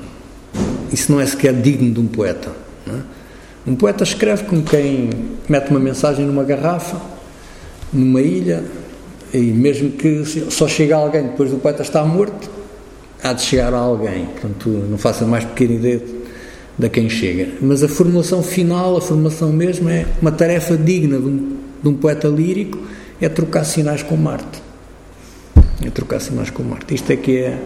isso 0.93 1.13
não 1.13 1.21
é 1.21 1.27
sequer 1.27 1.55
digno 1.55 1.93
de 1.93 2.01
um 2.01 2.07
poeta. 2.07 2.66
Um 3.67 3.75
poeta 3.75 4.05
escreve 4.05 4.45
como 4.45 4.63
quem 4.63 5.11
mete 5.49 5.71
uma 5.71 5.81
mensagem 5.81 6.25
numa 6.25 6.45
garrafa, 6.45 7.01
numa 7.93 8.21
ilha, 8.21 8.63
e 9.35 9.39
mesmo 9.39 9.91
que 9.91 10.25
só 10.25 10.69
chegue 10.69 10.93
alguém 10.93 11.25
depois 11.25 11.51
do 11.51 11.57
poeta 11.57 11.83
estar 11.83 12.05
morto, 12.05 12.49
há 13.23 13.33
de 13.33 13.43
chegar 13.43 13.75
a 13.75 13.79
alguém. 13.79 14.27
Portanto, 14.27 14.69
não 14.69 14.97
faça 14.97 15.27
mais 15.27 15.45
pequena 15.45 15.75
ideia 15.75 16.01
de 16.79 16.89
quem 16.89 17.09
chega. 17.09 17.49
Mas 17.61 17.83
a 17.83 17.89
formulação 17.89 18.41
final, 18.43 18.97
a 18.97 19.01
formação 19.01 19.53
mesmo, 19.53 19.89
é 19.89 20.07
uma 20.23 20.31
tarefa 20.31 20.77
digna 20.77 21.19
de 21.19 21.27
um, 21.27 21.57
de 21.83 21.89
um 21.89 21.95
poeta 21.95 22.29
lírico, 22.29 22.79
é 23.21 23.29
trocar 23.29 23.65
sinais 23.65 24.03
com 24.03 24.17
Marte. 24.17 24.63
É 25.85 25.91
trocar 25.91 26.21
sinais 26.21 26.51
com 26.51 26.63
Marte. 26.63 26.95
Isto 26.95 27.13
é 27.13 27.17
que 27.17 27.39
é. 27.39 27.59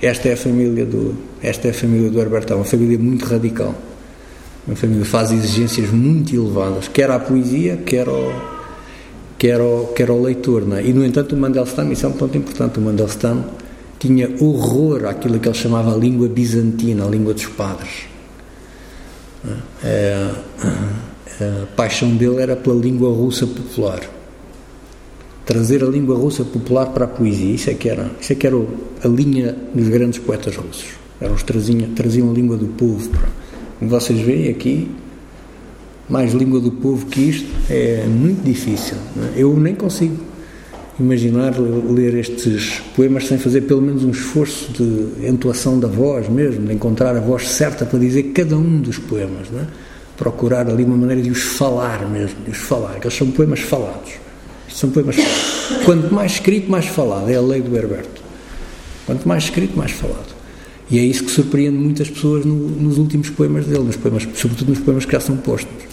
Esta 0.00 0.28
é 0.28 0.32
a 0.34 0.36
família 0.36 0.84
do, 0.84 1.14
esta 1.42 1.68
é 1.68 1.70
a 1.70 1.74
família 1.74 2.10
do 2.10 2.20
Herbertão, 2.20 2.58
uma 2.58 2.64
família 2.64 2.98
muito 2.98 3.24
radical. 3.24 3.74
Uma 4.66 4.74
família 4.74 5.04
faz 5.04 5.30
exigências 5.30 5.90
muito 5.90 6.34
elevadas, 6.34 6.88
quer 6.88 7.10
à 7.10 7.18
poesia, 7.18 7.76
quer 7.76 8.08
ao, 8.08 8.32
quer 9.38 9.60
ao, 9.60 9.86
quer 9.94 10.10
ao 10.10 10.20
leitor. 10.20 10.66
Não 10.66 10.76
é? 10.76 10.84
E, 10.84 10.92
no 10.92 11.04
entanto, 11.04 11.36
o 11.36 11.38
Mandelstam, 11.38 11.92
isso 11.92 12.04
é 12.04 12.08
um 12.08 12.12
ponto 12.12 12.36
importante, 12.36 12.78
o 12.78 12.82
Mandelstam 12.82 13.44
tinha 13.98 14.28
horror 14.40 15.06
àquilo 15.06 15.38
que 15.38 15.48
ele 15.48 15.56
chamava 15.56 15.94
a 15.94 15.96
língua 15.96 16.28
bizantina, 16.28 17.04
a 17.04 17.08
língua 17.08 17.32
dos 17.32 17.46
padres. 17.46 18.06
É, 19.84 20.30
a 21.40 21.66
paixão 21.76 22.16
dele 22.16 22.40
era 22.40 22.56
pela 22.56 22.76
língua 22.76 23.10
russa 23.10 23.46
popular. 23.46 24.00
Trazer 25.44 25.84
a 25.84 25.86
língua 25.86 26.16
russa 26.16 26.44
popular 26.44 26.86
para 26.86 27.04
a 27.04 27.08
poesia, 27.08 27.54
isso 27.54 27.70
é 27.70 27.74
que 27.74 27.88
era, 27.88 28.10
isso 28.20 28.32
é 28.32 28.36
que 28.36 28.46
era 28.46 28.56
a 28.56 29.08
linha 29.08 29.54
dos 29.72 29.88
grandes 29.88 30.18
poetas 30.18 30.56
russos. 30.56 30.86
Eles 31.20 31.42
traziam, 31.44 31.94
traziam 31.94 32.30
a 32.30 32.32
língua 32.32 32.56
do 32.56 32.66
povo 32.66 33.08
para, 33.10 33.28
como 33.78 33.90
vocês 33.90 34.18
veem 34.20 34.48
aqui, 34.50 34.88
mais 36.08 36.32
língua 36.32 36.60
do 36.60 36.70
povo 36.70 37.06
que 37.06 37.20
isto 37.20 37.48
é 37.70 38.04
muito 38.06 38.42
difícil. 38.42 38.96
É? 39.34 39.42
Eu 39.42 39.56
nem 39.58 39.74
consigo 39.74 40.16
imaginar 40.98 41.54
ler 41.58 42.14
estes 42.14 42.80
poemas 42.94 43.26
sem 43.26 43.38
fazer 43.38 43.62
pelo 43.62 43.82
menos 43.82 44.02
um 44.02 44.10
esforço 44.10 44.72
de 44.72 45.26
entoação 45.28 45.78
da 45.78 45.88
voz 45.88 46.28
mesmo, 46.28 46.66
de 46.66 46.72
encontrar 46.72 47.14
a 47.14 47.20
voz 47.20 47.48
certa 47.48 47.84
para 47.84 47.98
dizer 47.98 48.24
cada 48.32 48.56
um 48.56 48.80
dos 48.80 48.98
poemas, 48.98 49.48
é? 49.52 49.66
procurar 50.16 50.68
ali 50.68 50.84
uma 50.84 50.96
maneira 50.96 51.20
de 51.20 51.30
os 51.30 51.42
falar 51.42 52.08
mesmo, 52.08 52.36
de 52.44 52.50
os 52.50 52.56
falar, 52.56 52.96
eles 53.00 53.14
são 53.14 53.30
poemas 53.30 53.60
falados. 53.60 54.12
Estes 54.66 54.80
são 54.80 54.90
poemas 54.90 55.16
falados. 55.16 55.84
Quanto 55.84 56.14
mais 56.14 56.32
escrito, 56.32 56.70
mais 56.70 56.86
falado. 56.86 57.28
É 57.28 57.36
a 57.36 57.40
lei 57.40 57.60
do 57.60 57.76
Herberto. 57.76 58.22
Quanto 59.04 59.28
mais 59.28 59.44
escrito, 59.44 59.76
mais 59.76 59.92
falado. 59.92 60.35
E 60.88 60.98
é 60.98 61.02
isso 61.02 61.24
que 61.24 61.30
surpreende 61.30 61.76
muitas 61.76 62.08
pessoas 62.08 62.44
no, 62.44 62.54
nos 62.54 62.96
últimos 62.96 63.28
poemas 63.30 63.66
dele, 63.66 63.84
nos 63.84 63.96
poemas, 63.96 64.26
sobretudo 64.34 64.68
nos 64.68 64.78
poemas 64.78 65.04
que 65.04 65.12
já 65.12 65.20
são 65.20 65.36
postos. 65.36 65.84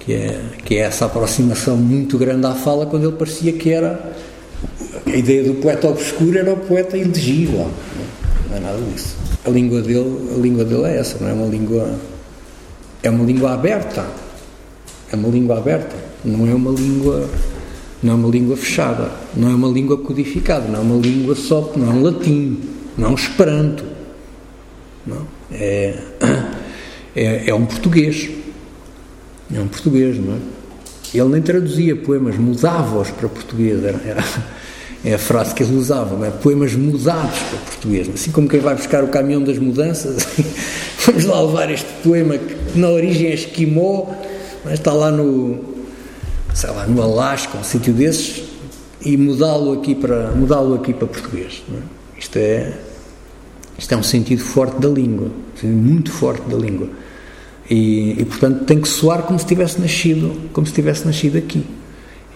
Que 0.00 0.14
é, 0.14 0.40
que 0.64 0.76
é 0.76 0.78
essa 0.78 1.04
aproximação 1.04 1.76
muito 1.76 2.16
grande 2.16 2.46
à 2.46 2.54
fala, 2.54 2.86
quando 2.86 3.08
ele 3.08 3.16
parecia 3.16 3.52
que 3.52 3.70
era. 3.70 4.14
A 5.04 5.16
ideia 5.16 5.44
do 5.44 5.54
poeta 5.54 5.88
obscuro 5.88 6.38
era 6.38 6.52
o 6.52 6.56
poeta 6.56 6.96
ilegível. 6.96 7.70
Não, 8.48 8.56
é 8.56 8.60
nada 8.60 8.78
disso. 8.92 9.16
A 9.44 9.50
língua 9.50 9.82
dele, 9.82 10.30
a 10.34 10.38
língua 10.38 10.64
dele 10.64 10.84
é 10.84 10.98
essa, 10.98 11.18
não 11.20 11.28
é 11.28 11.32
uma 11.32 11.46
língua. 11.46 11.94
É 13.02 13.10
uma 13.10 13.24
língua 13.24 13.52
aberta. 13.52 14.06
É 15.12 15.16
uma 15.16 15.28
língua 15.28 15.58
aberta. 15.58 15.94
Não 16.24 16.46
é 16.46 16.54
uma 16.54 16.70
língua. 16.70 17.28
Não 18.02 18.12
é 18.12 18.16
uma 18.16 18.28
língua 18.28 18.56
fechada. 18.56 19.10
Não 19.36 19.50
é 19.50 19.54
uma 19.54 19.68
língua 19.68 19.98
codificada. 19.98 20.66
Não 20.68 20.80
é 20.80 20.82
uma 20.82 20.96
língua 20.96 21.34
só. 21.34 21.72
Não 21.76 21.90
é 21.90 21.94
um 21.94 22.02
latim. 22.02 22.60
Não 22.96 23.08
é 23.08 23.10
um 23.10 23.14
esperanto? 23.14 23.95
É, 25.50 25.98
é, 27.14 27.50
é 27.50 27.54
um 27.54 27.66
português. 27.66 28.28
É 29.54 29.60
um 29.60 29.68
português, 29.68 30.18
não 30.18 30.34
é? 30.34 30.38
Ele 31.14 31.28
nem 31.28 31.42
traduzia 31.42 31.94
poemas, 31.96 32.36
mudava-os 32.36 33.10
para 33.10 33.28
português. 33.28 33.82
Era, 33.84 34.00
era, 34.04 34.24
é 35.04 35.14
a 35.14 35.18
frase 35.18 35.54
que 35.54 35.62
ele 35.62 35.76
usava, 35.76 36.26
é? 36.26 36.30
poemas 36.30 36.74
mudados 36.74 37.38
para 37.38 37.58
português, 37.60 38.08
assim 38.12 38.32
como 38.32 38.48
quem 38.48 38.58
vai 38.58 38.74
buscar 38.74 39.04
o 39.04 39.08
caminhão 39.08 39.40
das 39.40 39.56
mudanças, 39.56 40.26
vamos 41.06 41.24
lá 41.24 41.40
levar 41.42 41.70
este 41.70 41.86
poema 42.02 42.36
que 42.36 42.76
na 42.76 42.88
origem 42.88 43.28
é 43.28 43.34
esquimó, 43.34 44.06
mas 44.64 44.74
está 44.74 44.92
lá 44.92 45.12
no, 45.12 45.60
sei 46.52 46.70
lá, 46.70 46.86
no 46.88 47.00
Alasca, 47.00 47.56
um 47.56 47.62
sítio 47.62 47.92
desses, 47.92 48.42
e 49.00 49.16
mudá-lo 49.16 49.74
aqui 49.74 49.94
para 49.94 50.32
mudá-lo 50.32 50.74
aqui 50.74 50.92
para 50.92 51.06
português. 51.06 51.62
É? 51.72 52.18
Isto 52.18 52.38
é 52.38 52.72
isto 53.78 53.92
é 53.92 53.96
um 53.96 54.02
sentido 54.02 54.40
forte 54.40 54.80
da 54.80 54.88
língua, 54.88 55.30
muito 55.62 56.10
forte 56.10 56.48
da 56.48 56.56
língua. 56.56 56.88
E, 57.68 58.20
e, 58.20 58.24
portanto 58.24 58.64
tem 58.64 58.80
que 58.80 58.86
soar 58.86 59.22
como 59.22 59.38
se 59.38 59.46
tivesse 59.46 59.80
nascido, 59.80 60.50
como 60.52 60.66
se 60.66 60.72
tivesse 60.72 61.04
nascido 61.04 61.36
aqui. 61.36 61.64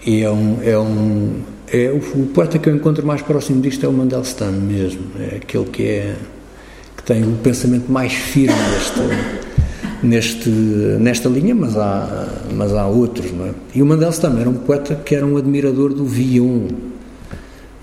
E 0.05 0.21
é 0.21 0.29
um, 0.29 0.57
é 0.61 0.77
um 0.77 1.41
é 1.71 1.89
o, 1.89 2.21
o, 2.21 2.27
poeta 2.27 2.59
que 2.59 2.67
eu 2.67 2.75
encontro 2.75 3.05
mais 3.05 3.21
próximo 3.21 3.61
disto 3.61 3.85
é 3.85 3.89
o 3.89 3.93
Mandelstam 3.93 4.51
mesmo, 4.51 5.03
é 5.17 5.37
aquele 5.37 5.65
que 5.65 5.83
é 5.83 6.15
que 6.97 7.03
tem 7.03 7.23
o 7.23 7.37
pensamento 7.37 7.89
mais 7.89 8.11
firme 8.11 8.53
neste, 8.69 8.99
neste 10.03 10.49
nesta 10.49 11.29
linha, 11.29 11.55
mas 11.55 11.77
há 11.77 12.27
mas 12.53 12.73
há 12.73 12.85
outros, 12.87 13.31
não 13.31 13.45
é? 13.45 13.53
E 13.73 13.81
o 13.81 13.85
Mandelstam 13.85 14.37
era 14.37 14.49
um 14.49 14.55
poeta 14.55 14.95
que 14.95 15.15
era 15.15 15.25
um 15.25 15.37
admirador 15.37 15.93
do 15.93 16.03
Villon, 16.03 16.67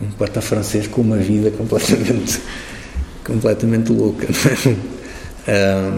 um 0.02 0.10
poeta 0.18 0.42
francês 0.42 0.86
com 0.86 1.00
uma 1.00 1.16
vida 1.16 1.50
completamente 1.50 2.40
completamente 3.28 3.92
louca, 3.92 4.26
é? 5.46 5.92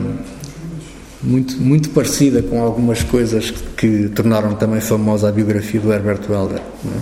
Muito, 1.23 1.59
muito 1.59 1.91
parecida 1.91 2.43
com 2.43 2.63
algumas 2.63 3.03
coisas 3.03 3.51
que, 3.51 3.63
que 3.77 4.09
tornaram 4.09 4.55
também 4.55 4.81
famosa 4.81 5.29
a 5.29 5.33
biografia 5.33 5.79
do 5.79 5.93
Herbert 5.93 6.21
Welder. 6.29 6.61
É? 6.61 7.01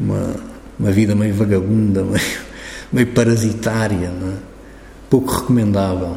Uma, 0.00 0.34
uma 0.80 0.90
vida 0.90 1.14
meio 1.14 1.34
vagabunda, 1.34 2.02
meio, 2.02 2.24
meio 2.90 3.06
parasitária, 3.08 4.06
é? 4.06 4.32
pouco 5.10 5.30
recomendável. 5.32 6.16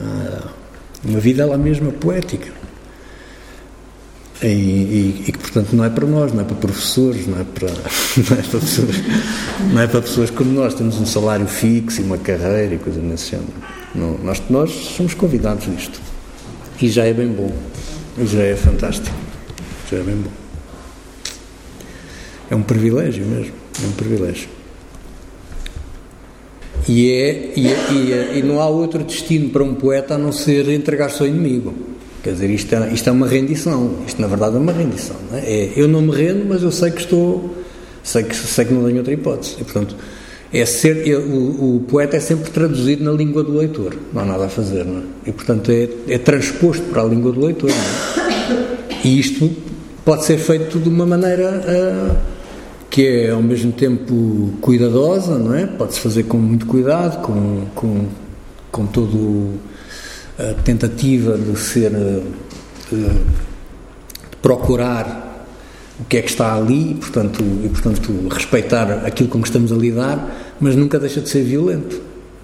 Uh, 0.00 0.48
uma 1.04 1.18
vida 1.18 1.42
ela 1.42 1.58
mesma 1.58 1.90
poética. 1.90 2.59
E, 4.42 4.46
e, 4.46 5.24
e, 5.28 5.32
que 5.32 5.38
portanto 5.38 5.72
não 5.74 5.84
é 5.84 5.90
para 5.90 6.06
nós, 6.06 6.32
não 6.32 6.40
é 6.40 6.44
para 6.44 6.56
professores, 6.56 7.26
não 7.26 7.38
é 7.38 7.44
para, 7.44 7.68
não 8.16 8.38
é 8.38 8.42
para 8.42 8.60
pessoas, 8.60 8.96
não 9.72 9.80
é 9.82 9.86
para 9.86 10.00
pessoas 10.00 10.30
como 10.30 10.50
nós, 10.50 10.72
temos 10.72 10.98
um 10.98 11.04
salário 11.04 11.46
fixo 11.46 12.00
e 12.00 12.04
uma 12.04 12.16
carreira 12.16 12.74
e 12.74 12.78
coisas 12.78 13.02
nesse 13.02 13.32
género. 13.32 13.52
Não, 13.94 14.16
nós, 14.18 14.42
nós 14.48 14.70
somos 14.70 15.14
convidados 15.14 15.66
nisto. 15.66 16.00
E 16.80 16.88
já 16.88 17.04
é 17.04 17.12
bem 17.12 17.28
bom. 17.28 17.52
E 18.18 18.26
já 18.26 18.42
é 18.42 18.56
fantástico. 18.56 19.14
Já 19.90 19.98
é 19.98 20.02
bem 20.02 20.16
bom. 20.16 20.30
É 22.50 22.54
um 22.54 22.62
privilégio 22.62 23.26
mesmo. 23.26 23.52
É 23.82 23.86
um 23.86 23.92
privilégio. 23.92 24.48
E, 26.88 27.10
é, 27.10 27.52
e, 27.56 27.68
é, 27.68 27.92
e, 27.92 28.12
é, 28.12 28.38
e 28.38 28.42
não 28.42 28.60
há 28.60 28.66
outro 28.66 29.04
destino 29.04 29.50
para 29.50 29.62
um 29.62 29.74
poeta 29.74 30.14
a 30.14 30.18
não 30.18 30.32
ser 30.32 30.68
entregar-se 30.68 31.20
ao 31.20 31.28
inimigo. 31.28 31.89
Quer 32.22 32.32
dizer, 32.32 32.50
isto 32.50 32.74
é, 32.74 32.92
isto 32.92 33.08
é 33.08 33.12
uma 33.12 33.26
rendição. 33.26 33.96
Isto, 34.06 34.20
na 34.20 34.28
verdade, 34.28 34.56
é 34.56 34.58
uma 34.58 34.72
rendição. 34.72 35.16
Não 35.30 35.38
é? 35.38 35.40
é? 35.40 35.72
eu 35.76 35.88
não 35.88 36.02
me 36.02 36.14
rendo, 36.14 36.44
mas 36.48 36.62
eu 36.62 36.70
sei 36.70 36.90
que 36.90 37.00
estou. 37.00 37.56
Sei 38.02 38.22
que, 38.22 38.34
sei 38.34 38.64
que 38.64 38.72
não 38.72 38.84
tenho 38.84 38.98
outra 38.98 39.12
hipótese. 39.12 39.56
E, 39.60 39.64
portanto, 39.64 39.94
é 40.52 40.64
ser, 40.64 41.06
é, 41.08 41.16
o, 41.16 41.76
o, 41.76 41.80
poeta 41.88 42.16
é 42.16 42.20
sempre 42.20 42.50
traduzido 42.50 43.04
na 43.04 43.12
língua 43.12 43.44
do 43.44 43.56
leitor, 43.56 43.94
não 44.12 44.22
há 44.22 44.24
nada 44.24 44.46
a 44.46 44.48
fazer, 44.48 44.84
não 44.84 44.98
é? 44.98 45.02
E 45.26 45.32
portanto 45.32 45.70
é, 45.70 45.88
é 46.08 46.18
transposto 46.18 46.82
para 46.86 47.02
a 47.02 47.04
língua 47.04 47.30
do 47.30 47.44
leitor, 47.44 47.70
é? 47.70 49.06
E 49.06 49.18
isto 49.18 49.50
pode 50.04 50.24
ser 50.24 50.38
feito 50.38 50.78
de 50.78 50.88
uma 50.88 51.06
maneira 51.06 51.62
uh, 51.64 52.16
que 52.90 53.06
é 53.06 53.30
ao 53.30 53.42
mesmo 53.42 53.70
tempo 53.70 54.50
cuidadosa, 54.60 55.38
não 55.38 55.54
é? 55.54 55.66
Pode-se 55.66 56.00
fazer 56.00 56.24
com 56.24 56.36
muito 56.36 56.66
cuidado, 56.66 57.22
com, 57.22 57.66
com, 57.74 58.06
com 58.72 58.86
todo 58.86 59.54
a 60.50 60.62
tentativa 60.62 61.36
de 61.36 61.58
ser, 61.58 61.92
uh, 61.92 62.24
de 62.90 63.10
procurar 64.40 65.46
o 66.00 66.04
que 66.04 66.16
é 66.16 66.22
que 66.22 66.30
está 66.30 66.54
ali 66.54 66.94
portanto, 66.94 67.44
e, 67.64 67.68
portanto, 67.68 68.28
respeitar 68.30 69.04
aquilo 69.04 69.28
com 69.28 69.40
que 69.40 69.48
estamos 69.48 69.70
a 69.72 69.76
lidar, 69.76 70.56
mas 70.58 70.74
nunca 70.74 70.98
deixa 70.98 71.20
de 71.20 71.28
ser 71.28 71.42
violento. 71.42 72.00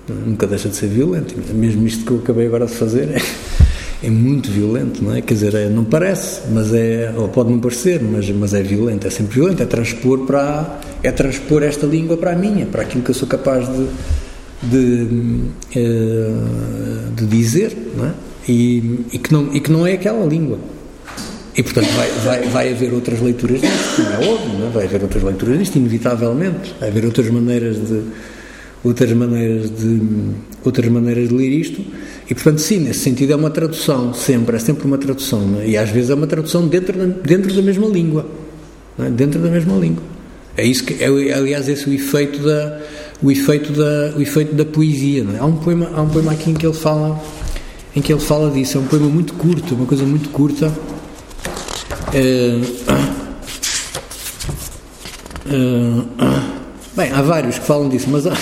Nunca 0.09 0.47
deixa 0.47 0.69
de 0.69 0.77
ser 0.77 0.89
violento. 0.89 1.35
Mesmo 1.53 1.87
isto 1.87 2.05
que 2.05 2.11
eu 2.13 2.19
acabei 2.19 2.47
agora 2.47 2.67
de 2.67 2.75
fazer 2.75 3.09
é, 3.11 4.07
é 4.07 4.11
muito 4.11 4.51
violento, 4.51 5.03
não 5.03 5.15
é? 5.15 5.21
Quer 5.21 5.35
dizer, 5.35 5.55
é, 5.55 5.69
não 5.69 5.85
parece, 5.85 6.43
mas 6.53 6.73
é, 6.73 7.13
ou 7.17 7.29
pode 7.29 7.51
não 7.51 7.59
parecer, 7.59 8.01
mas, 8.03 8.29
mas 8.31 8.55
é 8.55 8.63
violento, 8.63 9.07
é 9.07 9.11
sempre 9.11 9.35
violento, 9.35 9.63
é 9.63 9.67
transpor 9.67 10.27
para 10.27 10.81
é 11.03 11.11
transpor 11.11 11.63
esta 11.63 11.87
língua 11.87 12.17
para 12.17 12.33
a 12.33 12.37
minha, 12.37 12.67
para 12.67 12.83
aquilo 12.83 13.03
que 13.03 13.11
eu 13.11 13.15
sou 13.15 13.27
capaz 13.27 13.67
de, 13.67 13.87
de, 14.63 15.07
eh, 15.75 16.31
de 17.15 17.27
dizer, 17.27 17.77
não 17.97 18.07
é? 18.07 18.13
E, 18.49 19.01
e, 19.13 19.19
que 19.19 19.33
não, 19.33 19.55
e 19.55 19.61
que 19.61 19.71
não 19.71 19.87
é 19.87 19.95
aquela 19.95 20.25
língua. 20.25 20.59
E, 21.57 21.63
portanto, 21.63 21.89
vai, 21.97 22.11
vai, 22.25 22.49
vai 22.49 22.73
haver 22.73 22.93
outras 22.93 23.21
leituras 23.21 23.61
disto, 23.61 24.03
é 24.03 24.29
óbvio, 24.29 24.59
não 24.59 24.69
é? 24.69 24.71
vai 24.71 24.85
haver 24.85 25.03
outras 25.03 25.23
leituras 25.23 25.59
disto, 25.59 25.77
inevitavelmente. 25.77 26.75
Vai 26.79 26.91
haver 26.91 27.05
outras 27.05 27.29
maneiras 27.31 27.77
de 27.77 28.03
outras 28.85 29.13
maneiras 29.13 29.71
de 29.71 30.01
outras 30.65 30.89
maneiras 30.89 31.29
de 31.29 31.35
ler 31.35 31.49
isto 31.49 31.81
e 32.29 32.35
portanto 32.35 32.59
sim 32.61 32.79
nesse 32.79 33.01
sentido 33.01 33.33
é 33.33 33.37
uma 33.37 33.51
tradução 33.51 34.15
sempre 34.15 34.55
é 34.55 34.59
sempre 34.59 34.85
uma 34.85 34.99
tradução 34.99 35.59
é? 35.61 35.71
e 35.71 35.77
às 35.77 35.91
vezes 35.91 36.11
é 36.11 36.15
uma 36.15 36.27
tradução 36.27 36.69
dentro 36.69 36.97
da, 36.97 37.05
dentro 37.05 37.53
da 37.53 37.63
mesma 37.63 37.87
língua 37.89 38.27
é? 38.99 39.11
dentro 39.11 39.41
da 39.41 39.51
mesma 39.51 39.77
língua 39.77 40.03
é 40.57 40.65
isso 40.65 40.85
que 40.85 41.03
é 41.03 41.07
aliás 41.35 41.69
esse 41.69 41.89
o 41.89 41.93
efeito 41.93 42.39
da 42.41 42.81
o 43.23 43.31
efeito 43.31 43.73
da 43.73 44.17
o 44.17 44.23
efeito 44.23 44.55
da 44.55 44.65
poesia 44.65 45.27
é? 45.35 45.39
há 45.39 45.45
um 45.45 45.57
poema 45.57 45.91
há 45.95 46.03
um 46.03 46.09
poema 46.09 46.33
aqui 46.33 46.51
em 46.51 46.55
que 46.55 46.67
ele 46.67 46.75
fala 46.75 47.21
em 47.95 48.03
que 48.03 48.13
ele 48.13 48.21
fala 48.21 48.51
disso 48.51 48.77
é 48.77 48.81
um 48.81 48.87
poema 48.87 49.09
muito 49.09 49.35
curto 49.35 49.75
uma 49.75 49.87
coisa 49.87 50.05
muito 50.05 50.29
curta 50.31 50.73
Uh, 52.17 52.63
uh, 55.47 56.09
bem, 56.97 57.11
há 57.13 57.21
vários 57.21 57.59
que 57.59 57.67
falam 57.67 57.89
disso, 57.89 58.07
mas 58.09 58.27
há, 58.27 58.33
uh, 58.33 58.37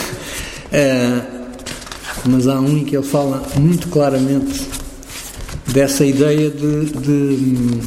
mas 2.28 2.46
há 2.46 2.60
um 2.60 2.78
em 2.78 2.84
que 2.84 2.96
ele 2.96 3.06
fala 3.06 3.42
muito 3.58 3.88
claramente 3.88 4.68
dessa 5.72 6.04
ideia 6.04 6.50
de, 6.50 6.84
de 6.84 7.80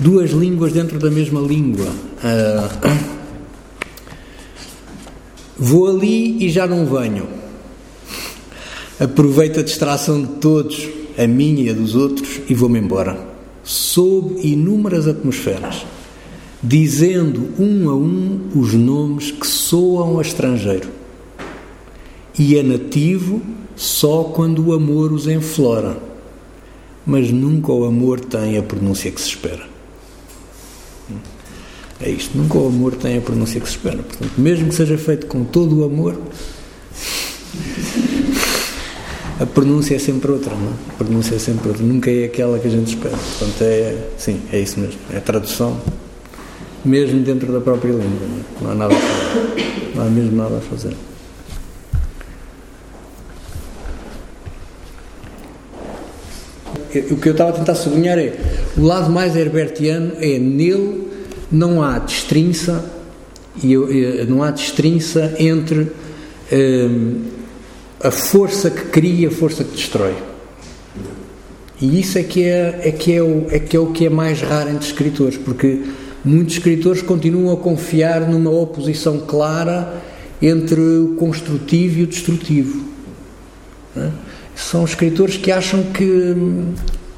duas 0.00 0.30
línguas 0.30 0.72
dentro 0.72 0.98
da 0.98 1.10
mesma 1.10 1.40
língua. 1.40 1.86
Vou 5.60 5.88
ali 5.88 6.42
e 6.42 6.48
já 6.48 6.66
não 6.66 6.86
venho. 6.86 7.28
Aproveito 8.98 9.60
a 9.60 9.62
distração 9.62 10.22
de 10.22 10.28
todos, 10.40 10.88
a 11.18 11.26
minha 11.26 11.64
e 11.64 11.68
a 11.68 11.74
dos 11.74 11.94
outros, 11.94 12.40
e 12.48 12.54
vou-me 12.54 12.78
embora 12.78 13.28
sob 13.62 14.40
inúmeras 14.42 15.06
atmosferas, 15.06 15.84
dizendo 16.62 17.50
um 17.58 17.90
a 17.90 17.94
um 17.94 18.48
os 18.54 18.72
nomes 18.72 19.30
que 19.30 19.46
soam 19.46 20.18
a 20.18 20.22
estrangeiro. 20.22 20.88
E 22.38 22.56
é 22.56 22.62
nativo 22.62 23.42
só 23.76 24.24
quando 24.24 24.66
o 24.66 24.72
amor 24.72 25.12
os 25.12 25.26
enflora, 25.26 25.96
mas 27.04 27.30
nunca 27.30 27.70
o 27.70 27.84
amor 27.84 28.18
tem 28.20 28.56
a 28.56 28.62
pronúncia 28.62 29.10
que 29.10 29.20
se 29.20 29.28
espera. 29.28 29.69
É 32.02 32.08
isto, 32.08 32.36
nunca 32.36 32.56
o 32.56 32.66
amor 32.66 32.94
tem 32.94 33.18
a 33.18 33.20
pronúncia 33.20 33.60
que 33.60 33.68
se 33.68 33.76
espera. 33.76 33.98
Portanto, 33.98 34.32
mesmo 34.38 34.68
que 34.68 34.74
seja 34.74 34.96
feito 34.96 35.26
com 35.26 35.44
todo 35.44 35.80
o 35.80 35.84
amor, 35.84 36.18
a 39.38 39.44
pronúncia 39.44 39.96
é 39.96 39.98
sempre 39.98 40.30
outra, 40.30 40.54
não? 40.54 40.68
É? 40.68 40.72
A 40.90 40.92
pronúncia 40.94 41.34
é 41.34 41.38
sempre 41.38 41.68
outra, 41.68 41.84
nunca 41.84 42.10
é 42.10 42.24
aquela 42.24 42.58
que 42.58 42.68
a 42.68 42.70
gente 42.70 42.88
espera. 42.94 43.16
Portanto, 43.16 43.62
é, 43.62 44.08
sim, 44.16 44.40
é 44.50 44.60
isso 44.60 44.80
mesmo, 44.80 44.98
é 45.12 45.20
tradução, 45.20 45.78
mesmo 46.82 47.20
dentro 47.20 47.52
da 47.52 47.60
própria 47.60 47.90
língua, 47.90 48.06
não, 48.06 48.38
é? 48.38 48.42
não 48.62 48.70
há 48.70 48.74
nada 48.74 48.94
a 48.94 48.98
fazer, 48.98 49.92
não 49.94 50.02
há 50.02 50.10
mesmo 50.10 50.36
nada 50.36 50.56
a 50.56 50.60
fazer. 50.60 50.96
O 57.10 57.16
que 57.16 57.28
eu 57.28 57.32
estava 57.32 57.50
a 57.50 57.52
tentar 57.52 57.74
sublinhar 57.76 58.18
é 58.18 58.36
o 58.76 58.82
lado 58.82 59.10
mais 59.10 59.36
herbertiano 59.36 60.14
é 60.18 60.38
nele 60.38 61.08
não 61.50 61.82
há 61.82 61.98
destrinça 61.98 62.84
e 63.62 63.74
não 64.28 64.42
há 64.42 64.50
destrinça 64.50 65.34
entre 65.38 65.90
hum, 66.52 67.22
a 68.02 68.10
força 68.10 68.70
que 68.70 68.86
cria, 68.86 69.28
a 69.28 69.30
força 69.30 69.64
que 69.64 69.72
destrói. 69.72 70.14
E 71.80 72.00
isso 72.00 72.18
é 72.18 72.22
que 72.22 72.44
é, 72.44 72.80
é, 72.84 72.92
que 72.92 73.12
é, 73.14 73.22
o, 73.22 73.46
é 73.50 73.58
que 73.58 73.76
é 73.76 73.80
o 73.80 73.86
que 73.86 74.06
é 74.06 74.10
mais 74.10 74.40
raro 74.42 74.70
entre 74.70 74.86
escritores, 74.86 75.36
porque 75.38 75.80
muitos 76.24 76.56
escritores 76.56 77.02
continuam 77.02 77.52
a 77.52 77.56
confiar 77.56 78.20
numa 78.28 78.50
oposição 78.50 79.20
clara 79.20 80.02
entre 80.42 80.80
o 80.80 81.16
construtivo 81.18 82.00
e 82.00 82.02
o 82.02 82.06
destrutivo. 82.06 82.84
É? 83.96 84.10
São 84.54 84.84
escritores 84.84 85.36
que 85.38 85.50
acham 85.50 85.82
que 85.84 86.34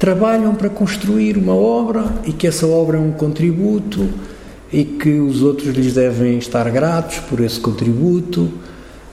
trabalham 0.03 0.53
para 0.53 0.69
construir 0.69 1.37
uma 1.37 1.55
obra 1.55 2.03
e 2.25 2.33
que 2.33 2.45
essa 2.45 2.67
obra 2.67 2.97
é 2.97 2.99
um 2.99 3.13
contributo 3.13 4.09
e 4.69 4.83
que 4.83 5.11
os 5.11 5.41
outros 5.41 5.73
lhes 5.73 5.93
devem 5.93 6.37
estar 6.37 6.69
gratos 6.69 7.19
por 7.19 7.39
esse 7.39 7.57
contributo 7.57 8.41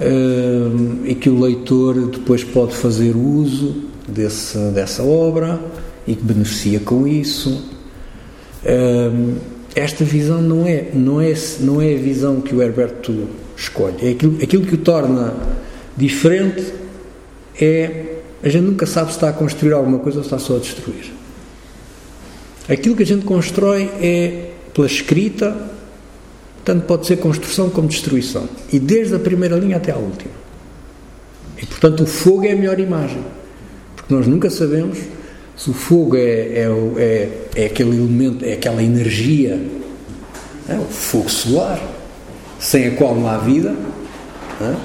uh, 0.00 1.06
e 1.06 1.14
que 1.14 1.30
o 1.30 1.38
leitor 1.38 1.94
depois 2.08 2.42
pode 2.42 2.74
fazer 2.74 3.14
uso 3.14 3.84
desse, 4.08 4.58
dessa 4.72 5.04
obra 5.04 5.60
e 6.08 6.16
que 6.16 6.24
beneficia 6.24 6.80
com 6.80 7.06
isso. 7.06 7.62
Uh, 8.64 9.36
esta 9.76 10.04
visão 10.04 10.42
não 10.42 10.66
é, 10.66 10.88
não, 10.92 11.20
é, 11.20 11.34
não 11.60 11.80
é 11.80 11.94
a 11.94 11.98
visão 11.98 12.40
que 12.40 12.52
o 12.52 12.60
Herberto 12.60 13.28
escolhe. 13.56 13.94
É 14.02 14.10
aquilo, 14.10 14.42
aquilo 14.42 14.66
que 14.66 14.74
o 14.74 14.78
torna 14.78 15.34
diferente 15.96 16.64
é 17.60 18.09
a 18.42 18.48
gente 18.48 18.62
nunca 18.62 18.86
sabe 18.86 19.10
se 19.10 19.16
está 19.16 19.28
a 19.28 19.32
construir 19.32 19.72
alguma 19.72 19.98
coisa 19.98 20.18
ou 20.18 20.24
se 20.24 20.28
está 20.28 20.38
só 20.38 20.56
a 20.56 20.58
destruir. 20.58 21.12
Aquilo 22.68 22.96
que 22.96 23.02
a 23.02 23.06
gente 23.06 23.24
constrói 23.24 23.90
é 24.00 24.50
pela 24.72 24.86
escrita, 24.86 25.56
tanto 26.64 26.86
pode 26.86 27.06
ser 27.06 27.16
construção 27.16 27.68
como 27.68 27.88
destruição. 27.88 28.48
E 28.72 28.78
desde 28.78 29.14
a 29.14 29.18
primeira 29.18 29.56
linha 29.56 29.76
até 29.76 29.92
à 29.92 29.96
última. 29.96 30.32
E 31.60 31.66
portanto 31.66 32.04
o 32.04 32.06
fogo 32.06 32.46
é 32.46 32.52
a 32.52 32.56
melhor 32.56 32.78
imagem. 32.78 33.22
Porque 33.96 34.14
nós 34.14 34.26
nunca 34.26 34.48
sabemos 34.48 34.98
se 35.56 35.68
o 35.68 35.74
fogo 35.74 36.16
é, 36.16 36.20
é, 36.20 36.66
é, 36.96 37.28
é 37.54 37.66
aquele 37.66 37.90
elemento, 37.90 38.44
é 38.44 38.54
aquela 38.54 38.82
energia, 38.82 39.60
é, 40.66 40.74
o 40.74 40.84
fogo 40.84 41.28
solar, 41.28 41.78
sem 42.58 42.86
a 42.86 42.90
qual 42.92 43.14
não 43.14 43.28
há 43.28 43.36
vida, 43.38 43.74
é? 44.62 44.76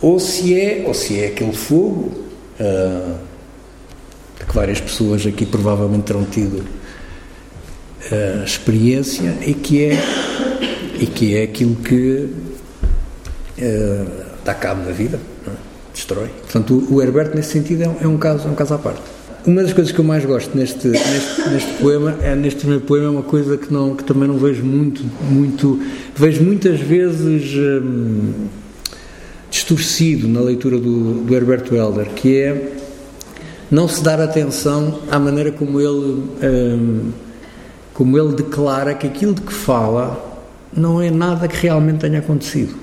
ou 0.00 0.20
se 0.20 0.54
é, 0.54 0.84
ou 0.86 0.94
se 0.94 1.18
é 1.18 1.26
aquele 1.26 1.52
fogo 1.52 2.29
uh, 2.60 3.18
que 4.46 4.54
várias 4.54 4.80
pessoas 4.80 5.26
aqui 5.26 5.46
provavelmente 5.46 6.04
terão 6.04 6.24
tido 6.24 6.58
uh, 6.58 8.44
experiência 8.44 9.38
e 9.46 9.54
que 9.54 9.84
é 9.84 9.98
e 11.00 11.06
que 11.06 11.36
é 11.36 11.44
aquilo 11.44 11.76
que 11.76 12.28
uh, 13.58 14.06
dá 14.44 14.54
cabo 14.54 14.84
da 14.84 14.92
vida, 14.92 15.18
é? 15.46 15.50
destrói. 15.94 16.28
Portanto, 16.42 16.74
o, 16.74 16.96
o 16.96 17.02
Herbert 17.02 17.34
nesse 17.34 17.52
sentido 17.52 17.82
é, 17.82 18.04
é 18.04 18.06
um 18.06 18.18
caso 18.18 18.46
é 18.46 18.50
um 18.50 18.54
caso 18.54 18.74
à 18.74 18.78
parte 18.78 19.02
uma 19.46 19.62
das 19.62 19.72
coisas 19.72 19.90
que 19.90 19.98
eu 19.98 20.04
mais 20.04 20.24
gosto 20.24 20.56
neste, 20.56 20.86
neste, 20.88 21.48
neste, 21.48 21.72
poema 21.80 22.16
é 22.22 22.34
neste 22.34 22.60
primeiro 22.60 22.84
poema 22.84 23.06
é 23.06 23.10
uma 23.10 23.22
coisa 23.22 23.56
que 23.56 23.72
não 23.72 23.96
que 23.96 24.04
também 24.04 24.28
não 24.28 24.36
vejo 24.36 24.62
muito 24.62 25.02
muito 25.30 25.80
vejo 26.14 26.42
muitas 26.42 26.78
vezes 26.78 27.54
hum, 27.56 28.48
distorcido 29.70 30.26
na 30.26 30.40
leitura 30.40 30.78
do, 30.78 31.22
do 31.24 31.34
Herberto 31.34 31.74
Helder 31.74 32.10
que 32.10 32.40
é 32.40 32.72
não 33.70 33.86
se 33.86 34.02
dar 34.02 34.20
atenção 34.20 35.00
à 35.10 35.18
maneira 35.18 35.52
como 35.52 35.80
ele 35.80 36.24
hum, 36.42 37.12
como 37.94 38.18
ele 38.18 38.34
declara 38.34 38.94
que 38.94 39.06
aquilo 39.06 39.34
de 39.34 39.42
que 39.42 39.52
fala 39.52 40.28
não 40.76 41.00
é 41.00 41.10
nada 41.10 41.46
que 41.46 41.56
realmente 41.56 42.00
tenha 42.00 42.18
acontecido 42.18 42.74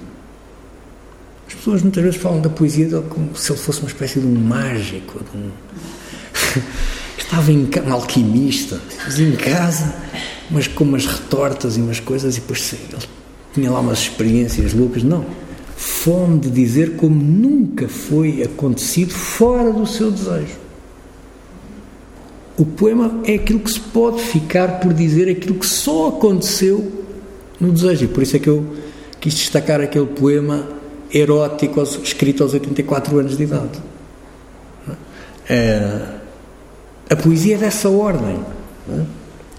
as 1.47 1.53
pessoas 1.53 1.81
muitas 1.81 2.03
vezes 2.03 2.19
falam 2.19 2.39
da 2.39 2.49
poesia 2.49 2.87
dele 2.87 3.05
como 3.09 3.35
se 3.35 3.51
ele 3.51 3.59
fosse 3.59 3.79
uma 3.79 3.89
espécie 3.89 4.19
de 4.19 4.25
um 4.25 4.35
mágico 4.35 5.19
de 5.23 5.37
um 5.37 5.51
Estava 7.17 7.51
em 7.51 7.67
um 7.85 7.91
alquimista, 7.91 8.79
em 9.19 9.35
casa, 9.35 9.93
mas 10.49 10.65
com 10.65 10.85
umas 10.85 11.05
retortas 11.05 11.75
e 11.75 11.81
umas 11.81 11.99
coisas, 11.99 12.37
e 12.37 12.39
depois 12.39 12.71
ele 12.71 13.03
tinha 13.53 13.69
lá 13.69 13.81
umas 13.81 13.99
experiências 13.99 14.71
loucas. 14.73 15.03
Não. 15.03 15.25
Fome 15.77 16.39
de 16.39 16.49
dizer 16.49 16.95
como 16.95 17.15
nunca 17.15 17.87
foi 17.87 18.41
acontecido 18.41 19.13
fora 19.13 19.71
do 19.71 19.85
seu 19.85 20.09
desejo. 20.09 20.57
O 22.57 22.65
poema 22.65 23.21
é 23.23 23.35
aquilo 23.35 23.59
que 23.59 23.69
se 23.69 23.79
pode 23.79 24.19
ficar 24.19 24.79
por 24.79 24.91
dizer 24.91 25.29
aquilo 25.29 25.53
que 25.53 25.67
só 25.67 26.07
aconteceu 26.07 27.05
no 27.59 27.71
desejo. 27.71 28.05
E 28.05 28.07
por 28.07 28.23
isso 28.23 28.35
é 28.35 28.39
que 28.39 28.49
eu 28.49 28.65
quis 29.19 29.35
destacar 29.35 29.79
aquele 29.79 30.07
poema 30.07 30.67
erótico 31.13 31.83
escrito 31.83 32.41
aos 32.41 32.55
84 32.55 33.19
anos 33.19 33.37
de 33.37 33.43
idade. 33.43 33.79
É, 35.47 36.07
a 37.07 37.15
poesia 37.15 37.53
é 37.53 37.59
dessa 37.59 37.87
ordem. 37.87 38.39
É? 38.89 39.01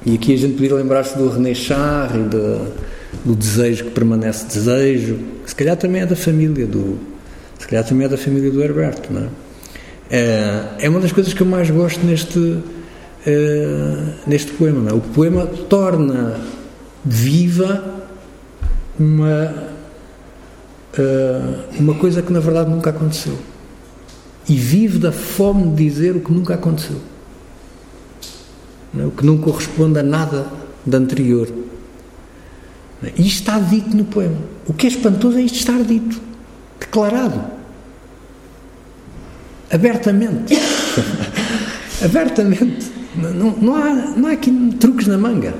E 0.05 0.14
aqui 0.16 0.35
a 0.35 0.37
gente 0.37 0.55
podia 0.55 0.75
lembrar-se 0.75 1.16
do 1.16 1.29
René 1.29 1.55
Char 1.55 2.11
e 2.16 2.25
de, 2.25 2.89
do 3.25 3.35
desejo 3.35 3.85
que 3.85 3.91
permanece 3.91 4.47
desejo. 4.47 5.19
Se 5.47 5.55
calhar 5.55 5.77
também 5.77 6.03
é 6.03 6.07
da 6.07 6.17
família 6.17 6.67
do. 6.67 6.99
Se 7.59 7.67
calhar 7.67 7.85
também 7.85 8.07
é 8.07 8.09
da 8.09 8.17
família 8.17 8.51
do 8.51 8.63
Herberto, 8.63 9.13
não 9.13 9.23
é? 9.23 9.29
É, 10.11 10.65
é 10.81 10.89
uma 10.89 11.01
das 11.01 11.13
coisas 11.13 11.35
que 11.35 11.41
eu 11.41 11.47
mais 11.47 11.71
gosto 11.71 12.05
neste, 12.05 12.59
é, 13.27 13.97
neste 14.27 14.53
poema. 14.53 14.91
É? 14.91 14.93
O 14.95 15.01
poema 15.01 15.47
torna 15.47 16.41
viva 17.05 18.05
uma, 18.99 19.55
é, 20.97 21.41
uma 21.79 21.95
coisa 21.95 22.23
que 22.23 22.33
na 22.33 22.41
verdade 22.41 22.71
nunca 22.71 22.91
aconteceu. 22.91 23.37
E 24.49 24.55
vive 24.55 24.99
da 24.99 25.13
fome 25.13 25.75
de 25.75 25.85
dizer 25.85 26.17
o 26.17 26.21
que 26.21 26.33
nunca 26.33 26.55
aconteceu 26.55 26.97
o 28.95 29.11
que 29.11 29.25
não 29.25 29.39
corresponde 29.39 29.99
a 29.99 30.03
nada 30.03 30.47
da 30.85 30.99
anterior. 30.99 31.49
E 33.03 33.27
isto 33.27 33.41
está 33.41 33.59
dito 33.59 33.97
no 33.97 34.05
poema. 34.05 34.39
O 34.67 34.73
que 34.73 34.87
é 34.87 34.91
espantoso 34.91 35.39
é 35.39 35.43
isto 35.43 35.59
estar 35.59 35.83
dito, 35.83 36.21
declarado, 36.79 37.45
abertamente. 39.71 40.55
abertamente. 42.05 42.91
Não, 43.15 43.57
não, 43.57 43.75
há, 43.75 43.95
não 44.17 44.29
há 44.29 44.33
aqui 44.33 44.51
truques 44.79 45.07
na 45.07 45.19
manga. 45.19 45.55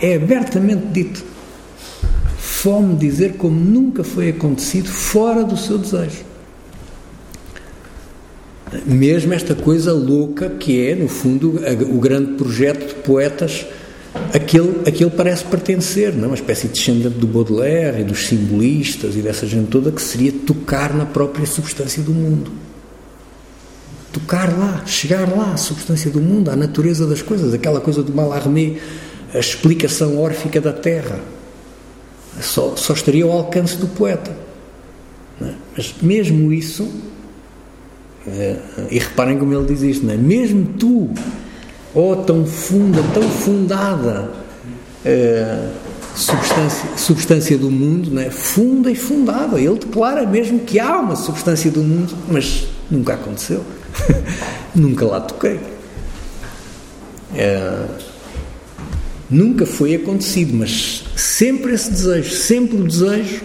É 0.00 0.16
abertamente 0.16 0.86
dito. 0.86 1.24
Fome 2.38 2.96
dizer 2.96 3.34
como 3.34 3.58
nunca 3.58 4.02
foi 4.02 4.30
acontecido 4.30 4.88
fora 4.88 5.44
do 5.44 5.56
seu 5.56 5.78
desejo 5.78 6.28
mesmo 8.86 9.32
esta 9.32 9.54
coisa 9.54 9.92
louca 9.92 10.50
que 10.50 10.86
é, 10.86 10.94
no 10.94 11.08
fundo, 11.08 11.60
o 11.90 11.98
grande 11.98 12.34
projeto 12.34 12.88
de 12.88 12.94
poetas 12.96 13.66
aquele, 14.34 14.80
aquele 14.86 15.10
parece 15.10 15.44
pertencer, 15.44 16.14
não? 16.14 16.24
É? 16.24 16.26
uma 16.28 16.34
espécie 16.34 16.68
de 16.68 16.74
descendente 16.74 17.18
do 17.18 17.26
Baudelaire 17.26 18.00
e 18.00 18.04
dos 18.04 18.26
simbolistas 18.26 19.16
e 19.16 19.20
dessa 19.20 19.46
gente 19.46 19.68
toda, 19.68 19.90
que 19.90 20.02
seria 20.02 20.32
tocar 20.32 20.94
na 20.94 21.06
própria 21.06 21.46
substância 21.46 22.02
do 22.02 22.12
mundo. 22.12 22.50
Tocar 24.12 24.56
lá, 24.58 24.82
chegar 24.86 25.28
lá, 25.28 25.52
à 25.52 25.56
substância 25.56 26.10
do 26.10 26.20
mundo, 26.20 26.50
à 26.50 26.56
natureza 26.56 27.06
das 27.06 27.22
coisas, 27.22 27.52
aquela 27.52 27.80
coisa 27.80 28.02
do 28.02 28.12
Mallarmé, 28.12 28.76
a 29.34 29.38
explicação 29.38 30.18
órfica 30.18 30.60
da 30.60 30.72
Terra. 30.72 31.20
Só, 32.40 32.76
só 32.76 32.92
estaria 32.92 33.24
ao 33.24 33.32
alcance 33.32 33.76
do 33.76 33.86
poeta. 33.88 34.30
É? 35.40 35.52
Mas 35.76 35.94
mesmo 36.00 36.52
isso 36.52 36.88
é, 38.26 38.56
e 38.90 38.98
reparem 38.98 39.38
como 39.38 39.54
ele 39.54 39.66
diz 39.66 39.82
isto, 39.82 40.10
é? 40.10 40.16
Mesmo 40.16 40.66
tu, 40.78 41.10
oh, 41.98 42.16
tão 42.16 42.46
funda, 42.46 43.02
tão 43.12 43.22
fundada 43.24 44.30
é, 45.04 45.70
substância, 46.14 46.88
substância 46.96 47.58
do 47.58 47.70
mundo, 47.70 48.10
não 48.10 48.22
é? 48.22 48.30
funda 48.30 48.90
e 48.90 48.94
fundada. 48.94 49.60
Ele 49.60 49.78
declara 49.78 50.26
mesmo 50.26 50.60
que 50.60 50.78
há 50.78 50.98
uma 50.98 51.16
substância 51.16 51.70
do 51.70 51.82
mundo, 51.82 52.14
mas 52.28 52.68
nunca 52.90 53.14
aconteceu. 53.14 53.64
nunca 54.74 55.04
lá 55.06 55.20
toquei. 55.20 55.58
É, 57.34 57.84
nunca 59.28 59.66
foi 59.66 59.94
acontecido, 59.94 60.54
mas 60.54 61.04
sempre 61.16 61.74
esse 61.74 61.90
desejo, 61.90 62.30
sempre 62.30 62.76
o 62.76 62.84
desejo 62.84 63.42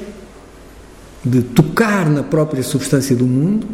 de 1.25 1.41
tocar 1.41 2.09
na 2.09 2.21
própria 2.21 2.61
substância 2.61 3.15
do 3.15 3.25
mundo 3.25 3.67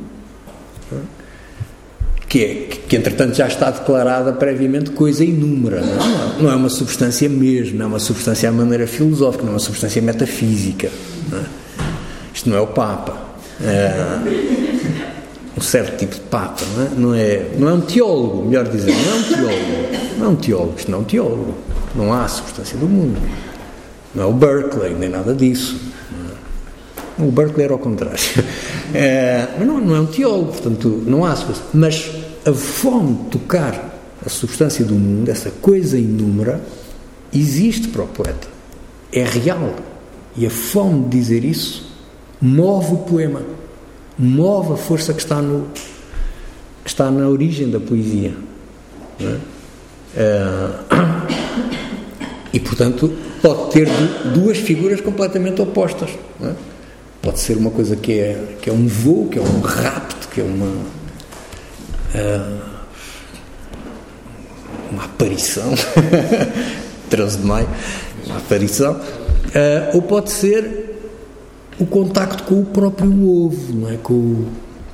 que, 2.30 2.44
é, 2.44 2.78
que 2.88 2.96
entretanto 2.96 3.36
já 3.36 3.48
está 3.48 3.72
declarada 3.72 4.32
previamente 4.32 4.92
coisa 4.92 5.26
inúmera. 5.26 5.82
Não 5.82 5.96
é, 5.96 6.44
não 6.44 6.52
é 6.52 6.56
uma 6.56 6.70
substância 6.70 7.28
mesmo, 7.28 7.82
é 7.82 7.86
uma 7.86 8.00
substância 8.00 8.48
à 8.48 8.52
maneira 8.52 8.86
filosófica, 8.86 9.44
não 9.44 9.50
é 9.50 9.54
uma 9.54 9.60
substância 9.60 10.00
metafísica. 10.00 10.92
Não 11.32 11.40
é? 11.40 11.44
Isto 12.32 12.50
não 12.50 12.58
é 12.58 12.62
o 12.62 12.68
Papa. 12.68 13.18
É 13.62 14.20
um 15.58 15.62
certo 15.62 15.98
tipo 15.98 16.16
de 16.16 16.22
Papa, 16.22 16.64
não 16.76 16.84
é? 16.84 16.90
Não 16.96 17.16
é, 17.16 17.46
não 17.58 17.70
é 17.70 17.74
um 17.74 17.82
teólogo, 17.82 18.46
melhor 18.46 18.66
dizer, 18.70 18.94
não 18.94 19.12
é 19.12 19.16
um 19.16 19.24
teólogo. 19.24 19.90
Não 20.20 20.26
é 20.26 20.30
um 20.30 20.36
teólogo, 20.36 20.74
isto 20.78 20.92
não 20.92 21.00
é 21.00 21.02
um 21.02 21.06
teólogo. 21.06 21.56
Não 21.96 22.14
há 22.14 22.28
substância 22.28 22.78
do 22.78 22.88
mundo. 22.88 23.20
Não 24.14 24.24
é 24.24 24.26
o 24.28 24.34
Berkeley, 24.34 24.94
nem 24.94 25.10
nada 25.10 25.34
disso. 25.34 25.90
O 27.18 27.32
Berkeley 27.32 27.66
era 27.66 27.74
ao 27.74 27.80
contrário. 27.80 28.20
É, 28.92 29.48
mas 29.56 29.68
não, 29.68 29.80
não, 29.80 29.96
é 29.96 30.00
um 30.00 30.08
teólogo, 30.08 30.52
portanto, 30.52 31.04
não 31.06 31.24
há 31.24 31.38
Mas 31.76 32.10
a 32.46 32.54
fome 32.54 33.24
de 33.24 33.30
tocar 33.30 34.00
a 34.26 34.30
substância 34.30 34.84
do 34.84 34.96
mundo, 34.96 35.30
essa 35.30 35.50
coisa 35.50 35.98
inúmera, 35.98 36.62
existe 37.34 37.88
para 37.88 38.04
o 38.04 38.08
poeta. 38.08 38.48
É 39.12 39.24
real. 39.24 39.76
E 40.36 40.46
a 40.46 40.50
fome 40.50 41.04
de 41.04 41.18
dizer 41.18 41.44
isso 41.44 41.90
move 42.42 42.94
o 42.94 42.98
poema, 42.98 43.42
move 44.18 44.74
a 44.74 44.78
força 44.78 45.14
que 45.14 45.22
está, 45.22 45.42
no, 45.42 45.68
está 46.86 47.12
na 47.12 47.28
origem 47.28 47.70
da 47.70 47.80
poesia. 47.80 48.34
É? 49.20 49.38
É, 50.16 50.70
E, 52.52 52.60
portanto, 52.60 53.14
pode 53.42 53.72
ter 53.72 53.88
duas 54.34 54.58
figuras 54.58 55.00
completamente 55.02 55.62
opostas. 55.62 56.10
É? 56.42 56.54
Pode 57.22 57.40
ser 57.40 57.58
uma 57.58 57.70
coisa 57.70 57.96
que 57.96 58.14
é, 58.14 58.56
que 58.62 58.70
é 58.70 58.74
um 58.74 58.88
voo, 58.88 59.28
que 59.28 59.38
é 59.38 59.42
um 59.42 59.60
rapto, 59.60 60.28
que 60.30 60.42
é 60.42 60.44
uma. 60.44 60.99
Uh, 62.16 62.60
uma 64.92 65.06
aparição. 65.06 65.72
13 67.10 67.38
de 67.38 67.46
maio, 67.46 67.68
uma 68.26 68.38
aparição. 68.38 68.94
Uh, 68.94 69.96
ou 69.96 70.02
pode 70.02 70.32
ser 70.32 70.98
o 71.80 71.86
contacto 71.86 72.44
com 72.44 72.62
o 72.62 72.66
próprio 72.66 73.28
ovo, 73.28 73.74
não 73.74 73.90
é? 73.90 73.98
com 73.98 74.14
o 74.14 74.48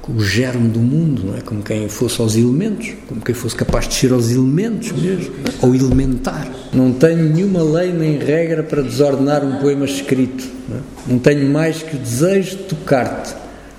o 0.08 0.20
germe 0.20 0.68
do 0.68 0.80
mundo, 0.80 1.24
não 1.26 1.36
é? 1.36 1.42
como 1.42 1.64
quem 1.64 1.90
fosse 1.90 2.22
aos 2.22 2.36
elementos, 2.36 2.94
como 3.08 3.22
quem 3.22 3.34
fosse 3.34 3.56
capaz 3.56 3.88
de 3.88 3.96
ser 3.96 4.12
aos 4.12 4.30
elementos 4.30 4.92
mesmo, 4.92 5.34
ou 5.62 5.74
elementar. 5.74 6.48
Não 6.72 6.92
tenho 6.92 7.24
nenhuma 7.30 7.64
lei 7.64 7.92
nem 7.92 8.18
regra 8.18 8.62
para 8.62 8.82
desordenar 8.82 9.44
um 9.44 9.60
poema 9.60 9.86
escrito. 9.86 10.46
Não, 10.70 10.78
é? 10.78 10.80
não 11.08 11.20
tenho 11.20 11.50
mais 11.50 11.82
que 11.82 11.96
o 11.96 12.00
desejo 12.00 12.58
de 12.58 12.64
tocar-te, 12.64 13.34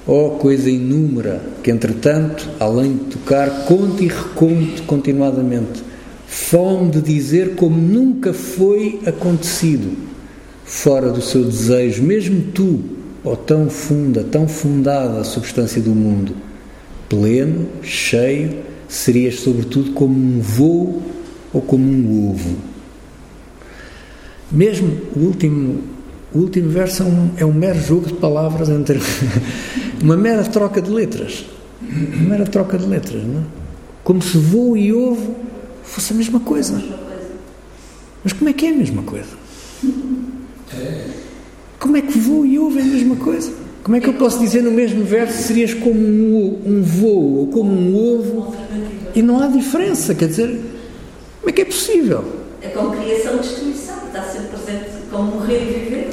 ó 0.06 0.26
oh, 0.26 0.30
coisa 0.32 0.70
inúmera, 0.70 1.42
que 1.62 1.70
entretanto, 1.70 2.48
além 2.60 2.96
de 2.96 3.04
tocar, 3.06 3.64
conto 3.64 4.02
e 4.02 4.08
reconto 4.08 4.82
continuadamente. 4.84 5.82
Fome 6.26 6.90
de 6.90 7.00
dizer 7.00 7.54
como 7.56 7.76
nunca 7.76 8.32
foi 8.32 9.00
acontecido, 9.06 9.96
fora 10.64 11.10
do 11.10 11.20
seu 11.20 11.44
desejo, 11.44 12.02
mesmo 12.02 12.42
tu, 12.52 12.80
ou 13.24 13.36
tão 13.36 13.68
funda, 13.68 14.22
tão 14.22 14.46
fundada 14.46 15.20
a 15.20 15.24
substância 15.24 15.80
do 15.80 15.90
mundo, 15.90 16.34
pleno, 17.08 17.66
cheio, 17.82 18.58
serias 18.88 19.40
sobretudo 19.40 19.92
como 19.92 20.14
um 20.14 20.40
voo 20.40 21.02
ou 21.52 21.60
como 21.60 21.84
um 21.84 22.30
ovo. 22.30 22.56
Mesmo 24.50 24.96
o 25.16 25.20
último, 25.20 25.80
o 26.34 26.38
último 26.38 26.68
verso 26.70 27.02
é 27.02 27.06
um, 27.06 27.30
é 27.38 27.46
um 27.46 27.52
mero 27.52 27.80
jogo 27.80 28.06
de 28.06 28.14
palavras 28.14 28.68
entre 28.68 29.00
uma 30.02 30.16
mera 30.16 30.44
troca 30.44 30.82
de 30.82 30.90
letras. 30.90 31.46
Uma 31.82 32.30
mera 32.30 32.44
troca 32.44 32.78
de 32.78 32.86
letras, 32.86 33.22
não 33.22 33.40
é? 33.40 33.44
Como 34.02 34.22
se 34.22 34.36
voo 34.38 34.76
e 34.76 34.92
ovo 34.92 35.34
fosse 35.82 36.12
a 36.12 36.16
mesma 36.16 36.40
coisa. 36.40 36.82
Mas 38.22 38.32
como 38.32 38.50
é 38.50 38.52
que 38.52 38.66
é 38.66 38.70
a 38.70 38.74
mesma 38.74 39.02
coisa? 39.02 39.28
Como 41.78 41.96
é 41.96 42.02
que 42.02 42.18
voo 42.18 42.44
e 42.44 42.58
ovo 42.58 42.78
é 42.78 42.82
a 42.82 42.86
mesma 42.86 43.16
coisa? 43.16 43.52
Como 43.84 43.96
é 43.96 44.00
que 44.00 44.08
eu 44.08 44.14
posso 44.14 44.40
dizer 44.40 44.62
no 44.62 44.72
mesmo 44.72 45.04
verso 45.04 45.44
serias 45.44 45.72
como 45.72 46.00
um, 46.00 46.60
um 46.66 46.82
voo 46.82 47.36
ou 47.38 47.46
como 47.48 47.70
um 47.70 47.94
ovo 47.96 48.52
e 49.14 49.22
não 49.22 49.40
há 49.40 49.46
diferença? 49.46 50.12
Quer 50.12 50.28
dizer, 50.28 50.60
como 51.40 51.50
é 51.50 51.52
que 51.52 51.62
é 51.62 51.64
possível? 51.64 52.24
É 52.60 52.68
como 52.68 52.96
criação 52.96 53.36
e 53.36 53.38
destruição, 53.38 53.96
está 54.08 54.22
sempre 54.24 54.55
como 55.16 55.36
morrer 55.36 55.62
e 55.62 55.78
viver. 55.80 56.10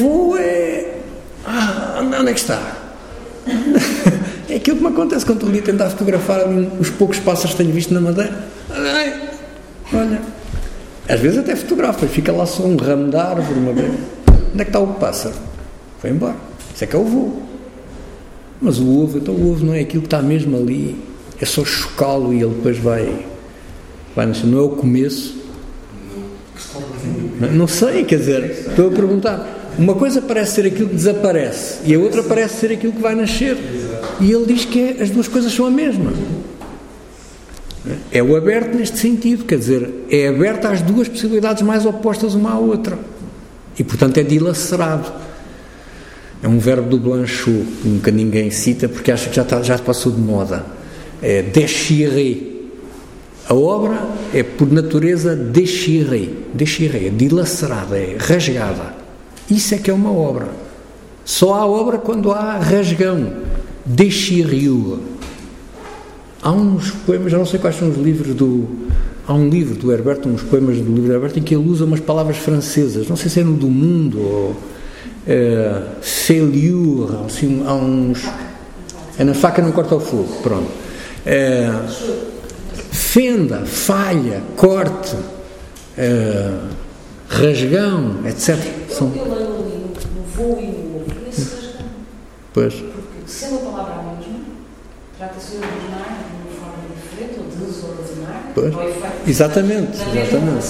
Voo 0.00 0.36
é. 0.36 0.98
Ah, 1.44 2.00
onde 2.00 2.30
é 2.30 2.34
que 2.34 2.40
está? 2.40 2.60
é 4.48 4.56
aquilo 4.56 4.76
que 4.76 4.82
me 4.82 4.88
acontece 4.88 5.26
quando 5.26 5.38
estou 5.38 5.50
ali 5.50 5.58
a 5.58 5.62
tentar 5.62 5.90
fotografar 5.90 6.40
os 6.78 6.90
poucos 6.90 7.18
pássaros 7.18 7.52
que 7.52 7.56
tenho 7.56 7.72
visto 7.72 7.92
na 7.92 8.00
madeira. 8.00 8.44
Ai, 8.70 9.30
olha, 9.92 10.20
às 11.08 11.18
vezes 11.18 11.38
até 11.38 11.56
fotografo, 11.56 12.06
fica 12.06 12.32
lá 12.32 12.46
só 12.46 12.62
um 12.62 12.76
ramo 12.76 13.10
de 13.10 13.16
árvore, 13.16 13.58
uma 13.58 13.72
vez. 13.72 13.92
Onde 14.52 14.60
é 14.60 14.64
que 14.64 14.70
está 14.70 14.78
o 14.78 14.94
pássaro? 14.94 15.34
Foi 16.00 16.10
embora. 16.10 16.36
Isso 16.74 16.84
é 16.84 16.86
que 16.86 16.94
é 16.94 16.98
o 16.98 17.04
voo. 17.04 17.42
Mas 18.60 18.78
o 18.78 19.02
ovo, 19.02 19.18
então 19.18 19.34
o 19.34 19.50
ovo 19.50 19.64
não 19.64 19.74
é 19.74 19.80
aquilo 19.80 20.02
que 20.02 20.06
está 20.06 20.22
mesmo 20.22 20.56
ali, 20.56 20.96
é 21.40 21.44
só 21.44 21.64
chocá-lo 21.64 22.32
e 22.32 22.42
ele 22.42 22.54
depois 22.54 22.78
vai, 22.78 23.26
vai. 24.14 24.26
Não 24.44 24.58
é 24.58 24.62
o 24.62 24.68
começo. 24.70 25.41
Não, 27.52 27.66
sei, 27.66 28.04
quer 28.04 28.18
dizer, 28.18 28.66
estou 28.68 28.88
a 28.88 28.90
perguntar. 28.90 29.60
Uma 29.78 29.94
coisa 29.94 30.20
parece 30.20 30.56
ser 30.56 30.66
aquilo 30.66 30.88
que 30.88 30.94
desaparece 30.94 31.78
e 31.84 31.94
a 31.94 31.98
outra 31.98 32.22
parece 32.22 32.60
ser 32.60 32.72
aquilo 32.72 32.92
que 32.92 33.00
vai 33.00 33.14
nascer. 33.14 33.56
E 34.20 34.30
ele 34.30 34.46
diz 34.46 34.64
que 34.64 34.80
é, 34.80 35.02
as 35.02 35.10
duas 35.10 35.28
coisas 35.28 35.52
são 35.52 35.66
a 35.66 35.70
mesma. 35.70 36.12
É 38.12 38.22
o 38.22 38.36
aberto 38.36 38.76
neste 38.76 38.98
sentido, 38.98 39.44
quer 39.44 39.58
dizer, 39.58 39.90
é 40.10 40.28
aberto 40.28 40.66
às 40.66 40.82
duas 40.82 41.08
possibilidades 41.08 41.62
mais 41.62 41.84
opostas 41.84 42.34
uma 42.34 42.52
à 42.52 42.58
outra. 42.58 42.98
E, 43.78 43.82
portanto, 43.82 44.18
é 44.18 44.22
dilacerado. 44.22 45.10
É 46.42 46.48
um 46.48 46.58
verbo 46.58 46.88
do 46.88 46.98
Blanchot, 46.98 47.64
que 47.82 47.88
nunca 47.88 48.10
ninguém 48.10 48.50
cita 48.50 48.88
porque 48.88 49.10
acha 49.10 49.30
que 49.30 49.36
já, 49.36 49.42
está, 49.42 49.62
já 49.62 49.78
passou 49.78 50.12
de 50.12 50.20
moda. 50.20 50.64
É 51.22 51.42
déchirer. 51.42 52.51
A 53.48 53.54
obra 53.54 54.06
é, 54.32 54.42
por 54.42 54.70
natureza, 54.70 55.34
déchirer. 55.34 56.30
Déchirer, 56.54 57.06
é 57.06 57.10
dilacerada, 57.10 57.98
é 57.98 58.16
rasgada. 58.18 58.94
Isso 59.50 59.74
é 59.74 59.78
que 59.78 59.90
é 59.90 59.94
uma 59.94 60.12
obra. 60.12 60.48
Só 61.24 61.54
há 61.54 61.66
obra 61.66 61.98
quando 61.98 62.32
há 62.32 62.58
rasgão. 62.58 63.32
Déchirure. 63.84 65.00
Há 66.42 66.50
uns 66.50 66.90
poemas, 66.90 67.32
não 67.32 67.46
sei 67.46 67.60
quais 67.60 67.76
são 67.76 67.88
os 67.88 67.96
livros 67.96 68.34
do, 68.34 68.68
Há 69.26 69.34
um 69.34 69.48
livro 69.48 69.76
do 69.76 69.92
Herberto, 69.92 70.28
uns 70.28 70.42
poemas 70.42 70.78
do 70.78 70.92
livro 70.92 71.02
do 71.02 71.12
Herberto, 71.12 71.38
em 71.38 71.42
que 71.42 71.54
ele 71.54 71.64
usa 71.68 71.84
umas 71.84 72.00
palavras 72.00 72.38
francesas, 72.38 73.06
não 73.08 73.14
sei 73.14 73.30
se 73.30 73.38
é 73.40 73.44
no 73.44 73.56
do 73.56 73.68
mundo 73.68 74.20
ou 74.20 74.56
é, 75.26 75.82
assim, 76.00 77.62
há 77.64 77.74
uns. 77.74 78.28
É 79.16 79.22
na 79.22 79.34
faca 79.34 79.62
não 79.62 79.70
corta 79.70 79.94
o 79.94 80.00
fogo, 80.00 80.42
pronto. 80.42 80.68
É, 81.24 81.70
fenda, 83.12 83.66
falha, 83.66 84.42
corte, 84.56 85.14
é, 85.98 86.58
rasgão, 87.28 88.26
etc. 88.26 88.56
São... 88.88 89.12
Eu 89.14 89.34
leio 89.34 89.54
ali 89.54 89.94
no 90.16 90.22
voo 90.34 90.58
e 90.58 90.66
no 90.68 90.96
ovo, 90.96 91.12
rasgão. 91.26 91.86
Pois. 92.54 92.72
Porque, 92.72 93.18
sendo 93.26 93.56
a 93.56 93.70
palavra 93.70 93.94
a 93.96 94.02
mesma, 94.14 94.44
trata-se 95.18 95.50
de 95.50 95.56
ordinar 95.58 96.22
Pois. 98.54 98.74
Exatamente, 99.26 99.96
exatamente. 99.96 100.66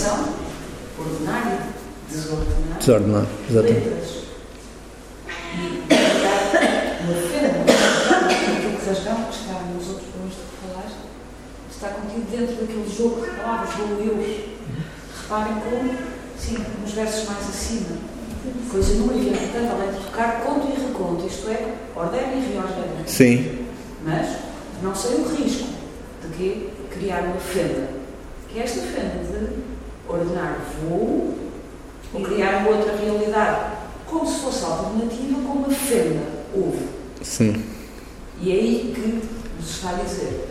Ordenar 0.99 1.59
e 2.09 2.13
desordenar. 2.13 2.79
Desordenar, 2.79 3.27
exatamente. 3.51 4.23
Uma 7.05 7.15
fenda, 7.15 7.73
aquilo 8.31 8.79
que 8.79 8.89
rasgão, 8.89 9.25
que 9.25 9.35
está 9.35 9.61
nos 9.75 9.89
outros 9.89 10.09
poemas 10.11 10.35
que 10.35 10.67
falaste, 10.67 11.03
contido 12.13 12.31
dentro 12.31 12.55
daquele 12.57 12.95
jogo 12.95 13.23
de 13.23 13.31
palavras, 13.31 13.75
do 13.75 14.05
eu. 14.05 14.53
Reparem 15.23 15.55
como, 15.55 15.99
sim, 16.39 16.59
nos 16.83 16.93
versos 16.93 17.29
mais 17.29 17.49
acima. 17.49 17.97
Coisa 18.71 18.95
número 18.95 19.19
e 19.19 19.37
portanto, 19.37 19.71
além 19.73 19.93
de 19.93 20.05
tocar, 20.05 20.41
conto 20.43 20.67
e 20.69 20.81
reconto, 20.81 21.27
isto 21.27 21.49
é, 21.49 21.75
ordena 21.95 22.33
e 22.35 22.53
reordena. 22.53 23.07
Sim. 23.07 23.67
Mas 24.05 24.37
não 24.83 24.95
sei 24.95 25.15
o 25.17 25.29
risco 25.29 25.69
de 26.23 26.37
que 26.37 26.71
criar 26.91 27.23
uma 27.23 27.37
fenda, 27.37 27.89
que 28.49 28.59
é 28.59 28.65
esta 28.65 28.81
fenda 28.81 29.23
de 29.25 29.63
ordenar 30.09 30.59
voo 30.83 31.35
e 32.15 32.23
criar 32.23 32.59
uma 32.59 32.77
outra 32.77 32.97
realidade, 32.97 33.73
como 34.07 34.27
se 34.27 34.41
fosse 34.41 34.65
alternativa 34.65 35.41
com 35.41 35.53
uma 35.59 35.71
fenda, 35.71 36.21
ovo. 36.55 36.89
Sim. 37.23 37.65
E 38.41 38.51
é 38.51 38.55
aí 38.55 38.93
que 38.95 39.29
nos 39.57 39.71
está 39.71 39.91
a 39.91 40.03
dizer, 40.03 40.49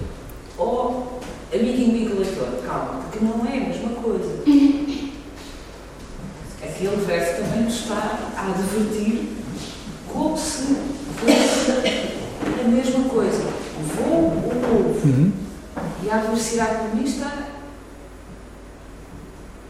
oh, 0.58 1.20
amigo 1.54 1.84
amigo 1.90 2.20
leitor, 2.20 2.48
calma, 2.66 3.02
porque 3.02 3.24
não 3.26 3.46
é 3.46 3.58
a 3.58 3.68
mesma 3.68 3.90
coisa. 4.02 4.42
Aquele 6.64 6.96
verso 7.06 7.42
também 7.42 7.64
nos 7.64 7.74
está 7.74 8.20
a 8.38 8.48
advertir 8.48 9.30
como 10.12 10.38
se 10.38 10.76
fosse 11.18 11.72
a 12.60 12.68
mesma 12.68 13.04
coisa. 13.10 13.44
Voo 13.96 14.16
ou 14.16 14.80
ovo. 14.80 15.08
Uhum. 15.08 15.32
E 16.04 16.10
a 16.10 16.16
adversidade 16.18 16.76
comunista, 16.78 17.28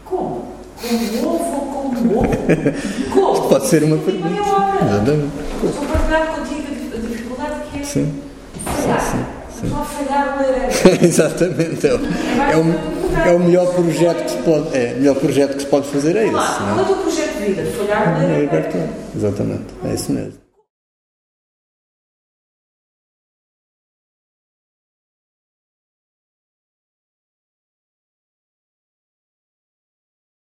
como? 0.04 0.52
Como 0.80 1.34
ovo 1.34 1.56
ou 1.56 1.90
como 1.94 2.18
ovo? 2.18 2.28
Como? 3.12 3.48
Pode 3.48 3.66
ser 3.66 3.82
uma 3.84 3.98
pergunta. 3.98 4.28
Exatamente. 4.28 5.32
Estou 5.66 5.84
a 5.84 5.86
partilhar 5.88 6.26
contigo 6.36 6.66
a 6.94 6.98
dificuldade 6.98 7.60
que 7.70 7.80
é 7.80 7.84
sim. 7.84 8.22
falhar. 8.64 9.00
Sim, 9.00 9.10
sim. 9.18 9.41
Exatamente. 11.02 11.86
É 11.86 11.94
o, 11.94 11.98
é, 11.98 12.56
o, 12.56 13.28
é 13.28 13.32
o 13.32 13.38
melhor 13.38 13.72
projeto 13.74 14.24
que 14.24 14.30
se 14.30 14.36
pode, 14.38 14.76
é, 14.76 14.94
melhor 14.94 15.16
projeto 15.16 15.54
que 15.54 15.60
se 15.62 15.68
pode 15.68 15.88
fazer 15.88 16.16
é 16.16 16.24
esse. 16.24 16.32
Qual 16.32 16.78
é 16.78 16.82
o 16.82 16.84
teu 16.84 16.96
projeto 16.96 17.38
de 17.38 17.44
vida? 17.46 17.64
Falhar 17.72 18.16
o 18.16 19.16
Exatamente. 19.16 19.64
É 19.84 19.94
isso 19.94 20.12
mesmo. 20.12 20.41